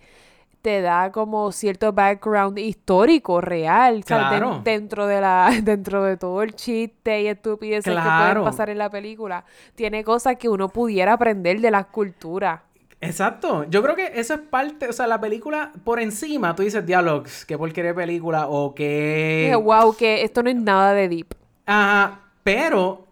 te 0.65 0.81
da 0.81 1.11
como 1.11 1.51
cierto 1.51 1.93
background 1.93 2.57
histórico 2.57 3.39
real, 3.39 4.03
Claro. 4.03 4.61
dentro 4.63 5.05
de 5.05 5.21
la, 5.21 5.51
dentro 5.61 6.03
de 6.03 6.17
todo 6.17 6.41
el 6.41 6.55
chiste 6.55 7.21
y 7.21 7.27
estupideces 7.27 7.93
que 7.93 8.01
pueden 8.01 8.43
pasar 8.43 8.71
en 8.71 8.79
la 8.79 8.89
película, 8.89 9.45
tiene 9.75 10.03
cosas 10.03 10.37
que 10.37 10.49
uno 10.49 10.69
pudiera 10.69 11.13
aprender 11.13 11.61
de 11.61 11.69
las 11.69 11.85
culturas. 11.85 12.61
Exacto. 12.99 13.65
Yo 13.69 13.83
creo 13.83 13.95
que 13.95 14.13
eso 14.15 14.33
es 14.33 14.39
parte, 14.39 14.89
o 14.89 14.93
sea, 14.93 15.05
la 15.05 15.21
película 15.21 15.71
por 15.83 15.99
encima, 15.99 16.55
tú 16.55 16.63
dices 16.63 16.83
diálogos, 16.83 17.45
qué 17.45 17.59
porquería 17.59 17.91
de 17.91 17.95
película 17.97 18.47
o 18.47 18.73
qué... 18.73 19.41
Dije, 19.43 19.55
wow, 19.55 19.95
que 19.95 20.23
esto 20.23 20.41
no 20.41 20.49
es 20.49 20.55
nada 20.55 20.93
de 20.93 21.07
deep. 21.09 21.27
Ajá, 21.67 22.21
pero 22.41 23.05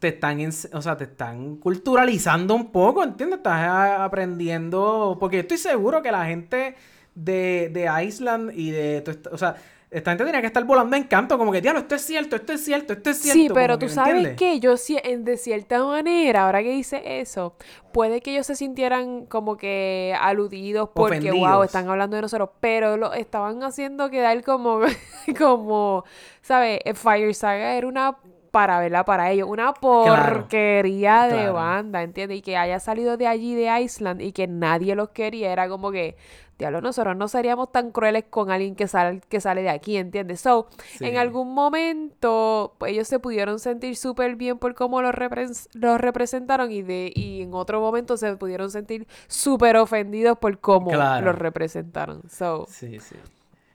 te 0.00 0.08
están, 0.08 0.40
o 0.72 0.82
sea, 0.82 0.96
te 0.96 1.04
están 1.04 1.58
culturalizando 1.58 2.56
un 2.56 2.72
poco, 2.72 3.04
¿entiendes? 3.04 3.36
Estás 3.36 4.00
aprendiendo, 4.00 5.16
porque 5.20 5.38
estoy 5.38 5.58
seguro 5.58 6.02
que 6.02 6.10
la 6.10 6.24
gente 6.26 6.74
de, 7.16 7.70
de 7.72 8.04
Iceland 8.04 8.52
y 8.54 8.70
de, 8.70 9.02
o 9.32 9.36
sea, 9.38 9.56
esta 9.90 10.10
gente 10.10 10.24
tenía 10.24 10.40
que 10.40 10.48
estar 10.48 10.64
volando 10.64 10.96
en 10.96 11.04
canto, 11.04 11.38
como 11.38 11.52
que, 11.52 11.60
diablo, 11.60 11.80
esto 11.80 11.94
es 11.94 12.02
cierto, 12.02 12.36
esto 12.36 12.52
es 12.52 12.64
cierto, 12.64 12.92
esto 12.92 13.10
es 13.10 13.18
cierto. 13.18 13.40
Sí, 13.40 13.48
pero 13.54 13.78
tú 13.78 13.86
que, 13.86 13.86
¿me 13.86 13.94
sabes 13.94 14.28
que 14.36 14.60
yo 14.60 14.76
sí, 14.76 14.98
en- 15.02 15.24
de 15.24 15.36
cierta 15.36 15.82
manera, 15.84 16.44
ahora 16.46 16.62
que 16.62 16.70
dice 16.70 17.20
eso, 17.20 17.54
puede 17.92 18.20
que 18.20 18.32
ellos 18.32 18.46
se 18.46 18.56
sintieran 18.56 19.26
como 19.26 19.56
que 19.56 20.14
aludidos 20.20 20.90
porque, 20.94 21.32
wow, 21.32 21.62
Ofendidos. 21.62 21.66
están 21.66 21.88
hablando 21.88 22.16
de 22.16 22.22
nosotros, 22.22 22.50
pero 22.60 22.96
lo 22.96 23.12
estaban 23.14 23.62
haciendo 23.62 24.10
quedar 24.10 24.42
como, 24.44 24.80
como, 25.38 26.04
¿sabes? 26.42 26.80
Fire 26.94 27.34
Saga 27.34 27.74
era 27.76 27.86
una 27.86 28.16
para 28.50 29.04
para 29.04 29.30
ellos, 29.32 29.48
una 29.50 29.74
porquería 29.74 31.24
de 31.24 31.34
claro. 31.34 31.54
banda, 31.54 32.02
¿entiendes? 32.02 32.38
Y 32.38 32.42
que 32.42 32.56
haya 32.56 32.80
salido 32.80 33.16
de 33.16 33.26
allí, 33.26 33.54
de 33.54 33.80
Iceland, 33.82 34.20
y 34.22 34.32
que 34.32 34.46
nadie 34.46 34.94
los 34.94 35.10
quería, 35.10 35.52
era 35.52 35.68
como 35.68 35.90
que, 35.90 36.16
diablo, 36.58 36.80
nosotros 36.80 37.16
no 37.16 37.28
seríamos 37.28 37.70
tan 37.72 37.90
crueles 37.90 38.24
con 38.30 38.50
alguien 38.50 38.74
que 38.74 38.88
sale, 38.88 39.20
que 39.28 39.40
sale 39.40 39.62
de 39.62 39.70
aquí, 39.70 39.96
¿entiendes? 39.96 40.40
So, 40.40 40.68
en 41.00 41.16
algún 41.16 41.52
momento 41.54 42.74
pues, 42.78 42.92
ellos 42.92 43.08
se 43.08 43.18
pudieron 43.18 43.58
sentir 43.58 43.96
súper 43.96 44.36
bien 44.36 44.58
por 44.58 44.74
cómo 44.74 45.02
los, 45.02 45.14
repres- 45.14 45.68
los 45.74 46.00
representaron 46.00 46.70
y, 46.72 46.82
de, 46.82 47.12
y 47.14 47.42
en 47.42 47.54
otro 47.54 47.80
momento 47.80 48.16
se 48.16 48.36
pudieron 48.36 48.70
sentir 48.70 49.06
súper 49.26 49.76
ofendidos 49.76 50.38
por 50.38 50.58
cómo 50.60 50.90
Claro. 50.90 51.26
los 51.26 51.34
representaron. 51.36 52.22
So, 52.30 52.66
Sí, 52.68 52.98
sí. 53.00 53.16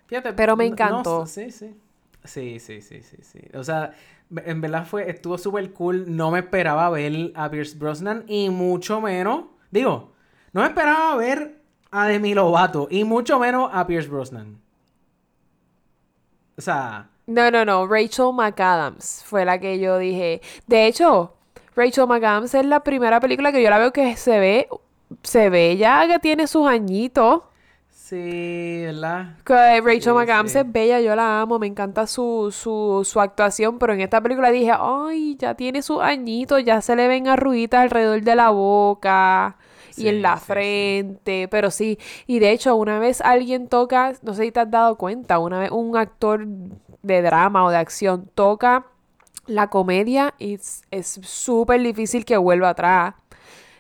Fíjate. 0.07 0.33
Pero 0.33 0.55
me 0.57 0.65
no, 0.65 0.71
encantó. 0.73 1.25
sí, 1.25 1.51
sí. 1.51 1.75
Sí, 2.23 2.59
sí, 2.59 2.81
sí, 2.81 3.01
sí, 3.01 3.17
sí. 3.21 3.39
O 3.55 3.63
sea, 3.63 3.93
en 4.45 4.61
verdad 4.61 4.85
fue, 4.85 5.09
estuvo 5.09 5.37
súper 5.37 5.71
cool. 5.73 6.15
No 6.15 6.29
me 6.31 6.39
esperaba 6.39 6.89
ver 6.89 7.31
a 7.35 7.49
Pierce 7.49 7.77
Brosnan 7.77 8.25
y 8.27 8.49
mucho 8.49 9.01
menos, 9.01 9.45
digo, 9.71 10.11
no 10.53 10.61
me 10.61 10.67
esperaba 10.67 11.15
ver 11.15 11.60
a 11.91 12.07
Demi 12.07 12.33
Lovato 12.33 12.87
y 12.89 13.03
mucho 13.03 13.39
menos 13.39 13.69
a 13.73 13.85
Pierce 13.87 14.09
Brosnan. 14.09 14.59
O 16.57 16.61
sea, 16.61 17.09
no, 17.27 17.49
no, 17.51 17.63
no, 17.65 17.87
Rachel 17.87 18.33
McAdams 18.33 19.23
fue 19.25 19.45
la 19.45 19.59
que 19.59 19.79
yo 19.79 19.97
dije. 19.97 20.41
De 20.67 20.87
hecho, 20.87 21.35
Rachel 21.75 22.07
McAdams 22.07 22.53
es 22.55 22.65
la 22.65 22.81
primera 22.83 23.19
película 23.19 23.51
que 23.51 23.61
yo 23.63 23.69
la 23.69 23.77
veo 23.79 23.91
que 23.93 24.15
se 24.17 24.39
ve, 24.39 24.67
se 25.23 25.49
ve 25.49 25.77
ya 25.77 26.07
que 26.07 26.19
tiene 26.19 26.47
sus 26.47 26.67
añitos. 26.67 27.43
sí, 27.89 28.81
¿verdad? 28.85 29.37
Que 29.45 29.81
Rachel 29.81 30.01
Sí, 30.01 30.09
McAdams 30.13 30.51
sí. 30.51 30.59
es 30.59 30.71
bella, 30.71 30.99
yo 31.01 31.15
la 31.15 31.41
amo, 31.41 31.59
me 31.59 31.67
encanta 31.67 32.07
su, 32.07 32.49
su, 32.51 33.01
su 33.09 33.19
actuación, 33.21 33.79
pero 33.79 33.93
en 33.93 34.01
esta 34.01 34.21
película 34.21 34.51
dije, 34.51 34.71
ay, 34.77 35.35
ya 35.37 35.55
tiene 35.55 35.81
sus 35.81 36.01
añitos, 36.01 36.63
ya 36.63 36.81
se 36.81 36.95
le 36.95 37.07
ven 37.07 37.27
arruguitas 37.27 37.81
alrededor 37.81 38.21
de 38.21 38.35
la 38.35 38.49
boca 38.49 39.57
y 40.01 40.09
en 40.09 40.21
la 40.21 40.35
sí, 40.35 40.39
sí. 40.41 40.45
frente, 40.47 41.47
pero 41.49 41.71
sí, 41.71 41.99
y 42.27 42.39
de 42.39 42.51
hecho 42.51 42.75
una 42.75 42.99
vez 42.99 43.21
alguien 43.21 43.67
toca, 43.67 44.13
no 44.21 44.33
sé 44.33 44.43
si 44.43 44.51
te 44.51 44.59
has 44.59 44.71
dado 44.71 44.97
cuenta, 44.97 45.39
una 45.39 45.59
vez 45.59 45.71
un 45.71 45.95
actor 45.97 46.45
de 47.01 47.21
drama 47.21 47.65
o 47.65 47.69
de 47.69 47.77
acción 47.77 48.29
toca 48.35 48.85
la 49.47 49.67
comedia 49.67 50.33
y 50.39 50.59
es 50.91 51.19
súper 51.23 51.81
difícil 51.81 52.25
que 52.25 52.37
vuelva 52.37 52.69
atrás. 52.69 53.15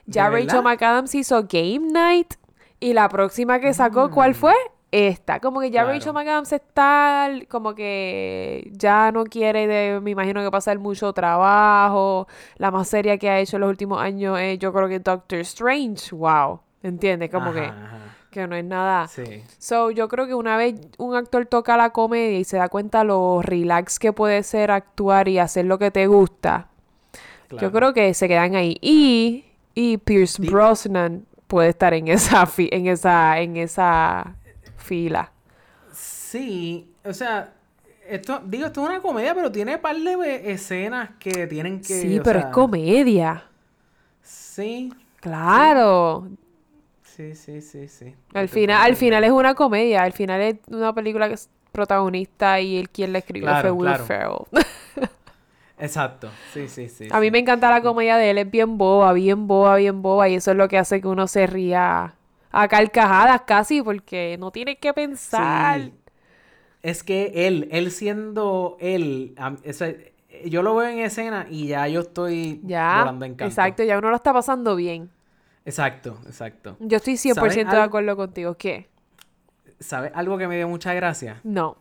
Ya 0.05 0.29
¿De 0.29 0.41
Rachel? 0.41 0.63
McAdams 0.63 1.15
hizo 1.15 1.43
Game 1.43 1.91
Night 1.91 2.33
y 2.79 2.93
la 2.93 3.07
próxima 3.09 3.59
que 3.59 3.73
sacó, 3.73 4.09
¿cuál 4.09 4.35
fue? 4.35 4.55
Esta. 4.91 5.39
Como 5.39 5.61
que 5.61 5.71
ya. 5.71 5.83
Claro. 5.83 5.97
Rachel 5.97 6.13
McAdams 6.13 6.51
está 6.51 7.29
como 7.49 7.73
que 7.73 8.69
ya 8.73 9.11
no 9.13 9.23
quiere, 9.23 9.65
de, 9.65 9.99
me 10.01 10.11
imagino 10.11 10.43
que 10.43 10.51
pasar 10.51 10.77
mucho 10.79 11.13
trabajo. 11.13 12.27
La 12.57 12.71
más 12.71 12.89
seria 12.89 13.17
que 13.17 13.29
ha 13.29 13.39
hecho 13.39 13.55
en 13.55 13.61
los 13.61 13.69
últimos 13.69 14.01
años 14.01 14.37
es 14.39 14.59
yo 14.59 14.73
creo 14.73 14.89
que 14.89 14.99
Doctor 14.99 15.39
Strange. 15.39 16.13
Wow. 16.13 16.59
¿Entiendes? 16.83 17.29
Como 17.29 17.53
que, 17.53 17.61
Ajá, 17.61 17.99
que 18.31 18.47
no 18.47 18.55
es 18.55 18.65
nada. 18.65 19.07
Sí. 19.07 19.43
So, 19.59 19.91
yo 19.91 20.09
creo 20.09 20.27
que 20.27 20.33
una 20.33 20.57
vez 20.57 20.75
un 20.97 21.15
actor 21.15 21.45
toca 21.45 21.77
la 21.77 21.91
comedia 21.91 22.39
y 22.39 22.43
se 22.43 22.57
da 22.57 22.67
cuenta 22.69 23.03
lo 23.03 23.41
relax 23.41 23.97
que 23.99 24.11
puede 24.11 24.43
ser 24.43 24.71
actuar 24.71 25.27
y 25.27 25.37
hacer 25.37 25.65
lo 25.65 25.77
que 25.79 25.91
te 25.91 26.07
gusta, 26.07 26.67
yo 27.59 27.71
creo 27.71 27.93
que 27.93 28.13
se 28.13 28.27
quedan 28.27 28.55
ahí. 28.55 28.77
Y, 28.81 29.45
y 29.75 29.97
Pierce 29.97 30.41
Brosnan 30.41 31.25
puede 31.47 31.69
estar 31.69 31.93
en 31.93 32.07
esa 32.07 32.45
fi- 32.45 32.69
en 32.71 32.87
esa 32.87 33.39
en 33.39 33.57
esa 33.57 34.35
fila. 34.81 35.31
Sí, 35.93 36.93
o 37.03 37.13
sea, 37.13 37.53
esto, 38.07 38.41
digo, 38.45 38.67
esto 38.67 38.81
es 38.83 38.89
una 38.89 39.01
comedia, 39.01 39.35
pero 39.35 39.51
tiene 39.51 39.77
par 39.77 39.95
de 39.97 40.51
escenas 40.51 41.11
que 41.19 41.47
tienen 41.47 41.83
que. 41.83 41.93
sí, 41.93 42.19
o 42.19 42.23
pero 42.23 42.39
sea, 42.39 42.41
es 42.41 42.45
comedia. 42.47 43.43
Sí, 44.21 44.91
Claro. 45.19 46.27
sí, 47.03 47.35
sí, 47.35 47.61
sí, 47.61 47.87
sí. 47.87 48.15
Al 48.33 48.49
final, 48.49 48.81
al 48.81 48.95
final 48.95 49.23
es 49.23 49.31
una 49.31 49.55
comedia. 49.55 50.03
Al 50.03 50.13
final 50.13 50.41
es 50.41 50.57
una 50.67 50.93
película 50.93 51.27
que 51.27 51.35
es 51.35 51.49
protagonista 51.71 52.59
y 52.59 52.77
el 52.77 52.89
quien 52.89 53.13
la 53.13 53.19
escribió 53.19 53.47
Claro, 53.47 53.61
fue 53.61 53.71
Will 53.71 53.87
claro. 53.87 54.05
Ferrell. 54.05 54.45
Exacto, 55.77 56.29
sí, 56.53 56.67
sí, 56.67 56.89
sí. 56.89 57.07
A 57.09 57.19
mí 57.19 57.27
sí. 57.27 57.31
me 57.31 57.39
encanta 57.39 57.69
la 57.71 57.81
comedia 57.81 58.15
de 58.17 58.29
él, 58.31 58.37
es 58.37 58.49
bien 58.51 58.77
boba, 58.77 59.13
bien 59.13 59.47
boba, 59.47 59.75
bien 59.77 60.01
boba, 60.01 60.29
y 60.29 60.35
eso 60.35 60.51
es 60.51 60.57
lo 60.57 60.67
que 60.67 60.77
hace 60.77 61.01
que 61.01 61.07
uno 61.07 61.27
se 61.27 61.47
ría 61.47 62.13
a 62.51 62.67
carcajadas 62.67 63.41
casi, 63.41 63.81
porque 63.81 64.37
no 64.39 64.51
tiene 64.51 64.77
que 64.77 64.93
pensar. 64.93 65.81
Sí. 65.81 65.93
Es 66.81 67.03
que 67.03 67.47
él, 67.47 67.67
él 67.71 67.91
siendo 67.91 68.77
él, 68.79 69.35
yo 70.45 70.63
lo 70.63 70.75
veo 70.75 70.89
en 70.89 70.99
escena 70.99 71.45
y 71.49 71.67
ya 71.67 71.87
yo 71.87 72.01
estoy 72.01 72.59
Ya, 72.63 72.99
volando 72.99 73.25
en 73.25 73.35
canto. 73.35 73.45
exacto, 73.45 73.83
ya 73.83 73.97
uno 73.97 74.09
lo 74.09 74.15
está 74.15 74.33
pasando 74.33 74.75
bien. 74.75 75.09
Exacto, 75.63 76.17
exacto. 76.25 76.75
Yo 76.79 76.97
estoy 76.97 77.13
100% 77.17 77.33
¿Sabes 77.35 77.71
de 77.71 77.81
acuerdo 77.81 78.15
contigo. 78.15 78.55
¿Qué? 78.55 78.89
¿Sabes 79.79 80.11
algo 80.15 80.37
que 80.37 80.47
me 80.47 80.57
dio 80.57 80.67
mucha 80.67 80.93
gracia? 80.93 81.39
No. 81.43 81.77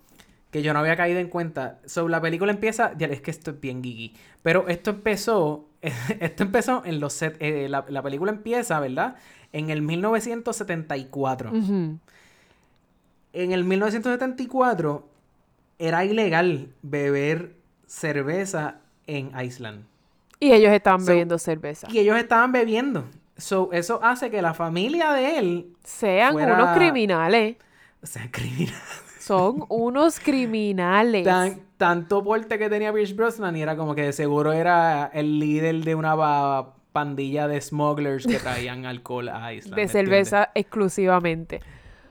Que 0.51 0.63
yo 0.63 0.73
no 0.73 0.81
había 0.81 0.97
caído 0.97 1.21
en 1.21 1.29
cuenta. 1.29 1.79
So, 1.87 2.09
la 2.09 2.21
película 2.21 2.51
empieza, 2.53 2.93
es 2.99 3.21
que 3.21 3.31
esto 3.31 3.53
es 3.53 3.61
bien 3.61 3.83
geeky, 3.83 4.15
pero 4.43 4.69
esto 4.69 4.91
empezó, 4.91 5.67
esto 6.21 6.43
empezó 6.43 6.83
en 6.85 7.01
los 7.01 7.13
set, 7.13 7.37
eh, 7.41 7.69
la, 7.69 7.85
la 7.89 8.03
película 8.03 8.33
empieza, 8.33 8.81
¿verdad? 8.81 9.17
En 9.53 9.71
el 9.71 9.83
1974. 9.83 11.51
Ujú. 11.53 11.99
En 13.33 13.53
el 13.53 13.65
1974 13.65 15.09
era 15.79 16.05
ilegal 16.05 16.69
beber 16.83 17.55
cerveza 17.87 18.77
en 19.07 19.31
Iceland. 19.41 19.85
Y 20.41 20.53
ellos 20.53 20.73
estaban 20.73 21.01
So- 21.01 21.07
bebiendo 21.09 21.39
cerveza. 21.39 21.87
Y 21.91 21.99
ellos 21.99 22.17
estaban 22.17 22.51
bebiendo. 22.53 23.05
So, 23.37 23.71
eso 23.73 24.01
hace 24.03 24.31
que 24.31 24.43
la 24.43 24.53
familia 24.55 25.13
de 25.13 25.39
él 25.39 25.73
Sean 25.85 26.33
fuera- 26.33 26.55
unos 26.55 26.77
criminales. 26.77 27.57
sea 28.03 28.31
criminal. 28.31 28.75
Son 29.31 29.65
unos 29.69 30.19
criminales. 30.19 31.23
Tan, 31.25 31.61
tanto 31.77 32.25
porte 32.25 32.59
que 32.59 32.69
tenía 32.69 32.93
Pierce 32.93 33.15
Brosnan 33.15 33.57
y 33.57 33.63
era 33.63 33.77
como 33.77 33.95
que 33.95 34.03
de 34.03 34.13
seguro 34.13 34.53
era 34.53 35.09
el 35.15 35.39
líder 35.39 35.85
de 35.85 35.95
una 35.95 36.65
pandilla 36.91 37.47
de 37.47 37.61
smugglers 37.61 38.27
que 38.27 38.41
traían 38.41 38.87
alcohol 38.87 39.29
a 39.29 39.53
Isla. 39.53 39.77
de 39.77 39.83
¿me 39.83 39.89
cerveza 39.89 40.51
exclusivamente. 40.53 41.61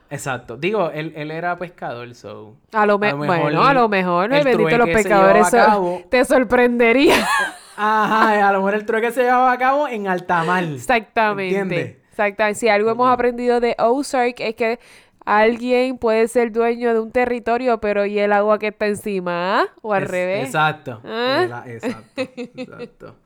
Exacto. 0.09 0.55
Digo, 0.55 0.91
él, 0.91 1.11
él 1.13 1.29
era 1.31 1.57
pescador, 1.57 2.15
so... 2.15 2.55
A 2.71 2.85
lo, 2.85 2.97
me- 2.97 3.09
A 3.09 3.11
lo 3.11 3.17
mejor 3.17 3.41
bueno, 3.41 3.63
a 3.65 3.73
lo 3.73 3.89
mejor, 3.89 4.33
el 4.33 4.43
bendito 4.45 4.77
los 4.77 4.89
a 4.89 5.43
so- 5.43 5.57
cabo. 5.57 6.01
te 6.09 6.23
sorprendería. 6.23 7.15
Ajá, 7.75 8.47
a 8.47 8.51
lo 8.53 8.59
mejor 8.59 8.75
el 8.75 8.85
trueque 8.85 9.11
se 9.11 9.23
llevaba 9.23 9.51
a 9.51 9.57
cabo 9.57 9.89
en 9.89 10.07
alta 10.07 10.45
mar. 10.45 10.63
Exactamente. 10.63 11.59
¿Entiendes? 11.59 11.97
Exactamente. 12.11 12.59
Si 12.59 12.69
algo 12.69 12.91
hemos 12.91 13.09
aprendido 13.09 13.59
de 13.59 13.75
Ozark 13.77 14.39
es 14.39 14.55
que 14.55 14.79
alguien 15.25 15.97
puede 15.97 16.27
ser 16.27 16.51
dueño 16.51 16.93
de 16.93 16.99
un 16.99 17.11
territorio, 17.11 17.79
pero 17.79 18.05
¿y 18.05 18.19
el 18.19 18.31
agua 18.33 18.59
que 18.59 18.67
está 18.67 18.87
encima? 18.87 19.61
¿ah? 19.61 19.65
O 19.81 19.93
al 19.93 20.03
Es- 20.03 20.11
revés. 20.11 20.45
Exacto. 20.45 21.01
¿Ah? 21.03 21.63
Exacto. 21.67 22.21
Exacto. 22.35 23.15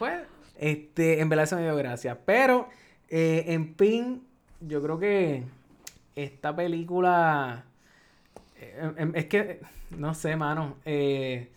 Pues, 0.00 0.14
este, 0.58 1.20
en 1.20 1.28
verdad 1.28 1.44
eso 1.44 1.54
me 1.56 1.62
dio 1.62 1.76
gracia. 1.76 2.18
Pero, 2.26 2.68
eh, 3.08 3.44
en 3.48 3.76
fin, 3.76 4.22
yo 4.60 4.82
creo 4.82 4.98
que 4.98 5.44
esta 6.16 6.54
película. 6.56 7.64
eh, 8.60 8.92
em- 8.96 9.12
es 9.14 9.26
que, 9.26 9.60
no 9.90 10.12
sé, 10.14 10.34
mano. 10.36 10.76
eh, 10.84 11.50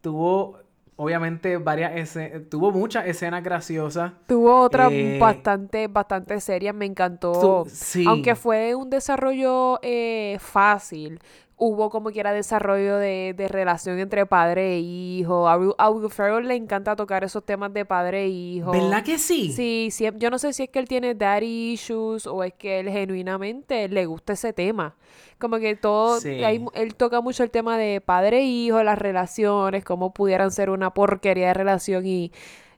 tuvo, 0.00 0.58
obviamente, 0.98 1.56
varias 1.58 1.96
escenas. 1.96 2.42
Tuvo 2.50 2.72
muchas 2.72 3.06
escenas 3.06 3.42
graciosas. 3.42 4.12
Tuvo 4.26 4.60
otra 4.60 4.88
Eh, 4.90 5.18
bastante, 5.18 5.86
bastante 5.88 6.40
seria, 6.40 6.72
me 6.72 6.86
encantó. 6.86 7.64
Sí. 7.68 8.04
Aunque 8.06 8.34
fue 8.34 8.74
un 8.74 8.90
desarrollo 8.90 9.78
eh, 9.82 10.38
fácil, 10.40 11.20
hubo 11.60 11.90
como 11.90 12.10
quiera 12.12 12.32
desarrollo 12.32 12.96
de, 12.98 13.34
de 13.36 13.48
relación 13.48 13.98
entre 13.98 14.24
padre 14.26 14.74
e 14.76 14.78
hijo. 14.78 15.48
A 15.48 15.56
Will, 15.58 15.72
a 15.76 15.90
Will 15.90 16.08
Ferrell 16.08 16.46
le 16.46 16.54
encanta 16.54 16.94
tocar 16.94 17.24
esos 17.24 17.44
temas 17.44 17.72
de 17.74 17.84
padre 17.84 18.24
e 18.24 18.28
hijo. 18.28 18.70
¿Verdad 18.70 19.02
que 19.02 19.18
sí? 19.18 19.52
Sí, 19.52 19.88
siem- 19.90 20.16
yo 20.18 20.30
no 20.30 20.38
sé 20.38 20.52
si 20.52 20.62
es 20.62 20.68
que 20.70 20.78
él 20.78 20.86
tiene 20.86 21.14
daddy 21.16 21.72
issues 21.72 22.26
o 22.28 22.44
es 22.44 22.54
que 22.54 22.78
él 22.80 22.88
genuinamente 22.88 23.88
le 23.88 24.06
gusta 24.06 24.34
ese 24.34 24.52
tema. 24.52 24.94
Como 25.38 25.58
que 25.58 25.74
todo, 25.76 26.20
Sí. 26.20 26.42
hay 26.44 26.64
él 26.74 26.94
toca 26.94 27.20
mucho 27.20 27.42
el 27.42 27.50
tema 27.50 27.76
de 27.76 28.00
padre 28.00 28.38
e 28.38 28.44
hijo, 28.44 28.82
las 28.84 28.98
relaciones, 28.98 29.84
cómo 29.84 30.12
pudieran 30.14 30.50
ser 30.52 30.70
una 30.70 30.94
porquería 30.94 31.48
de 31.48 31.54
relación 31.54 32.06
y, 32.06 32.30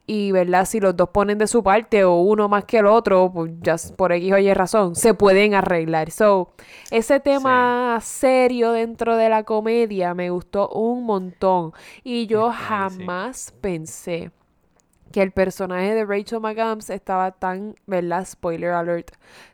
y 0.06 0.32
¿verdad? 0.32 0.64
Si 0.64 0.80
los 0.80 0.96
dos 0.96 1.10
ponen 1.10 1.38
de 1.38 1.46
su 1.46 1.62
parte 1.62 2.04
o 2.04 2.16
uno 2.20 2.48
más 2.48 2.64
que 2.64 2.78
el 2.78 2.86
otro, 2.86 3.30
pues 3.32 3.52
ya 3.60 3.76
por 3.96 4.12
X 4.12 4.32
o 4.32 4.38
Y 4.38 4.52
razón, 4.54 4.96
se 4.96 5.14
pueden 5.14 5.54
arreglar. 5.54 6.10
So, 6.10 6.52
ese 6.90 7.20
tema 7.20 7.98
serio 8.02 8.72
dentro 8.72 9.16
de 9.16 9.28
la 9.28 9.44
comedia 9.44 10.14
me 10.14 10.30
gustó 10.30 10.68
un 10.70 11.04
montón 11.04 11.72
y 12.02 12.26
yo 12.26 12.50
sí. 12.50 12.58
jamás 12.58 13.54
pensé 13.60 14.32
que 15.12 15.22
el 15.22 15.32
personaje 15.32 15.94
de 15.94 16.04
Rachel 16.04 16.40
McAdams 16.40 16.90
estaba 16.90 17.32
tan, 17.32 17.74
¿verdad? 17.86 18.26
Spoiler 18.26 18.70
alert. 18.70 19.12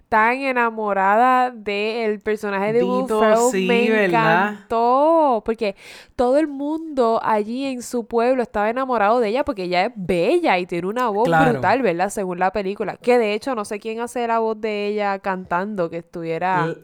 Tan 0.08 0.36
enamorada 0.36 1.50
del 1.50 2.20
personaje 2.20 2.72
de 2.72 2.84
Will 2.84 3.02
Dito, 3.02 3.50
sí, 3.50 3.66
me 3.66 3.90
¿verdad? 3.90 4.50
encantó. 4.52 5.42
Porque 5.44 5.74
todo 6.14 6.38
el 6.38 6.46
mundo 6.46 7.20
allí 7.24 7.64
en 7.66 7.82
su 7.82 8.06
pueblo 8.06 8.42
estaba 8.42 8.70
enamorado 8.70 9.18
de 9.18 9.28
ella 9.30 9.44
porque 9.44 9.64
ella 9.64 9.86
es 9.86 9.92
bella 9.96 10.58
y 10.58 10.66
tiene 10.66 10.86
una 10.86 11.08
voz 11.08 11.24
Claro. 11.24 11.50
brutal, 11.54 11.82
¿verdad? 11.82 12.10
Según 12.10 12.38
la 12.38 12.52
película. 12.52 12.96
Que 12.96 13.18
de 13.18 13.34
hecho 13.34 13.56
no 13.56 13.64
sé 13.64 13.80
quién 13.80 13.98
hace 14.00 14.26
la 14.28 14.38
voz 14.38 14.60
de 14.60 14.86
ella 14.86 15.18
cantando, 15.18 15.90
que 15.90 15.98
estuviera... 15.98 16.66
L- 16.66 16.76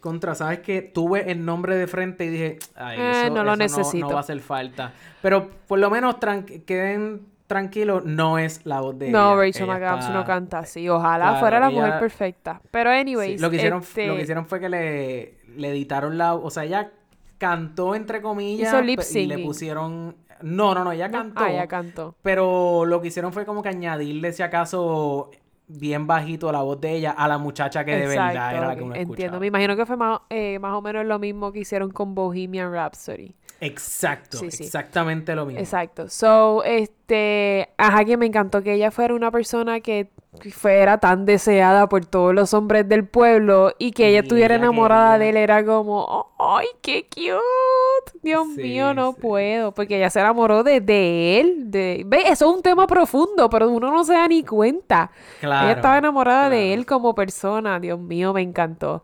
Contra, 0.00 0.34
¿sabes 0.36 0.60
que 0.60 0.82
Tuve 0.82 1.30
el 1.32 1.44
nombre 1.44 1.74
de 1.76 1.86
frente 1.88 2.24
y 2.24 2.28
dije, 2.28 2.58
ay, 2.76 2.96
Eh, 3.00 3.22
eso, 3.26 3.34
no 3.34 3.42
lo 3.44 3.56
necesito. 3.56 4.06
No, 4.06 4.12
va 4.12 4.18
a 4.18 4.20
hacer 4.20 4.40
falta. 4.40 4.92
Pero 5.20 5.50
por 5.66 5.78
lo 5.80 5.90
menos 5.90 6.16
queden 6.64 7.26
tranquilos, 7.50 8.04
no 8.06 8.38
es 8.38 8.64
la 8.64 8.80
voz 8.80 8.98
de 8.98 9.10
No, 9.10 9.32
ella. 9.34 9.42
Rachel 9.48 9.64
Ella 9.64 9.74
McAdams 9.74 10.04
está- 10.06 10.14
no 10.14 10.24
canta 10.24 10.58
así. 10.60 10.88
Ojalá 10.88 11.24
Claro, 11.26 11.40
fuera 11.40 11.60
la 11.60 11.68
ella- 11.68 11.76
mujer 11.80 11.98
perfecta. 12.00 12.60
Pero 12.70 12.90
Sí, 12.90 12.96
anyways, 12.96 13.40
lo, 13.40 13.50
que 13.50 13.56
hicieron, 13.56 13.80
este, 13.82 14.06
lo 14.06 14.16
que 14.16 14.22
hicieron 14.22 14.46
fue 14.46 14.60
que 14.60 14.68
le, 14.70 15.34
le 15.56 15.68
editaron 15.70 16.16
la... 16.16 16.34
O 16.34 16.48
sea, 16.50 16.64
ella 16.64 16.90
cantó 17.38 17.94
entre 17.94 18.22
comillas 18.22 18.68
Hizo 18.72 18.80
lip 18.82 19.00
pe- 19.00 19.20
y 19.20 19.26
le 19.26 19.38
pusieron... 19.38 20.16
No, 20.42 20.74
no, 20.74 20.84
no, 20.84 20.92
ella 20.92 21.08
no, 21.08 21.18
cantó. 21.18 21.42
Ah, 21.44 21.52
ya 21.52 21.66
cantó. 21.66 22.14
Pero 22.22 22.86
lo 22.86 23.02
que 23.02 23.08
hicieron 23.08 23.32
fue 23.32 23.44
como 23.44 23.62
que 23.62 23.68
añadirle, 23.68 24.32
si 24.32 24.42
acaso, 24.42 25.30
bien 25.66 26.06
bajito 26.06 26.50
la 26.50 26.62
voz 26.62 26.80
de 26.80 26.92
ella 26.92 27.10
a 27.10 27.28
la 27.28 27.36
muchacha 27.38 27.84
que 27.84 27.94
de 27.94 28.06
verdad 28.06 28.54
era 28.56 28.66
la 28.68 28.74
que 28.76 28.82
uno 28.82 28.94
Entiendo. 28.94 29.14
escuchaba. 29.14 29.38
Me 29.40 29.46
imagino 29.48 29.76
que 29.76 29.84
fue 29.84 29.96
más, 29.98 30.20
eh, 30.30 30.58
más 30.58 30.72
o 30.74 30.80
menos 30.82 31.04
lo 31.04 31.18
mismo 31.18 31.52
que 31.52 31.60
hicieron 31.60 31.90
con 31.90 32.14
Bohemian 32.14 32.72
Rhapsody. 32.72 33.34
Exacto, 33.60 34.38
Sí, 34.38 34.50
sí. 34.50 34.64
exactamente 34.64 35.34
lo 35.34 35.44
mismo. 35.46 35.60
Exacto. 35.60 36.08
So, 36.08 36.64
este, 36.64 37.68
ajá, 37.76 38.04
que 38.06 38.16
me 38.16 38.26
encantó 38.26 38.62
que 38.62 38.72
ella 38.74 38.90
fuera 38.90 39.14
una 39.14 39.30
persona 39.30 39.80
que 39.80 40.10
fuera 40.52 40.98
tan 40.98 41.26
deseada 41.26 41.88
por 41.88 42.06
todos 42.06 42.32
los 42.32 42.54
hombres 42.54 42.88
del 42.88 43.06
pueblo 43.06 43.72
y 43.78 43.90
que 43.92 44.08
ella 44.08 44.20
Y 44.20 44.20
estuviera 44.20 44.54
ella 44.54 44.64
enamorada 44.64 45.18
de 45.18 45.30
él 45.30 45.36
era 45.36 45.64
como, 45.64 46.32
¡ay, 46.38 46.68
qué 46.80 47.04
cute! 47.04 48.18
Dios 48.22 48.46
Sí, 48.54 48.62
mío, 48.62 48.94
no 48.94 49.12
puedo, 49.12 49.72
porque 49.74 49.96
ella 49.96 50.08
se 50.08 50.20
enamoró 50.20 50.62
de, 50.62 50.80
de 50.80 51.40
él, 51.40 51.70
de, 51.70 52.04
ve, 52.06 52.22
eso 52.28 52.48
es 52.48 52.56
un 52.56 52.62
tema 52.62 52.86
profundo, 52.86 53.50
pero 53.50 53.68
uno 53.68 53.90
no 53.90 54.04
se 54.04 54.14
da 54.14 54.28
ni 54.28 54.44
cuenta. 54.44 55.10
Claro, 55.40 55.66
ella 55.66 55.72
estaba 55.74 55.98
enamorada 55.98 56.48
de 56.48 56.72
él 56.74 56.86
como 56.86 57.14
persona, 57.14 57.80
Dios 57.80 57.98
mío, 57.98 58.32
me 58.32 58.42
encantó. 58.42 59.02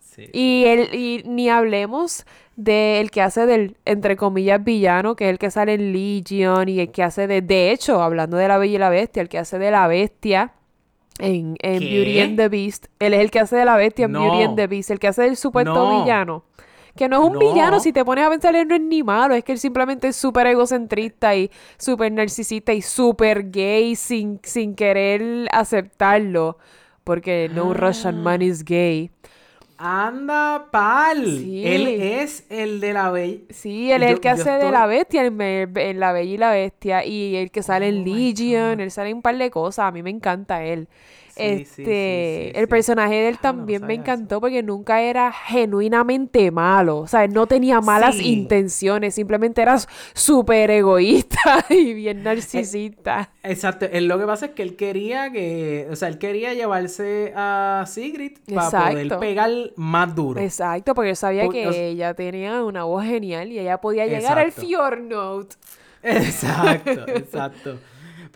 Sí. 0.00 0.30
Y 0.32 0.64
él, 0.66 0.88
y 0.94 1.22
ni 1.26 1.50
hablemos 1.50 2.24
del 2.56 3.10
que 3.10 3.20
hace 3.22 3.46
del, 3.46 3.76
entre 3.84 4.16
comillas, 4.16 4.62
villano, 4.64 5.14
que 5.14 5.24
es 5.26 5.30
el 5.30 5.38
que 5.38 5.50
sale 5.50 5.74
en 5.74 5.92
Legion 5.92 6.68
y 6.68 6.80
el 6.80 6.90
que 6.90 7.02
hace 7.02 7.26
de, 7.26 7.42
de 7.42 7.70
hecho, 7.70 8.02
hablando 8.02 8.36
de 8.38 8.48
la 8.48 8.58
Bella 8.58 8.74
y 8.74 8.78
la 8.78 8.88
Bestia, 8.90 9.22
el 9.22 9.28
que 9.28 9.38
hace 9.38 9.58
de 9.58 9.70
la 9.70 9.86
bestia 9.86 10.52
en, 11.18 11.56
en. 11.60 11.80
Beauty 11.80 12.20
and 12.20 12.36
the 12.38 12.48
Beast. 12.48 12.86
Él 12.98 13.14
es 13.14 13.20
el 13.20 13.30
que 13.30 13.40
hace 13.40 13.56
de 13.56 13.64
la 13.64 13.76
bestia 13.76 14.06
en 14.06 14.12
Beauty 14.12 14.42
and 14.42 14.56
the 14.56 14.66
Beast, 14.66 14.90
el 14.90 14.98
que 14.98 15.08
hace 15.08 15.22
del 15.22 15.36
supuesto 15.36 15.72
No. 15.74 16.02
villano. 16.02 16.44
Que 16.94 17.10
no 17.10 17.20
es 17.20 17.26
un 17.26 17.34
No. 17.34 17.38
villano, 17.38 17.78
si 17.78 17.92
te 17.92 18.06
pones 18.06 18.24
a 18.24 18.30
pensar, 18.30 18.56
él 18.56 18.66
no 18.68 18.74
es 18.74 18.80
ni 18.80 19.02
malo, 19.02 19.34
es 19.34 19.44
que 19.44 19.52
él 19.52 19.58
simplemente 19.58 20.08
es 20.08 20.16
súper 20.16 20.46
egocentrista 20.46 21.36
y 21.36 21.50
súper 21.76 22.10
narcisista 22.10 22.72
y 22.72 22.80
súper 22.80 23.50
gay 23.50 23.94
sin, 23.96 24.40
sin 24.42 24.74
querer 24.74 25.46
aceptarlo. 25.52 26.56
Porque 27.04 27.50
no 27.54 27.72
Russian 27.74 28.22
man 28.22 28.40
is 28.42 28.64
gay. 28.64 29.10
Anda, 29.78 30.68
pal. 30.70 31.24
Sí. 31.24 31.66
Él 31.66 31.86
es 31.86 32.44
el 32.48 32.80
de 32.80 32.92
la 32.92 33.10
bella. 33.10 33.40
Sí, 33.50 33.92
él 33.92 34.02
es 34.02 34.12
el 34.12 34.20
que 34.20 34.28
hace 34.28 34.50
de 34.50 34.70
la 34.70 34.86
bestia 34.86 35.24
en, 35.24 36.00
La 36.00 36.12
Bella 36.12 36.32
y 36.32 36.38
la 36.38 36.50
Bestia 36.50 37.04
y 37.04 37.36
el 37.36 37.50
que 37.50 37.62
sale 37.62 37.88
en 37.88 38.00
Oh 38.00 38.04
Legion, 38.04 38.80
él 38.80 38.90
sale 38.90 39.10
en 39.10 39.16
un 39.16 39.22
par 39.22 39.36
de 39.36 39.50
cosas, 39.50 39.86
a 39.86 39.92
mí 39.92 40.02
me 40.02 40.10
encanta 40.10 40.64
él. 40.64 40.88
Este, 41.36 42.58
el 42.58 42.68
personaje 42.68 43.14
de 43.14 43.28
él 43.28 43.34
Ah, 43.34 43.40
no, 43.52 43.56
también 43.58 43.86
me 43.86 43.94
eso. 43.94 44.02
encantó 44.02 44.40
porque 44.40 44.62
nunca 44.62 45.02
era 45.02 45.32
genuinamente 45.32 46.50
malo, 46.50 46.98
o 46.98 47.06
sea, 47.06 47.24
él 47.24 47.32
no 47.32 47.46
tenía 47.46 47.80
malas 47.80 48.20
intenciones, 48.20 49.14
simplemente 49.14 49.62
era 49.62 49.76
súper 50.14 50.70
egoísta 50.70 51.64
y 51.70 51.94
bien 51.94 52.22
narcisista. 52.22 53.30
Exacto. 53.42 53.86
Él 53.90 54.08
lo 54.08 54.18
que 54.18 54.26
pasa 54.26 54.46
es 54.46 54.52
que 54.52 54.62
él 54.62 54.76
quería 54.76 55.30
que. 55.30 55.86
O 55.90 55.96
sea, 55.96 56.08
él 56.08 56.18
quería 56.18 56.54
llevarse 56.54 57.32
a 57.36 57.84
Sigrid 57.86 58.38
para 58.52 58.90
poder 58.90 59.18
pegar 59.18 59.50
más 59.76 60.14
duro. 60.14 60.40
Exacto, 60.40 60.94
porque 60.94 61.10
él 61.10 61.16
sabía 61.16 61.44
Por- 61.44 61.52
que 61.54 61.66
o 61.68 61.70
ella 61.70 62.14
tenía 62.14 62.64
una 62.64 62.84
voz 62.84 63.04
genial 63.04 63.52
y 63.52 63.58
ella 63.58 63.78
podía 63.80 64.06
llegar 64.06 64.38
al. 64.38 64.52
Fjordnote. 64.52 65.56
Exacto, 66.02 67.04
exacto. 67.08 67.78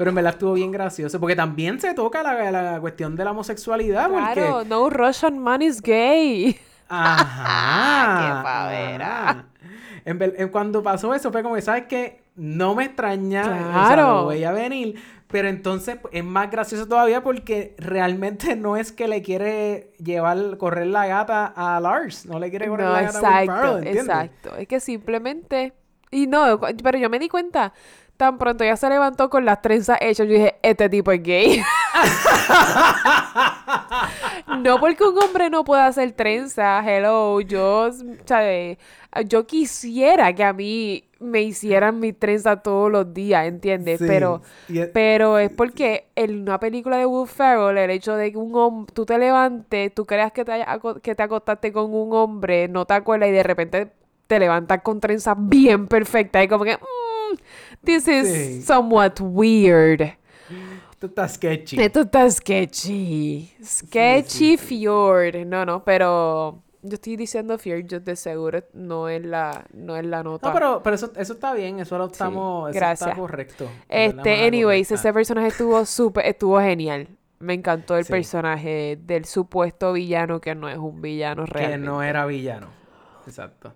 Pero 0.00 0.12
en 0.12 0.14
verdad 0.14 0.32
estuvo 0.32 0.54
bien 0.54 0.72
gracioso. 0.72 1.20
Porque 1.20 1.36
también 1.36 1.78
se 1.78 1.92
toca 1.92 2.22
la, 2.22 2.50
la 2.50 2.80
cuestión 2.80 3.16
de 3.16 3.22
la 3.22 3.32
homosexualidad. 3.32 4.08
Claro, 4.08 4.52
Porque. 4.54 4.68
no 4.70 4.88
Russian 4.88 5.38
man 5.38 5.60
is 5.60 5.82
gay. 5.82 6.58
Ajá. 6.88 8.38
Qué 8.38 8.42
pavera. 8.42 9.44
En 10.06 10.18
en 10.22 10.48
cuando 10.48 10.82
pasó 10.82 11.12
eso 11.12 11.30
fue 11.30 11.42
como 11.42 11.54
que, 11.54 11.60
¿sabes 11.60 11.84
qué? 11.86 12.22
No 12.34 12.74
me 12.74 12.86
extraña. 12.86 13.42
O 13.42 13.44
sea, 13.44 13.72
Claro. 13.72 14.06
lo 14.14 14.24
voy 14.24 14.42
a 14.42 14.52
venir. 14.52 14.94
Pero 15.26 15.48
entonces 15.48 15.98
pues, 16.00 16.14
es 16.14 16.24
más 16.24 16.50
gracioso 16.50 16.88
todavía 16.88 17.22
porque 17.22 17.74
realmente 17.76 18.56
no 18.56 18.78
es 18.78 18.92
que 18.92 19.06
le 19.06 19.20
quiere 19.20 19.92
llevar, 20.02 20.56
correr 20.56 20.86
la 20.86 21.08
gata 21.08 21.52
a 21.54 21.78
Lars. 21.78 22.24
No 22.24 22.38
le 22.38 22.48
quiere 22.48 22.68
correr 22.68 22.86
No, 22.86 22.92
la 22.94 23.02
gata 23.02 23.18
a 23.18 23.20
Will 23.20 23.42
exacto, 23.42 23.52
Ferrell, 23.52 23.76
¿entiendes? 23.86 24.02
exacto. 24.16 24.56
Es 24.56 24.66
que 24.66 24.80
simplemente... 24.80 25.74
Y 26.10 26.26
no, 26.26 26.58
pero 26.82 26.98
yo 26.98 27.10
me 27.10 27.18
di 27.18 27.28
cuenta, 27.28 27.74
tan 28.20 28.36
pronto 28.36 28.62
ella 28.64 28.76
se 28.76 28.88
levantó 28.90 29.30
con 29.30 29.46
las 29.46 29.62
trenzas 29.62 29.96
hechas, 30.02 30.26
yo 30.28 30.34
dije, 30.34 30.56
este 30.62 30.90
tipo 30.90 31.10
es 31.10 31.22
gay. 31.22 31.62
No 34.62 34.78
porque 34.78 35.04
un 35.04 35.16
hombre 35.22 35.48
no 35.48 35.64
pueda 35.64 35.86
hacer 35.86 36.12
trenza, 36.12 36.82
hello, 36.84 37.40
yo, 37.40 37.88
¿sabes? 38.26 38.78
Yo 39.26 39.46
quisiera 39.46 40.34
que 40.34 40.44
a 40.44 40.52
mí 40.52 41.04
me 41.18 41.40
hicieran 41.42 41.98
mi 42.00 42.12
trenza 42.12 42.56
todos 42.56 42.90
los 42.90 43.12
días, 43.14 43.46
¿entiendes? 43.46 43.98
Sí, 43.98 44.04
Pero, 44.06 44.42
es- 44.68 44.88
pero 44.88 45.38
es 45.38 45.50
porque 45.50 46.08
en 46.16 46.42
una 46.42 46.58
película 46.60 46.96
de 46.98 47.06
Will 47.06 47.28
Ferrell, 47.28 47.78
el 47.78 47.90
hecho 47.90 48.16
de 48.16 48.32
que 48.32 48.38
un 48.38 48.54
hombre, 48.54 48.92
tú 48.94 49.06
te 49.06 49.18
levantes, 49.18 49.94
tú 49.94 50.04
creas 50.04 50.32
que 50.32 50.44
te, 50.44 50.52
haya 50.52 50.78
que 51.02 51.14
te 51.14 51.22
acostaste 51.22 51.72
con 51.72 51.94
un 51.94 52.12
hombre, 52.12 52.68
no 52.68 52.84
te 52.86 52.94
acuerdas 52.94 53.28
y 53.30 53.32
de 53.32 53.42
repente 53.42 53.92
te 54.26 54.38
levantas 54.38 54.82
con 54.82 55.00
trenza 55.00 55.34
bien 55.36 55.86
perfecta 55.88 56.42
y 56.42 56.48
como 56.48 56.64
que, 56.64 56.76
mm, 56.76 56.80
this 57.84 58.06
is 58.08 58.28
Sí. 58.28 58.62
somewhat 58.62 59.18
weird. 59.20 60.02
Esto 60.90 61.06
está 61.06 61.28
sketchy. 61.28 61.80
Esto 61.80 62.00
está 62.02 62.30
sketchy. 62.30 63.52
Sketchy 63.64 64.56
Fjord. 64.56 65.46
No, 65.46 65.64
no, 65.64 65.82
pero 65.84 66.62
yo 66.82 66.94
estoy 66.94 67.16
diciendo 67.16 67.56
Fjord, 67.58 67.86
yo 67.86 68.00
de 68.00 68.16
seguro 68.16 68.62
no 68.74 69.08
es 69.08 69.24
la, 69.24 69.64
no 69.72 69.96
es 69.96 70.04
la 70.04 70.22
nota. 70.22 70.48
No, 70.48 70.54
pero, 70.54 70.82
pero 70.82 70.96
eso, 70.96 71.10
eso 71.16 71.32
está 71.34 71.54
bien, 71.54 71.78
eso 71.80 71.96
lo 71.98 72.06
estamos, 72.06 72.72
gracias. 72.74 73.10
está 73.10 73.20
correcto. 73.20 73.70
Este, 73.88 74.46
anyways, 74.46 74.88
correcta. 74.88 74.94
ese 75.08 75.12
personaje 75.14 75.48
estuvo 75.48 75.84
súper, 75.86 76.26
estuvo 76.26 76.60
genial. 76.60 77.08
Me 77.38 77.54
encantó 77.54 77.96
el 77.96 78.04
Sí. 78.04 78.12
personaje 78.12 78.98
del 79.00 79.24
supuesto 79.24 79.94
villano 79.94 80.40
que 80.42 80.54
no 80.54 80.68
es 80.68 80.76
un 80.76 81.00
villano 81.00 81.46
que 81.46 81.52
realmente. 81.52 81.86
no 81.86 82.02
era 82.02 82.26
villano. 82.26 82.68
Exacto. 83.26 83.72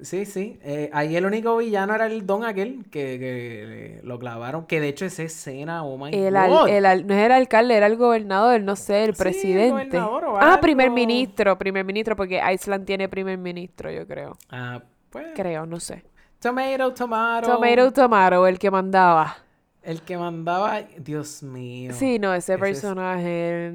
Sí, 0.00 0.24
sí. 0.24 0.58
eh, 0.62 0.90
ahí 0.92 1.14
el 1.14 1.26
único 1.26 1.56
villano 1.58 1.94
era 1.94 2.06
el 2.06 2.26
don 2.26 2.44
aquel 2.44 2.84
que, 2.90 3.18
que 3.20 4.00
lo 4.02 4.18
clavaron. 4.18 4.66
Que 4.66 4.80
de 4.80 4.88
hecho 4.88 5.04
esa 5.04 5.22
escena, 5.22 5.84
oh 5.84 5.96
my 5.96 6.10
El, 6.12 6.34
al- 6.36 6.50
God. 6.50 6.68
el 6.68 6.86
al- 6.86 7.06
no 7.06 7.14
era 7.14 7.36
el 7.36 7.42
alcalde, 7.42 7.76
era 7.76 7.86
el 7.86 7.96
gobernador, 7.96 8.60
no 8.62 8.74
sé, 8.74 9.04
el 9.04 9.04
Sí, 9.04 9.10
el 9.10 9.16
presidente. 9.16 9.70
gobernador 9.70 10.24
o 10.24 10.38
ah, 10.40 10.58
primer 10.60 10.90
ministro, 10.90 11.56
primer 11.58 11.84
ministro, 11.84 12.16
porque 12.16 12.40
Iceland 12.52 12.84
tiene 12.84 13.08
primer 13.08 13.38
ministro, 13.38 13.90
yo 13.92 14.06
creo. 14.06 14.36
Ah, 14.50 14.82
pues. 15.10 15.26
Creo, 15.36 15.66
no 15.66 15.78
sé. 15.78 16.02
Tomato, 16.40 16.92
tomato. 16.94 17.52
Tomato 17.52 17.92
Tomato, 17.92 18.46
el 18.48 18.58
que 18.58 18.70
mandaba. 18.70 19.36
El 19.82 20.00
que 20.02 20.16
mandaba. 20.16 20.80
Dios 20.98 21.42
mío. 21.42 21.92
Sí, 21.94 22.18
no, 22.18 22.32
ese 22.34 22.54
Ese 22.54 22.54
es- 22.54 22.58
personaje. 22.60 23.72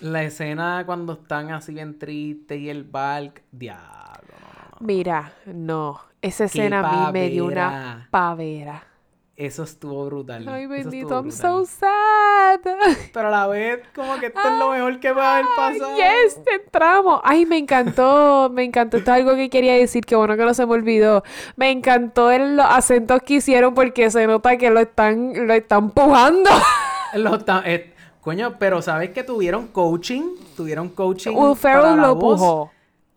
La 0.00 0.22
escena 0.22 0.82
cuando 0.86 1.14
están 1.14 1.50
así 1.50 1.74
bien 1.74 1.98
tristes 1.98 2.58
y 2.58 2.70
el 2.70 2.84
barco. 2.84 3.40
Diablo. 3.52 3.97
Mira, 4.80 5.32
no. 5.46 6.00
Esa 6.20 6.44
escena 6.44 6.80
a 6.80 7.06
mí 7.06 7.12
me 7.12 7.28
dio 7.30 7.46
una 7.46 8.08
pavera. 8.10 8.84
Eso 9.36 9.62
estuvo 9.62 10.04
brutal. 10.06 10.48
Ay, 10.48 10.66
bendito, 10.66 11.14
I'm 11.14 11.30
so 11.30 11.64
sad. 11.64 12.58
Pero 13.14 13.28
a 13.28 13.30
la 13.30 13.46
vez, 13.46 13.80
como 13.94 14.18
que 14.18 14.26
esto 14.26 14.40
es 14.44 14.58
lo 14.58 14.70
mejor 14.70 14.98
que 14.98 15.12
puede 15.14 15.24
haber 15.26 15.44
pasado. 15.56 15.96
Yes, 15.96 16.40
entramos. 16.64 17.20
Ay, 17.22 17.46
me 17.46 17.56
encantó, 17.56 18.50
me 18.52 18.64
encantó. 18.64 18.96
Esto 18.96 19.12
es 19.12 19.16
algo 19.18 19.36
que 19.36 19.48
quería 19.48 19.74
decir, 19.74 20.04
que 20.04 20.16
bueno 20.16 20.36
que 20.36 20.44
no 20.44 20.52
se 20.54 20.66
me 20.66 20.72
olvidó. 20.72 21.22
Me 21.54 21.70
encantó 21.70 22.32
el- 22.32 22.56
los 22.56 22.66
acentos 22.68 23.22
que 23.22 23.34
hicieron 23.34 23.74
porque 23.74 24.10
se 24.10 24.26
nota 24.26 24.56
que 24.56 24.70
lo 24.70 24.80
están, 24.80 25.32
lo 25.46 25.54
están 25.54 25.90
pujando. 25.90 26.50
Los 27.14 27.44
ta- 27.44 27.62
eh, 27.64 27.94
coño, 28.20 28.56
pero 28.58 28.82
¿sabes 28.82 29.10
que 29.10 29.22
tuvieron 29.22 29.68
coaching? 29.68 30.34
Tuvieron 30.56 30.88
coaching 30.88 31.30
Will 31.36 31.56
para 31.56 31.94
lo 31.94 32.16
voz. 32.16 32.40
pujó. 32.40 32.70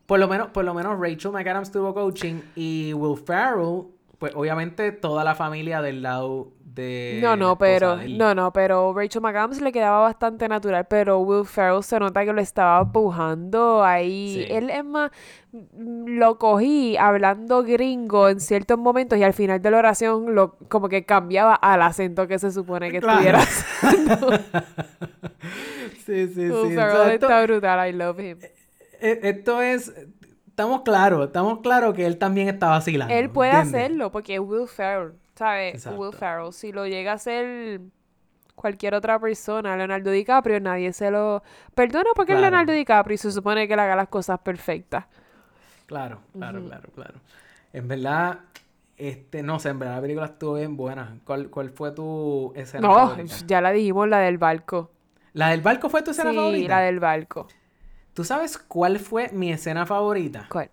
Por 0.06 0.20
lo 0.20 0.28
menos, 0.28 0.50
por 0.50 0.66
lo 0.66 0.74
menos 0.74 1.00
Rachel 1.00 1.32
McAdams 1.32 1.72
tuvo 1.72 1.94
coaching 1.94 2.42
y 2.56 2.94
Will 2.94 3.18
Ferrell, 3.18 3.84
pues 4.18 4.34
obviamente 4.36 4.92
toda 4.92 5.24
la 5.24 5.36
familia 5.36 5.82
del 5.82 6.02
lado 6.02 6.50
de 6.64 7.20
No, 7.22 7.36
no, 7.36 7.58
pero, 7.58 7.98
no, 7.98 8.34
no, 8.36 8.54
pero 8.54 8.94
Rachel 8.94 9.22
McAdams 9.22 9.62
le 9.62 9.72
quedaba 9.72 10.00
bastante 10.02 10.48
natural, 10.48 10.86
pero 10.90 11.20
Will 11.20 11.46
Ferrell 11.46 11.84
se 11.84 12.00
nota 12.00 12.24
que 12.26 12.32
lo 12.34 12.40
estaba 12.42 12.90
pujando 12.92 13.84
ahí. 13.84 14.46
Sí. 14.48 14.54
Él 14.54 14.70
es 14.70 14.84
más, 14.86 15.12
lo 16.06 16.38
cogí 16.38 16.96
hablando 16.98 17.64
gringo 17.64 18.30
en 18.30 18.40
ciertos 18.40 18.78
momentos 18.78 19.18
y 19.18 19.24
al 19.24 19.34
final 19.34 19.62
de 19.62 19.72
la 19.72 19.78
oración 19.80 20.34
lo, 20.36 20.56
como 20.70 20.88
que 20.88 21.04
cambiaba 21.06 21.56
al 21.56 21.82
acento 21.82 22.28
que 22.28 22.38
se 22.40 22.52
supone 22.52 22.90
que 22.92 23.00
Claro. 23.02 23.38
estuviera. 23.40 24.52
Sí, 26.06 26.28
sí, 26.28 26.34
sí. 26.34 26.42
Will 26.42 26.52
O 26.52 26.70
Ferrell 26.70 27.12
está 27.12 27.44
brutal, 27.44 27.90
I 27.90 27.94
love 27.94 28.20
him. 28.20 28.38
Eh, 29.02 29.20
esto 29.24 29.62
es, 29.62 29.94
estamos 30.48 30.82
claros, 30.84 31.26
estamos 31.28 31.60
claros 31.62 31.94
que 31.96 32.06
él 32.06 32.18
también 32.18 32.48
está 32.50 32.70
vacilando. 32.70 33.14
Él 33.14 33.30
puede 33.30 33.52
¿entiendes? 33.52 33.82
hacerlo 33.82 34.12
porque 34.12 34.36
es 34.36 34.40
Will 34.40 34.68
Ferrell, 34.68 35.14
¿sabes? 35.36 35.76
Exacto. 35.76 36.00
Will 36.00 36.14
Ferrell. 36.14 36.54
Si 36.54 36.72
lo 36.72 36.88
llega 36.88 37.12
a 37.12 37.16
hacer 37.16 37.82
cualquier 38.56 38.96
otra 38.96 39.20
persona, 39.20 39.76
Leonardo 39.78 40.12
DiCaprio, 40.12 40.60
nadie 40.60 40.94
se 40.94 41.12
lo 41.12 41.44
perdona 41.76 42.12
porque 42.16 42.34
es. 42.34 42.40
Leonardo 42.40 42.74
DiCaprio 42.74 43.16
y 43.16 43.18
se 43.18 43.32
supone 43.32 43.68
que 43.68 43.76
le 43.76 43.82
haga 43.82 43.96
las 43.96 44.10
cosas 44.10 44.40
perfectas. 44.40 45.06
Claro, 45.86 46.22
claro, 46.34 46.64
claro, 46.64 46.90
claro. 46.94 47.22
En 47.74 47.88
verdad, 47.88 48.40
este, 48.98 49.44
no 49.44 49.60
sé, 49.60 49.70
en 49.70 49.80
verdad 49.80 49.96
la 49.96 50.02
película 50.02 50.26
estuvo 50.28 50.56
bien 50.56 50.78
buena. 50.78 51.20
¿Cuál, 51.26 51.50
cuál 51.50 51.72
fue 51.72 51.92
tu 51.92 52.54
escena 52.56 52.88
No, 52.88 52.94
favorita? 52.94 53.44
ya 53.46 53.62
la 53.62 53.72
dijimos, 53.72 54.08
la 54.08 54.20
del 54.20 54.38
barco. 54.38 54.92
¿La 55.34 55.50
del 55.50 55.62
barco 55.62 55.90
fue 55.90 56.02
tu 56.04 56.12
escena 56.12 56.32
sí, 56.32 56.36
favorita? 56.36 56.68
la 56.68 56.82
del 56.82 57.00
barco. 57.00 57.48
¿Tú 58.14 58.24
sabes 58.24 58.58
cuál 58.58 59.00
fue 59.00 59.30
mi 59.34 59.52
escena 59.52 59.86
favorita? 59.86 60.48
¿Cuál? 60.50 60.70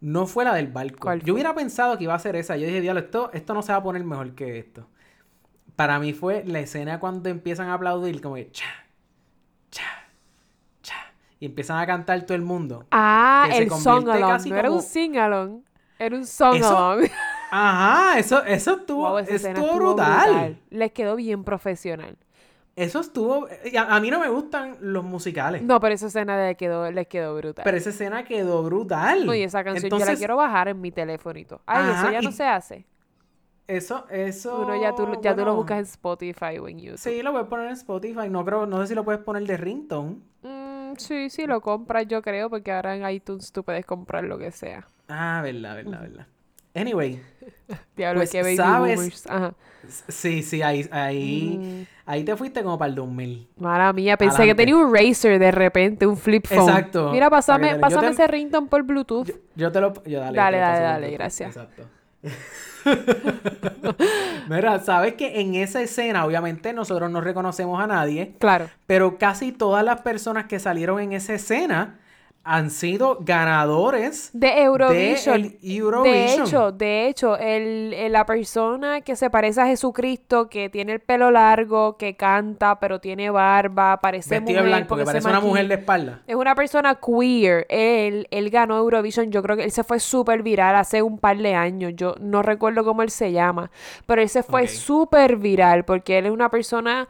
No 0.00 0.26
fue 0.26 0.44
la 0.44 0.54
del 0.54 0.68
barco. 0.68 0.98
¿Cuál 1.00 1.22
Yo 1.22 1.34
hubiera 1.34 1.54
pensado 1.54 1.96
que 1.98 2.04
iba 2.04 2.14
a 2.14 2.18
ser 2.18 2.34
esa. 2.36 2.56
Yo 2.56 2.66
dije, 2.66 2.80
diablo, 2.80 3.00
esto, 3.00 3.30
esto 3.32 3.54
no 3.54 3.62
se 3.62 3.72
va 3.72 3.78
a 3.78 3.82
poner 3.82 4.02
mejor 4.04 4.34
que 4.34 4.58
esto. 4.58 4.88
Para 5.76 5.98
mí 5.98 6.12
fue 6.12 6.42
la 6.46 6.60
escena 6.60 6.98
cuando 7.00 7.28
empiezan 7.28 7.68
a 7.68 7.74
aplaudir, 7.74 8.20
como 8.20 8.34
que 8.34 8.50
cha, 8.50 8.66
cha, 9.70 9.84
cha. 10.82 11.12
Y 11.38 11.46
empiezan 11.46 11.78
a 11.78 11.86
cantar 11.86 12.20
todo 12.22 12.34
el 12.34 12.42
mundo. 12.42 12.86
Ah, 12.90 13.46
Que 13.50 13.58
el 13.58 13.68
convierte 13.68 13.82
song 13.84 14.08
along. 14.10 14.30
casi 14.30 14.50
No 14.50 14.56
era 14.56 14.70
un 14.70 14.76
como- 14.78 14.88
sing 14.88 15.16
along. 15.18 15.62
Era 15.98 16.16
un 16.16 16.26
song 16.26 16.56
Eso 16.56 16.78
along. 16.78 17.08
Ajá, 17.50 18.18
eso, 18.18 18.42
eso 18.44 18.76
estuvo, 18.78 19.08
Wow, 19.08 19.18
esa 19.18 19.34
escena 19.34 19.50
estuvo 19.58 19.66
estuvo 19.72 19.94
brutal. 19.94 20.58
Les 20.70 20.92
quedó 20.92 21.16
bien 21.16 21.44
profesional. 21.44 22.16
Eso 22.80 23.00
estuvo. 23.00 23.46
A, 23.76 23.96
a 23.96 24.00
mí 24.00 24.10
no 24.10 24.18
me 24.18 24.28
gustan 24.30 24.78
los 24.80 25.04
musicales. 25.04 25.60
No, 25.62 25.80
pero 25.80 25.94
esa 25.94 26.06
escena 26.06 26.46
les 26.46 26.56
quedó, 26.56 26.90
les 26.90 27.06
quedó 27.08 27.36
brutal. 27.36 27.62
Pero 27.62 27.76
esa 27.76 27.90
escena 27.90 28.24
quedó 28.24 28.62
brutal. 28.62 29.26
No, 29.26 29.34
y 29.34 29.42
esa 29.42 29.62
canción 29.62 29.90
yo 29.90 30.02
la 30.02 30.16
quiero 30.16 30.36
bajar 30.36 30.68
en 30.68 30.80
mi 30.80 30.90
teléfonito. 30.90 31.60
Ay, 31.66 31.90
eso 31.90 31.92
Ajá, 31.92 32.12
ya 32.12 32.22
no 32.22 32.32
se 32.32 32.44
hace. 32.44 32.86
Eso, 33.66 34.06
eso. 34.08 34.62
Uno 34.62 34.80
ya 34.80 34.94
tú, 34.94 35.06
ya 35.20 35.36
tú 35.36 35.44
lo 35.44 35.56
buscas 35.56 35.76
en 35.76 35.84
Spotify 35.84 36.58
o 36.58 36.68
en 36.68 36.80
YouTube. 36.80 36.98
Sí, 36.98 37.22
lo 37.22 37.32
puedes 37.32 37.48
poner 37.48 37.66
en 37.66 37.72
Spotify. 37.72 38.30
No 38.30 38.46
creo, 38.46 38.64
no 38.64 38.80
sé 38.80 38.86
si 38.86 38.94
lo 38.94 39.04
puedes 39.04 39.20
poner 39.20 39.42
de 39.42 39.58
ringtone. 39.58 40.16
Mm, 40.42 40.94
sí, 40.96 41.28
sí, 41.28 41.46
lo 41.46 41.60
compras 41.60 42.06
yo 42.08 42.22
creo, 42.22 42.48
porque 42.48 42.72
ahora 42.72 42.96
en 42.96 43.08
iTunes 43.10 43.52
tú 43.52 43.62
puedes 43.62 43.84
comprar 43.84 44.24
lo 44.24 44.38
que 44.38 44.50
sea. 44.52 44.86
Ah, 45.06 45.40
verdad, 45.42 45.76
verdad, 45.76 46.00
verdad. 46.00 46.26
Anyway, 46.74 47.20
Diablo, 47.96 48.20
Pues, 48.20 48.30
que 48.30 48.42
baby 48.42 48.56
¿sabes? 48.56 48.96
boomers. 48.96 49.26
Ajá. 49.26 49.54
sí, 50.08 50.42
sí, 50.42 50.62
ahí, 50.62 50.88
ahí, 50.92 51.58
Mm. 51.58 51.86
ahí 52.06 52.24
te 52.24 52.36
fuiste 52.36 52.62
como 52.62 52.78
para 52.78 52.90
el 52.90 52.94
2000. 52.94 53.48
Mala 53.58 53.92
mía, 53.92 54.16
pensé 54.16 54.44
que 54.44 54.54
tenía 54.54 54.76
un 54.76 54.94
Razer 54.94 55.38
de 55.38 55.50
repente, 55.50 56.06
un 56.06 56.16
flip 56.16 56.46
phone. 56.46 56.68
Exacto, 56.68 57.10
Mira, 57.12 57.28
pásame, 57.30 57.68
que 57.68 57.74
te- 57.74 57.76
yo 57.76 57.80
pásame 57.80 58.06
te- 58.08 58.12
ese 58.12 58.26
ringtone 58.28 58.68
por 58.68 58.82
Bluetooth. 58.84 59.26
Yo, 59.26 59.34
yo 59.56 59.72
te 59.72 59.80
lo. 59.80 59.92
Yo 60.04 60.20
dale, 60.20 60.36
Dale, 60.36 60.58
dale, 60.58 60.80
dale, 60.80 61.10
gracias. 61.12 61.56
Exacto. 61.56 61.84
Mira, 64.48 64.78
sabes 64.80 65.14
que 65.14 65.40
en 65.40 65.54
esa 65.54 65.80
escena, 65.80 66.24
obviamente, 66.24 66.72
nosotros 66.72 67.10
no 67.10 67.20
reconocemos 67.20 67.82
a 67.82 67.86
nadie, 67.86 68.34
Claro. 68.38 68.68
pero 68.86 69.18
casi 69.18 69.52
todas 69.52 69.84
las 69.84 70.00
personas 70.02 70.46
que 70.46 70.58
salieron 70.58 71.00
en 71.00 71.12
esa 71.12 71.34
escena 71.34 71.99
han 72.42 72.70
sido 72.70 73.18
ganadores 73.20 74.30
De 74.32 74.62
Eurovision. 74.62 75.54
De 76.02 76.34
hecho, 76.34 76.72
de 76.72 77.06
hecho, 77.08 77.36
el, 77.36 77.92
el- 77.92 78.12
la 78.12 78.24
persona 78.26 79.02
que 79.02 79.14
se 79.14 79.30
parece 79.30 79.60
a 79.60 79.66
Jesucristo, 79.66 80.48
que 80.48 80.68
tiene 80.70 80.92
el 80.94 81.00
pelo 81.00 81.30
largo, 81.30 81.96
que 81.96 82.16
canta, 82.16 82.80
pero 82.80 82.98
tiene 83.00 83.30
barba, 83.30 83.98
parece 84.00 84.30
vestido 84.36 84.60
mujer 84.60 84.68
blanco, 84.68 84.88
porque 84.88 85.02
que 85.02 85.06
parece 85.06 85.28
una 85.28 85.40
mujer 85.40 85.68
de 85.68 85.74
espalda. 85.74 86.22
Es 86.26 86.34
una 86.34 86.54
persona 86.54 86.94
queer. 86.98 87.66
Él, 87.68 88.26
él 88.30 88.50
ganó 88.50 88.76
Eurovision. 88.78 89.30
Yo 89.30 89.42
creo 89.42 89.56
que 89.56 89.64
él 89.64 89.70
se 89.70 89.84
fue 89.84 90.00
súper 90.00 90.42
viral 90.42 90.74
hace 90.76 91.02
un 91.02 91.18
par 91.18 91.36
de 91.36 91.54
años. 91.54 91.92
Yo 91.94 92.14
no 92.20 92.42
recuerdo 92.42 92.84
cómo 92.84 93.02
él 93.02 93.10
se 93.10 93.32
llama. 93.32 93.70
Pero 94.06 94.22
él 94.22 94.28
se 94.28 94.42
fue 94.42 94.62
Ok. 94.62 94.68
súper 94.68 95.36
viral 95.36 95.84
porque 95.84 96.18
él 96.18 96.26
es 96.26 96.32
una 96.32 96.48
persona 96.50 97.06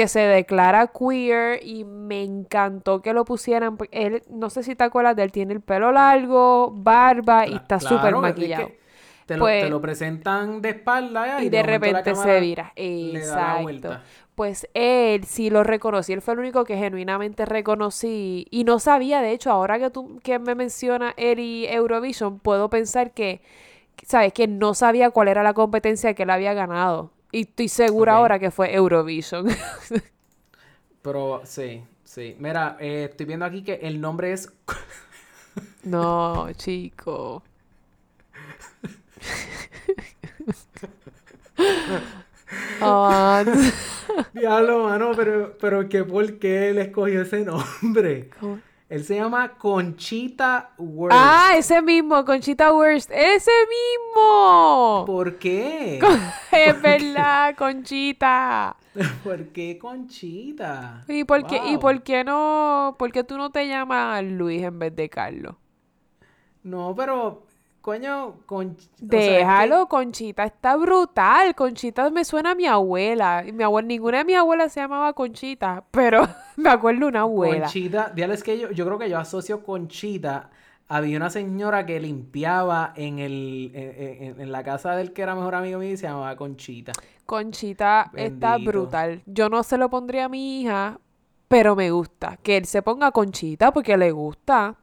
que 0.00 0.08
se 0.08 0.20
declara 0.20 0.86
queer 0.86 1.60
y 1.62 1.84
me 1.84 2.22
encantó 2.22 3.02
que 3.02 3.12
lo 3.12 3.26
pusieran. 3.26 3.76
Él, 3.90 4.22
no 4.30 4.48
sé 4.48 4.62
si 4.62 4.74
te 4.74 4.82
acuerdas 4.82 5.14
de 5.14 5.24
él, 5.24 5.30
tiene 5.30 5.52
el 5.52 5.60
pelo 5.60 5.92
largo, 5.92 6.70
barba 6.74 7.46
y 7.46 7.56
está 7.56 7.76
claro, 7.76 7.96
súper 7.96 8.08
es 8.08 8.14
que 8.14 8.20
maquillado. 8.20 8.70
te, 9.26 9.36
lo, 9.36 9.44
Pues- 9.44 9.62
te 9.64 9.68
lo 9.68 9.78
presentan 9.82 10.62
de 10.62 10.70
espalda 10.70 11.42
Y 11.42 11.50
de 11.50 11.62
repente 11.62 12.14
se 12.14 12.40
vira. 12.40 12.72
Exacto. 12.76 13.98
Pues 14.34 14.66
él 14.72 15.24
sí 15.24 15.50
lo 15.50 15.64
reconocí. 15.64 16.14
Él 16.14 16.22
fue 16.22 16.32
el 16.32 16.40
único 16.40 16.64
que 16.64 16.78
genuinamente 16.78 17.44
reconocí. 17.44 18.46
Y 18.50 18.64
no 18.64 18.78
sabía, 18.78 19.20
de 19.20 19.32
hecho, 19.32 19.50
ahora 19.50 19.78
que 19.78 19.90
tú 19.90 20.18
que 20.22 20.38
me 20.38 20.54
menciona 20.54 21.12
él 21.18 21.40
y 21.40 21.66
Eurovision, 21.66 22.38
puedo 22.38 22.70
pensar 22.70 23.10
que, 23.10 23.42
¿sabes? 24.06 24.32
Que 24.32 24.48
no 24.48 24.72
sabía 24.72 25.10
cuál 25.10 25.28
era 25.28 25.42
la 25.42 25.52
competencia 25.52 26.14
que 26.14 26.22
él 26.22 26.30
había 26.30 26.54
ganado. 26.54 27.10
Y 27.32 27.42
estoy 27.42 27.68
segura 27.68 28.16
ahora 28.16 28.38
que 28.38 28.50
fue 28.50 28.74
Eurovision. 28.74 29.48
Pero 31.02 31.42
sí, 31.44 31.82
sí. 32.04 32.36
Mira, 32.38 32.76
eh, 32.80 33.08
estoy 33.10 33.26
viendo 33.26 33.44
aquí 33.44 33.62
que 33.62 33.74
el 33.82 34.00
nombre 34.00 34.32
es. 34.32 34.52
No, 35.82 36.48
chico. 36.56 37.42
Ah, 42.80 43.44
Diablo, 44.34 44.84
mano, 44.84 45.12
pero, 45.14 45.56
pero 45.58 45.88
¿qué 45.88 46.04
por 46.04 46.38
qué 46.38 46.70
él 46.70 46.78
escogió 46.78 47.22
ese 47.22 47.44
nombre? 47.44 48.30
¿Cómo? 48.40 48.60
Él 48.90 49.04
se 49.04 49.14
llama 49.14 49.56
Conchita 49.56 50.72
Wurst. 50.76 51.16
ah, 51.16 51.52
ese 51.56 51.80
mismo, 51.80 52.24
Conchita 52.24 52.72
Wurst. 52.72 53.08
¡Ese 53.12 53.52
mismo! 53.68 55.04
¿Por 55.06 55.38
qué? 55.38 56.00
Es 56.50 56.82
verdad, 56.82 57.54
Conchita. 57.56 58.76
¿Por 59.22 59.46
qué 59.50 59.78
Conchita? 59.78 61.04
¿Y 61.06 61.22
por 61.22 61.46
qué, 61.46 61.60
y 61.68 61.78
por 61.78 62.02
qué 62.02 62.24
no? 62.24 62.96
¿Por 62.98 63.12
qué 63.12 63.22
tú 63.22 63.36
no 63.36 63.50
te 63.50 63.68
llamas 63.68 64.24
Luis 64.24 64.64
en 64.64 64.80
vez 64.80 64.96
de 64.96 65.08
Carlos? 65.08 65.54
No, 66.64 66.92
pero, 66.96 67.46
coño, 67.80 68.34
con... 68.46 68.76
Déjalo, 68.98 69.88
Conchita 69.88 70.44
está 70.44 70.76
brutal. 70.76 71.54
Conchita 71.54 72.08
me 72.10 72.24
suena 72.24 72.52
a 72.52 72.54
mi 72.54 72.66
abuela. 72.66 73.44
Y 73.46 73.52
mi 73.52 73.62
abuela, 73.64 73.86
ninguna 73.88 74.18
de 74.18 74.24
mis 74.24 74.36
abuelas 74.36 74.72
se 74.72 74.80
llamaba 74.80 75.12
Conchita, 75.12 75.84
pero 75.90 76.26
me 76.56 76.70
acuerdo 76.70 77.06
una 77.08 77.20
abuela. 77.20 77.64
Conchita, 77.64 78.12
dígale 78.14 78.34
es 78.34 78.42
que 78.42 78.58
yo, 78.58 78.70
yo 78.70 78.84
creo 78.86 78.98
que 78.98 79.08
yo 79.10 79.18
asocio 79.18 79.62
Conchita. 79.62 80.50
Había 80.92 81.16
una 81.18 81.30
señora 81.30 81.86
que 81.86 82.00
limpiaba 82.00 82.92
en 82.96 83.20
el 83.20 83.70
en, 83.74 84.22
en- 84.24 84.40
en 84.40 84.50
la 84.52 84.64
casa 84.64 84.96
del 84.96 85.12
que 85.12 85.22
era 85.22 85.36
mejor 85.36 85.54
amigo 85.54 85.78
mío 85.78 85.92
y 85.92 85.96
se 85.96 86.06
llamaba 86.08 86.34
Conchita. 86.36 86.90
Conchita 87.26 88.10
está 88.16 88.56
brutal. 88.66 89.22
Yo 89.24 89.48
no 89.48 89.62
se 89.62 89.78
lo 89.78 89.88
pondría 89.88 90.24
a 90.24 90.28
mi 90.28 90.60
hija, 90.62 90.98
pero 91.46 91.76
me 91.76 91.92
gusta. 91.92 92.36
Que 92.42 92.56
él 92.56 92.64
se 92.64 92.82
ponga 92.82 93.12
Conchita 93.12 93.72
porque 93.72 93.96
le 93.96 94.10
gusta. 94.10 94.74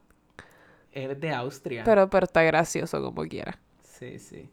Él 1.04 1.12
es 1.12 1.20
de 1.20 1.32
Austria. 1.32 1.84
Pero, 1.86 2.10
pero 2.10 2.26
está 2.26 2.42
gracioso 2.44 3.02
como 3.02 3.24
quiera. 3.24 3.58
Sí, 3.84 4.20
sí. 4.20 4.50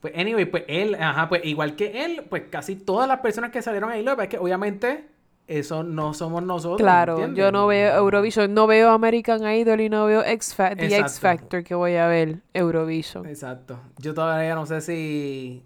Pues, 0.00 0.14
anyway, 0.16 0.44
pues 0.44 0.64
él, 0.68 0.94
ajá, 0.94 1.28
pues 1.28 1.44
igual 1.44 1.74
que 1.74 2.04
él, 2.04 2.24
pues 2.28 2.44
casi 2.50 2.76
todas 2.76 3.08
las 3.08 3.20
personas 3.20 3.50
que 3.50 3.62
salieron 3.62 3.90
ahí, 3.90 4.02
lo 4.02 4.16
que 4.16 4.24
es 4.24 4.28
que 4.28 4.38
obviamente 4.38 5.06
eso 5.48 5.82
no 5.82 6.14
somos 6.14 6.42
nosotros. 6.42 6.76
Claro, 6.78 7.14
¿entiendes? 7.14 7.38
yo 7.38 7.50
no 7.50 7.66
veo 7.66 7.96
Eurovision, 7.96 8.52
no 8.52 8.66
veo 8.66 8.90
American 8.90 9.42
Idol 9.50 9.80
y 9.80 9.88
no 9.88 10.06
veo 10.06 10.22
X 10.22 10.54
The 10.56 10.98
X. 10.98 11.18
Factor 11.18 11.64
que 11.64 11.74
voy 11.74 11.96
a 11.96 12.06
ver 12.06 12.36
Eurovision. 12.52 13.26
Exacto. 13.26 13.80
Yo 13.98 14.14
todavía 14.14 14.54
no 14.54 14.66
sé 14.66 14.80
si. 14.80 15.64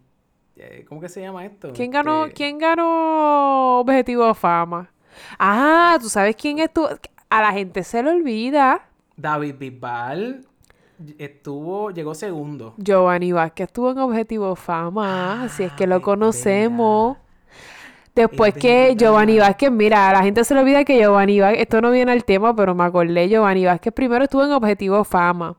eh, 0.57 0.85
¿Cómo 0.89 1.01
que 1.01 1.09
se 1.09 1.21
llama 1.21 1.45
esto? 1.45 1.73
¿Quién 1.75 1.91
ganó, 1.91 2.25
Este, 2.27 2.35
quién 2.37 2.59
ganó 2.59 3.81
Objetivo 3.81 4.33
Fama? 4.35 4.89
Ah, 5.39 5.99
¿tú 6.01 6.09
sabes 6.09 6.37
quién 6.37 6.59
estuvo? 6.61 6.89
A 7.29 7.43
la 7.43 7.53
gente 7.53 7.83
se 7.83 8.03
le 8.03 8.11
olvida. 8.11 8.89
David 9.17 9.57
Bisbal 9.59 10.47
estuvo, 11.19 11.91
llegó 11.91 12.15
segundo. 12.15 12.75
Giovanni 12.79 13.33
Vázquez 13.33 13.69
estuvo 13.69 13.91
en 13.91 13.99
Objetivo 13.99 14.55
Fama, 14.57 15.45
así 15.45 15.65
es 15.65 15.73
que 15.73 15.87
lo 15.87 16.01
conocemos. 16.03 17.17
Después 18.15 18.55
Es 18.55 18.61
que. 18.63 18.95
Giovanni 18.97 19.39
Vázquez, 19.39 19.71
mira, 19.71 20.11
a 20.11 20.13
la 20.13 20.23
gente 20.23 20.45
se 20.45 20.55
le 20.55 20.61
olvida 20.61 20.85
que 20.85 20.99
Giovanni 20.99 21.41
Vázquez, 21.41 21.63
esto 21.63 21.81
no 21.81 21.91
viene 21.91 22.13
al 22.13 22.25
tema, 22.25 22.55
pero 22.55 22.75
me 22.75 22.85
acordé, 22.85 23.29
Giovanni 23.29 23.65
Vázquez 23.65 23.93
primero 23.93 24.25
estuvo 24.25 24.45
en 24.45 24.53
Objetivo 24.53 25.03
Fama. 25.05 25.57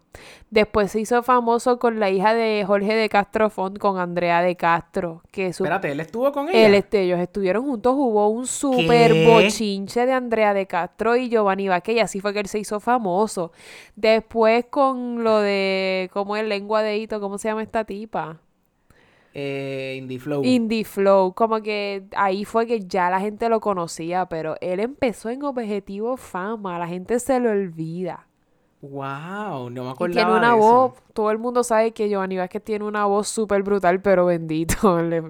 Después 0.52 0.92
se 0.92 1.00
hizo 1.00 1.24
famoso 1.24 1.80
con 1.80 2.00
la 2.00 2.12
hija 2.12 2.36
de 2.36 2.64
Jorge 2.68 2.94
de 2.94 3.10
Castro 3.10 3.50
Font, 3.50 3.80
con 3.80 3.98
Andrea 3.98 4.44
de 4.44 4.56
Castro, 4.56 5.24
que 5.32 5.52
su 5.52 5.64
Espérate, 5.64 5.92
él 5.92 6.00
estuvo 6.00 6.32
con 6.32 6.48
ella. 6.48 6.68
él, 6.68 6.76
este, 6.76 7.02
ellos 7.02 7.20
estuvieron 7.20 7.64
juntos, 7.66 7.96
hubo 7.98 8.28
un 8.30 8.46
super 8.46 9.12
¿Qué? 9.14 9.26
bochinche 9.26 10.06
de 10.06 10.14
Andrea 10.14 10.54
de 10.54 10.68
Castro 10.68 11.16
y 11.16 11.30
Giovanni 11.30 11.70
Vázquez 11.70 11.96
y 11.96 12.00
así 12.02 12.20
fue 12.20 12.34
que 12.34 12.40
él 12.42 12.46
se 12.46 12.60
hizo 12.60 12.80
famoso. 12.80 13.52
Después 13.96 14.66
con 14.70 15.24
lo 15.24 15.40
de, 15.40 16.12
¿cómo 16.14 16.36
es? 16.36 16.46
Lengua 16.46 16.84
de 16.84 16.98
hito, 17.00 17.20
¿cómo 17.20 17.40
se 17.40 17.48
llama 17.48 17.64
esta 17.64 17.84
tipa? 17.84 18.38
Eh, 19.34 19.96
Indie 20.00 20.20
Flow. 20.20 20.44
Indie 20.44 20.84
Flow, 20.86 21.34
como 21.34 21.62
que 21.62 22.06
ahí 22.16 22.46
fue 22.46 22.68
que 22.68 22.82
ya 22.82 23.10
la 23.10 23.20
gente 23.20 23.50
lo 23.50 23.60
conocía, 23.60 24.28
pero 24.28 24.56
él 24.62 24.80
empezó 24.80 25.30
en 25.30 25.44
Objetivo 25.44 26.18
Fama, 26.18 26.78
la 26.80 26.88
gente 26.88 27.20
se 27.20 27.40
lo 27.40 27.50
olvida. 27.52 28.28
Wow, 28.82 29.70
no 29.70 29.84
me 29.86 29.90
Y 29.90 29.92
acordaba 29.92 30.12
tiene 30.12 30.32
una 30.34 30.52
de 30.52 30.60
eso. 30.60 30.92
voz, 30.92 30.94
todo 31.14 31.32
el 31.32 31.38
mundo 31.40 31.64
sabe 31.64 31.94
que 31.94 32.10
Giovanni 32.10 32.38
Vázquez 32.38 32.64
tiene 32.64 32.86
una 32.86 33.06
voz 33.06 33.28
súper 33.30 33.64
brutal, 33.64 34.02
pero 34.02 34.26
bendito, 34.26 35.02
le, 35.02 35.24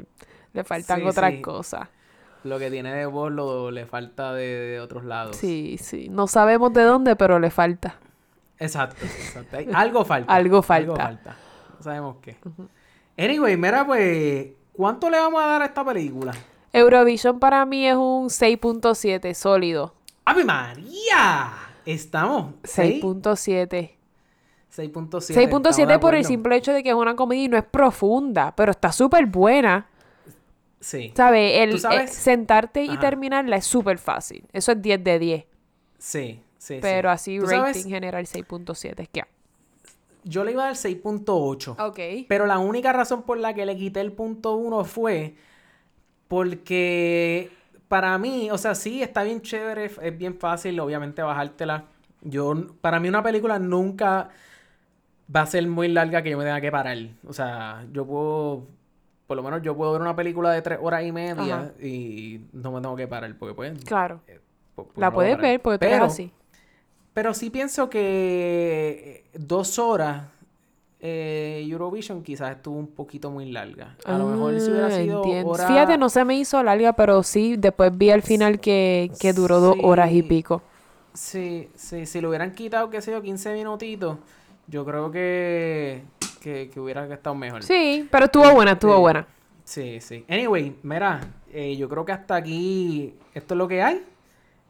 le 0.54 0.64
faltan 0.64 1.02
Sí, 1.02 1.06
otras 1.06 1.36
sí. 1.36 1.42
cosas. 1.42 1.90
Lo 2.44 2.60
que 2.60 2.70
tiene 2.72 2.94
de 2.94 3.06
voz 3.06 3.32
lo, 3.32 3.72
le 3.72 3.86
falta 3.86 4.34
de, 4.34 4.44
de 4.46 4.80
otros 4.82 5.06
lados. 5.06 5.38
Sí, 5.38 5.78
sí. 5.80 6.10
No 6.10 6.28
sabemos 6.28 6.74
de 6.74 6.84
dónde, 6.84 7.16
pero 7.16 7.40
le 7.40 7.50
falta. 7.52 8.00
Exacto, 8.58 9.06
exacto. 9.06 9.58
Algo 9.74 10.06
falta. 10.06 10.34
Algo 10.34 10.62
falta. 10.62 10.94
Algo 10.94 10.96
falta. 10.96 11.38
No 11.78 11.84
sabemos 11.84 12.18
qué. 12.22 12.38
Anyway, 13.18 13.58
mira, 13.58 13.86
pues, 13.86 14.48
¿cuánto 14.74 15.10
le 15.10 15.18
vamos 15.20 15.42
a 15.42 15.46
dar 15.46 15.62
a 15.62 15.66
esta 15.66 15.86
película? 15.86 16.34
Eurovision 16.72 17.40
para 17.40 17.66
mí 17.66 17.86
es 17.88 17.96
un 17.96 18.30
6.7 18.30 19.34
sólido. 19.34 19.94
¡Ave 20.26 20.44
María! 20.44 21.52
Estamos. 21.86 22.56
¿seis? 22.64 23.04
6.7. 23.04 23.92
6.7. 24.76 25.20
estamos 25.20 25.78
de 25.78 25.86
6.7 25.86 26.00
por 26.00 26.16
el 26.16 26.26
simple 26.26 26.56
hecho 26.56 26.74
de 26.74 26.82
que 26.82 26.90
es 26.90 26.96
una 26.96 27.16
comedia 27.16 27.44
y 27.44 27.48
no 27.50 27.58
es 27.58 27.64
profunda, 27.66 28.56
pero 28.56 28.72
está 28.72 28.92
súper 28.92 29.28
buena. 29.28 29.88
Sí. 30.80 31.14
¿Sabes? 31.16 31.60
El 31.60 31.72
¿Tú 31.72 31.78
sabes? 31.78 32.12
eh, 32.12 32.14
sentarte 32.14 32.84
y 32.84 32.98
terminarla 32.98 33.58
es 33.58 33.66
súper 33.66 34.00
fácil. 34.00 34.46
Eso 34.52 34.72
es 34.72 34.82
10 34.82 35.04
de 35.04 35.20
10. 35.20 35.46
Sí, 36.00 36.42
sí. 36.58 36.80
Pero 36.82 37.10
sí. 37.10 37.14
así 37.14 37.40
¿Tú 37.40 37.46
rating 37.46 37.58
sabes? 37.74 37.86
general 37.86 38.26
6.7 38.26 39.00
es 39.00 39.10
que. 39.10 39.24
Yo 40.24 40.44
le 40.44 40.52
iba 40.54 40.64
a 40.64 40.66
dar 40.68 40.76
6.8. 40.76 41.76
Ok. 41.80 42.26
Pero 42.28 42.46
la 42.46 42.60
única 42.60 42.94
razón 42.94 43.24
por 43.24 43.38
la 43.38 43.54
que 43.54 43.66
le 43.66 43.76
quité 43.76 44.02
el 44.02 44.12
punto 44.12 44.56
uno 44.56 44.84
fue 44.86 45.36
porque 46.28 47.52
para 47.88 48.18
mí, 48.18 48.50
o 48.52 48.58
sea, 48.58 48.74
sí, 48.76 49.02
está 49.04 49.24
bien 49.24 49.42
chévere, 49.42 49.86
es 50.02 50.18
bien 50.18 50.36
fácil, 50.40 50.80
obviamente, 50.80 51.22
bajártela. 51.22 51.86
Yo, 52.22 52.54
para 52.82 53.00
mí 53.00 53.08
una 53.10 53.22
película 53.22 53.60
nunca 53.60 54.30
va 55.34 55.42
a 55.42 55.46
ser 55.46 55.68
muy 55.68 55.90
larga 55.90 56.22
que 56.24 56.32
yo 56.32 56.38
me 56.38 56.44
tenga 56.44 56.62
que 56.62 56.72
parar. 56.72 56.98
O 57.28 57.34
sea, 57.34 57.86
yo 57.92 58.06
puedo, 58.06 58.66
por 59.28 59.38
lo 59.38 59.44
menos 59.44 59.62
yo 59.62 59.76
puedo 59.76 59.92
ver 59.92 60.02
una 60.02 60.16
película 60.16 60.52
de 60.52 60.62
tres 60.62 60.80
horas 60.82 61.04
y 61.04 61.12
media 61.12 61.56
Ajá. 61.56 61.72
y 61.84 62.42
no 62.54 62.72
me 62.72 62.82
tengo 62.82 62.96
que 62.96 63.08
parar, 63.08 63.36
porque 63.38 63.54
pues... 63.54 63.84
Claro. 63.84 64.22
po- 64.76 64.86
porque 64.86 65.02
La 65.02 65.08
no 65.08 65.14
puedo 65.14 65.28
puedes 65.36 65.42
ver 65.42 65.62
porque 65.62 65.78
tú 65.80 65.86
eres 65.86 66.02
así. 66.02 66.32
Pero 67.14 67.34
sí 67.34 67.50
pienso 67.50 67.90
que 67.90 69.24
eh, 69.34 69.38
dos 69.38 69.80
horas 69.80 70.24
eh, 71.00 71.66
Eurovision 71.68 72.24
quizás 72.24 72.56
estuvo 72.56 72.78
un 72.78 72.88
poquito 72.88 73.30
muy 73.30 73.52
larga. 73.52 73.96
A 74.06 74.18
lo 74.18 74.28
mejor 74.28 74.60
si 74.60 74.70
hubiera 74.72 74.88
Ah, 74.88 74.92
sido 74.92 75.22
hora... 75.22 75.68
Fíjate, 75.68 75.98
no 75.98 76.10
se 76.10 76.24
me 76.24 76.36
hizo 76.38 76.62
larga, 76.64 76.94
pero 76.94 77.24
sí, 77.24 77.56
después 77.58 77.96
vi 77.98 78.10
al 78.12 78.22
final 78.22 78.60
que, 78.60 79.12
que 79.20 79.34
duró 79.34 79.60
dos 79.60 79.76
horas 79.84 80.12
y 80.12 80.24
pico. 80.24 80.62
Sí, 81.14 81.70
sí, 81.76 82.06
si 82.06 82.22
lo 82.22 82.30
hubieran 82.30 82.54
quitado, 82.54 82.90
qué 82.90 83.02
sé 83.02 83.12
yo, 83.12 83.22
15 83.22 83.54
minutitos, 83.54 84.18
yo 84.68 84.86
creo 84.86 85.12
que, 85.12 86.04
que, 86.42 86.70
que 86.74 86.80
hubiera 86.80 87.06
estado 87.14 87.36
mejor. 87.36 87.64
Sí, 87.64 88.08
pero 88.10 88.26
estuvo 88.26 88.50
buena, 88.54 88.72
estuvo 88.72 88.96
Sí. 88.96 89.00
buena. 89.02 89.28
Sí, 89.66 90.00
sí. 90.02 90.26
Anyway, 90.30 90.76
mira, 90.84 91.20
eh, 91.52 91.76
yo 91.78 91.88
creo 91.90 92.04
que 92.06 92.12
hasta 92.14 92.36
aquí 92.38 93.14
esto 93.34 93.54
es 93.54 93.58
lo 93.58 93.68
que 93.68 93.82
hay. 93.84 94.04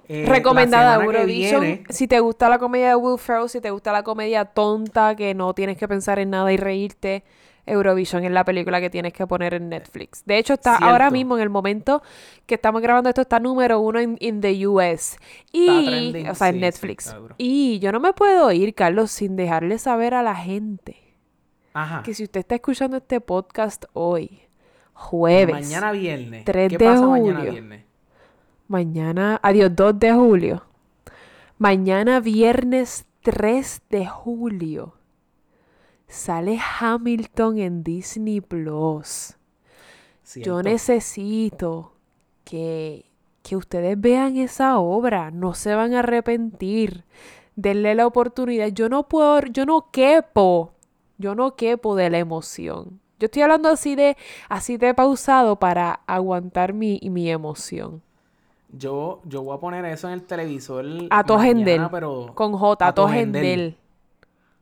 Eh, 0.09 0.25
Recomendada 0.27 1.03
Eurovision. 1.03 1.61
viene- 1.61 1.83
Si 1.89 2.07
te 2.07 2.19
gusta 2.19 2.49
la 2.49 2.59
comedia 2.59 2.89
de 2.89 2.95
Will 2.95 3.17
Ferrell, 3.19 3.49
si 3.49 3.61
te 3.61 3.69
gusta 3.71 3.91
la 3.91 4.03
comedia 4.03 4.45
tonta, 4.45 5.15
que 5.15 5.33
no 5.33 5.53
tienes 5.53 5.77
que 5.77 5.87
pensar 5.87 6.19
en 6.19 6.29
nada 6.31 6.51
y 6.51 6.57
reírte, 6.57 7.23
Eurovision 7.65 8.25
es 8.25 8.31
la 8.31 8.43
película 8.43 8.81
que 8.81 8.89
tienes 8.89 9.13
que 9.13 9.25
poner 9.25 9.53
en 9.53 9.69
Netflix. 9.69 10.25
De 10.25 10.37
hecho, 10.37 10.55
está 10.55 10.71
Cierto. 10.77 10.91
ahora 10.91 11.09
mismo, 11.09 11.37
en 11.37 11.43
el 11.43 11.49
momento 11.49 12.03
que 12.45 12.55
estamos 12.55 12.81
grabando 12.81 13.07
esto, 13.07 13.21
está 13.21 13.39
número 13.39 13.79
uno 13.79 13.99
en 13.99 14.41
the 14.41 14.67
US. 14.67 15.17
Y, 15.53 15.85
trending, 15.85 16.27
o 16.29 16.35
sea, 16.35 16.49
en 16.49 16.55
sí, 16.55 16.59
Netflix. 16.59 17.15
y 17.37 17.79
yo 17.79 17.93
no 17.93 18.01
me 18.01 18.11
puedo 18.11 18.51
ir, 18.51 18.75
Carlos, 18.75 19.11
sin 19.11 19.37
dejarle 19.37 19.77
saber 19.77 20.13
a 20.13 20.21
la 20.21 20.35
gente 20.35 20.97
Ajá. 21.73 22.03
que 22.03 22.13
si 22.13 22.23
usted 22.23 22.41
está 22.41 22.55
escuchando 22.55 22.97
este 22.97 23.21
podcast 23.21 23.85
hoy, 23.93 24.41
jueves, 24.91 25.53
Mañana 25.67 25.93
viernes. 25.93 26.43
3 26.43 26.69
¿Qué 26.69 26.77
de 26.77 26.85
pasa 26.85 27.07
mañana 27.07 27.39
julio. 27.39 27.51
viernes? 27.53 27.85
Mañana, 28.73 29.39
adiós, 29.43 29.69
2 29.75 29.99
de 29.99 30.13
julio. 30.13 30.63
Mañana 31.59 32.19
viernes 32.19 33.05
3 33.21 33.83
de 33.91 34.07
julio. 34.07 34.95
Sale 36.07 36.57
Hamilton 36.79 37.59
en 37.59 37.83
Disney 37.83 38.41
Plus. 38.41 39.37
Yo 40.37 40.63
necesito 40.63 41.93
que, 42.43 43.05
que 43.43 43.55
ustedes 43.55 44.01
vean 44.01 44.37
esa 44.37 44.79
obra. 44.79 45.29
No 45.29 45.53
se 45.53 45.75
van 45.75 45.93
a 45.93 45.99
arrepentir. 45.99 47.03
Denle 47.55 47.93
la 47.93 48.07
oportunidad. 48.07 48.69
Yo 48.69 48.89
no 48.89 49.07
puedo, 49.07 49.39
yo 49.51 49.67
no 49.67 49.91
quepo. 49.91 50.73
Yo 51.19 51.35
no 51.35 51.55
quepo 51.55 51.95
de 51.95 52.09
la 52.09 52.17
emoción. 52.17 52.99
Yo 53.19 53.25
estoy 53.25 53.43
hablando 53.43 53.69
así 53.69 53.95
de, 53.95 54.17
así 54.49 54.77
de 54.77 54.95
pausado 54.95 55.59
para 55.59 55.99
aguantar 56.07 56.73
mi, 56.73 56.99
mi 57.03 57.29
emoción. 57.29 58.01
Yo, 58.77 59.21
yo 59.25 59.43
voy 59.43 59.55
a 59.55 59.59
poner 59.59 59.85
eso 59.85 60.07
en 60.07 60.13
el 60.13 60.23
televisor. 60.23 60.85
A 61.09 61.23
pero 61.91 62.33
Con 62.35 62.53
J, 62.53 62.87
a. 62.87 62.93
Tojendel. 62.93 63.77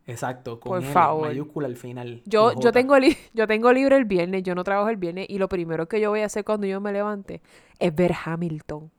Exacto, 0.08 0.60
con 0.60 0.72
Por 0.72 0.84
favor. 0.84 1.28
mayúscula 1.30 1.68
al 1.68 1.78
final. 1.78 2.22
Yo, 2.26 2.54
yo, 2.60 2.72
tengo 2.72 2.98
li- 2.98 3.18
yo 3.34 3.48
tengo 3.48 3.72
libre 3.72 3.96
el 3.98 4.06
viernes, 4.06 4.44
yo 4.44 4.56
no 4.56 4.64
trabajo 4.64 4.90
el 4.90 4.98
viernes 4.98 5.28
y 5.30 5.38
lo 5.38 5.48
primero 5.48 5.88
que 5.88 6.02
yo 6.02 6.10
voy 6.10 6.22
a 6.22 6.26
hacer 6.26 6.44
cuando 6.44 6.68
yo 6.68 6.82
me 6.82 6.92
levante 6.92 7.42
es 7.80 7.96
ver 7.96 8.14
Hamilton. 8.26 8.92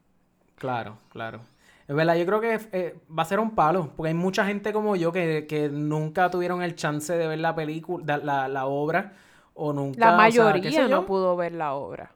Claro, 0.57 0.99
claro. 1.09 1.41
Es 1.89 1.97
verdad, 1.97 2.15
yo 2.15 2.25
creo 2.25 2.41
que 2.41 2.61
eh, 2.73 2.95
va 3.17 3.23
a 3.25 3.27
ser 3.27 3.41
un 3.41 3.51
palo, 3.55 3.91
porque 3.97 4.09
hay 4.09 4.15
mucha 4.15 4.47
gente 4.47 4.73
como 4.73 4.95
yo 4.97 5.13
que, 5.13 5.47
que 5.49 5.69
nunca 5.69 6.31
tuvieron 6.31 6.63
el 6.63 6.77
chance 6.77 7.13
de 7.13 7.27
ver 7.27 7.41
la 7.41 7.55
película, 7.55 8.17
la, 8.19 8.49
la 8.49 8.67
obra, 8.67 9.13
o 9.55 9.73
nunca... 9.73 9.99
La 9.99 10.07
o 10.07 10.11
sea, 10.11 10.17
mayoría 10.17 10.89
no 10.89 11.05
pudo 11.05 11.37
ver 11.37 11.53
la 11.53 11.75
obra. 11.75 12.13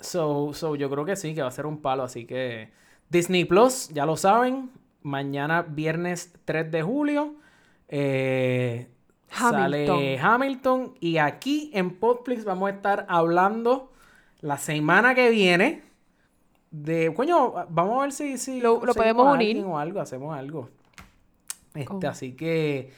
So, 0.00 0.52
so, 0.52 0.76
yo 0.76 0.90
creo 0.90 1.04
que 1.04 1.16
sí, 1.16 1.34
que 1.34 1.42
va 1.42 1.48
a 1.48 1.52
ser 1.52 1.66
un 1.66 1.78
palo, 1.78 2.02
así 2.02 2.26
que 2.26 2.70
Disney 3.08 3.44
Plus, 3.44 3.88
ya 3.88 4.04
lo 4.04 4.16
saben, 4.16 4.70
mañana 5.02 5.62
viernes 5.62 6.32
3 6.44 6.70
de 6.70 6.82
julio 6.82 7.34
eh, 7.88 8.88
sale 9.30 9.88
Hamilton. 9.88 10.24
Hamilton 10.24 10.94
y 11.00 11.18
aquí 11.18 11.70
en 11.74 11.90
Podflix 11.90 12.44
vamos 12.44 12.70
a 12.70 12.74
estar 12.74 13.06
hablando 13.08 13.92
la 14.40 14.58
semana 14.58 15.14
que 15.14 15.30
viene 15.30 15.82
de, 16.70 17.12
coño, 17.14 17.54
vamos 17.70 17.98
a 17.98 18.02
ver 18.02 18.12
si, 18.12 18.38
si 18.38 18.60
Lo- 18.60 18.80
podemos 18.80 19.32
unir. 19.34 19.64
o 19.64 19.78
algo, 19.78 20.00
hacemos 20.00 20.36
algo. 20.36 20.68
Este, 21.74 22.06
así 22.06 22.32
que, 22.32 22.90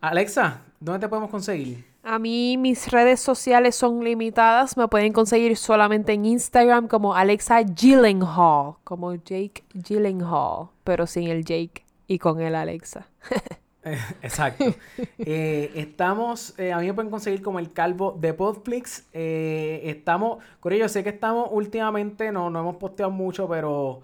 Alexa, 0.00 0.62
¿dónde 0.80 1.00
te 1.00 1.08
podemos 1.08 1.30
conseguir? 1.30 1.84
A 2.06 2.18
mí 2.18 2.58
mis 2.58 2.90
redes 2.90 3.18
sociales 3.18 3.74
son 3.76 4.04
limitadas, 4.04 4.76
me 4.76 4.88
pueden 4.88 5.14
conseguir 5.14 5.56
solamente 5.56 6.12
en 6.12 6.26
Instagram 6.26 6.86
como 6.86 7.14
Alexa 7.14 7.62
Gyllenhaal, 7.62 8.74
como 8.84 9.14
Jake 9.14 9.64
Gyllenhaal, 9.72 10.68
pero 10.84 11.06
sin 11.06 11.28
el 11.28 11.46
Jake 11.46 11.82
y 12.06 12.18
con 12.18 12.42
el 12.42 12.56
Alexa. 12.56 13.06
Exacto. 14.22 14.66
Eh, 15.18 15.72
estamos, 15.74 16.58
eh, 16.58 16.74
a 16.74 16.78
mí 16.78 16.86
me 16.86 16.92
pueden 16.92 17.10
conseguir 17.10 17.40
como 17.40 17.58
el 17.58 17.72
calvo 17.72 18.14
de 18.20 18.34
Podflix. 18.34 19.06
Eh, 19.14 19.80
estamos, 19.84 20.44
Corillo, 20.60 20.90
sé 20.90 21.04
que 21.04 21.10
estamos 21.10 21.48
últimamente, 21.52 22.32
no, 22.32 22.50
no 22.50 22.60
hemos 22.60 22.76
posteado 22.76 23.10
mucho, 23.12 23.48
pero 23.48 24.02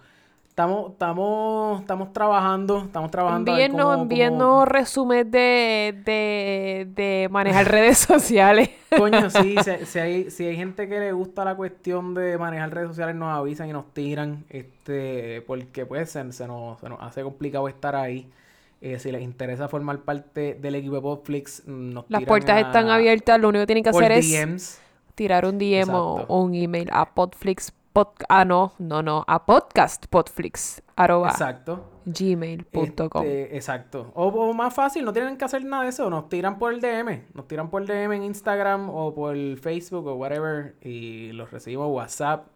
estamos, 0.60 0.92
estamos, 0.92 1.80
estamos 1.80 2.12
trabajando, 2.12 2.82
estamos 2.84 3.10
trabajando. 3.10 3.50
Envíennos, 3.52 3.98
envíennos 4.02 4.68
resumen 4.68 5.30
de, 5.30 5.94
de, 6.04 6.86
de 6.94 7.28
manejar 7.30 7.66
redes 7.70 7.98
sociales. 7.98 8.68
Coño, 8.96 9.30
sí, 9.30 9.54
si, 9.64 9.86
si 9.86 9.98
hay, 9.98 10.30
si 10.30 10.44
hay 10.44 10.56
gente 10.56 10.88
que 10.88 11.00
le 11.00 11.12
gusta 11.12 11.44
la 11.44 11.54
cuestión 11.54 12.12
de 12.14 12.36
manejar 12.36 12.74
redes 12.74 12.88
sociales, 12.88 13.14
nos 13.16 13.28
avisan 13.34 13.68
y 13.68 13.72
nos 13.72 13.92
tiran, 13.94 14.44
este, 14.50 15.42
porque 15.46 15.86
pues 15.86 16.10
se, 16.10 16.30
se 16.32 16.46
nos, 16.46 16.78
se 16.80 16.88
nos 16.88 17.00
hace 17.00 17.22
complicado 17.22 17.66
estar 17.68 17.96
ahí. 17.96 18.28
Eh, 18.82 18.98
si 18.98 19.12
les 19.12 19.22
interesa 19.22 19.68
formar 19.68 19.98
parte 20.00 20.54
del 20.54 20.74
equipo 20.74 20.94
de 20.94 21.00
Podflix, 21.02 21.62
mm, 21.66 21.92
nos 21.92 22.04
Las 22.08 22.20
tiran 22.20 22.24
puertas 22.28 22.56
a- 22.56 22.60
están 22.60 22.88
abiertas, 22.88 23.38
lo 23.40 23.48
único 23.48 23.62
que 23.62 23.66
tienen 23.66 23.84
que 23.84 23.90
hacer 23.90 24.12
es 24.12 24.80
tirar 25.14 25.44
un 25.44 25.58
DM 25.58 25.80
Exacto. 25.80 26.24
o 26.28 26.40
un 26.42 26.54
email 26.54 26.88
a 26.92 27.04
podflix, 27.14 27.74
pod- 27.92 28.24
ah 28.28 28.44
no, 28.44 28.72
no, 28.78 29.02
no, 29.02 29.24
a 29.26 29.44
podcastpodflix, 29.46 30.82
arroba 30.96 31.30
Exacto. 31.30 31.90
gmail.com. 32.06 33.24
Este, 33.24 33.56
exacto. 33.56 34.10
O, 34.14 34.26
o 34.28 34.52
más 34.54 34.74
fácil, 34.74 35.04
no 35.04 35.12
tienen 35.12 35.36
que 35.36 35.44
hacer 35.44 35.64
nada 35.64 35.84
de 35.84 35.90
eso. 35.90 36.08
Nos 36.10 36.28
tiran 36.28 36.58
por 36.58 36.72
el 36.72 36.80
DM. 36.80 37.24
Nos 37.34 37.46
tiran 37.48 37.70
por 37.70 37.82
el 37.82 37.88
DM 37.88 38.12
en 38.16 38.22
Instagram 38.24 38.90
o 38.90 39.14
por 39.14 39.36
Facebook 39.58 40.06
o 40.06 40.14
whatever. 40.14 40.76
Y 40.82 41.32
los 41.32 41.50
recibimos 41.50 41.88
WhatsApp. 41.90 42.46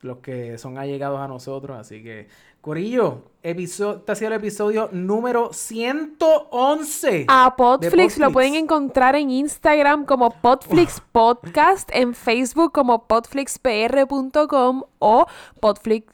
Los 0.00 0.18
que 0.18 0.58
son 0.58 0.78
allegados 0.78 1.18
a 1.20 1.26
nosotros. 1.26 1.76
Así 1.78 2.02
que, 2.02 2.28
Corillo, 2.60 3.22
episodio, 3.44 3.98
este 3.98 4.12
ha 4.12 4.14
sido 4.16 4.28
el 4.28 4.34
episodio 4.34 4.88
número 4.90 5.52
111. 5.52 7.26
A 7.28 7.54
Podflix 7.56 8.18
lo 8.18 8.32
pueden 8.32 8.56
encontrar 8.56 9.14
en 9.14 9.30
Instagram 9.30 10.04
como 10.04 10.30
Podflix 10.30 11.00
Podcast, 11.12 11.88
en 11.92 12.14
Facebook 12.14 12.72
como 12.72 13.06
podflixpr.com 13.06 14.82
o 14.98 15.26
Podflix... 15.60 16.12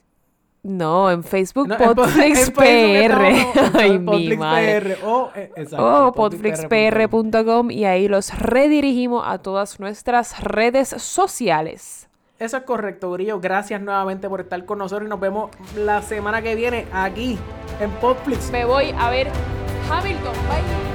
No, 0.62 1.10
en 1.10 1.24
Facebook 1.24 1.68
No, 1.68 1.76
en 1.76 1.94
Podflix 1.94 2.48
en 2.48 2.54
Facebook 2.54 3.70
Ay, 3.74 3.98
mi 3.98 4.36
madre. 4.36 4.96
PR, 4.96 5.06
o, 5.06 5.30
eh, 5.34 5.50
exacto, 5.56 6.06
O 6.06 6.12
podflixpr.com 6.12 7.70
y 7.70 7.84
ahí 7.86 8.06
los 8.08 8.38
redirigimos 8.38 9.24
a 9.26 9.38
todas 9.38 9.80
nuestras 9.80 10.42
redes 10.42 10.88
sociales. 10.88 12.08
Eso 12.38 12.56
es 12.56 12.62
correcto, 12.64 13.12
Grillo. 13.12 13.40
Gracias 13.40 13.80
nuevamente 13.80 14.28
por 14.28 14.40
estar 14.40 14.64
con 14.64 14.78
nosotros 14.78 15.06
y 15.06 15.10
nos 15.10 15.20
vemos 15.20 15.50
la 15.76 16.02
semana 16.02 16.42
que 16.42 16.54
viene 16.54 16.86
aquí 16.92 17.38
en 17.80 17.90
Podflix. 17.92 18.50
Me 18.50 18.64
voy 18.64 18.94
a 18.98 19.10
ver 19.10 19.28
Hamilton. 19.90 20.34
Bye. 20.48 20.93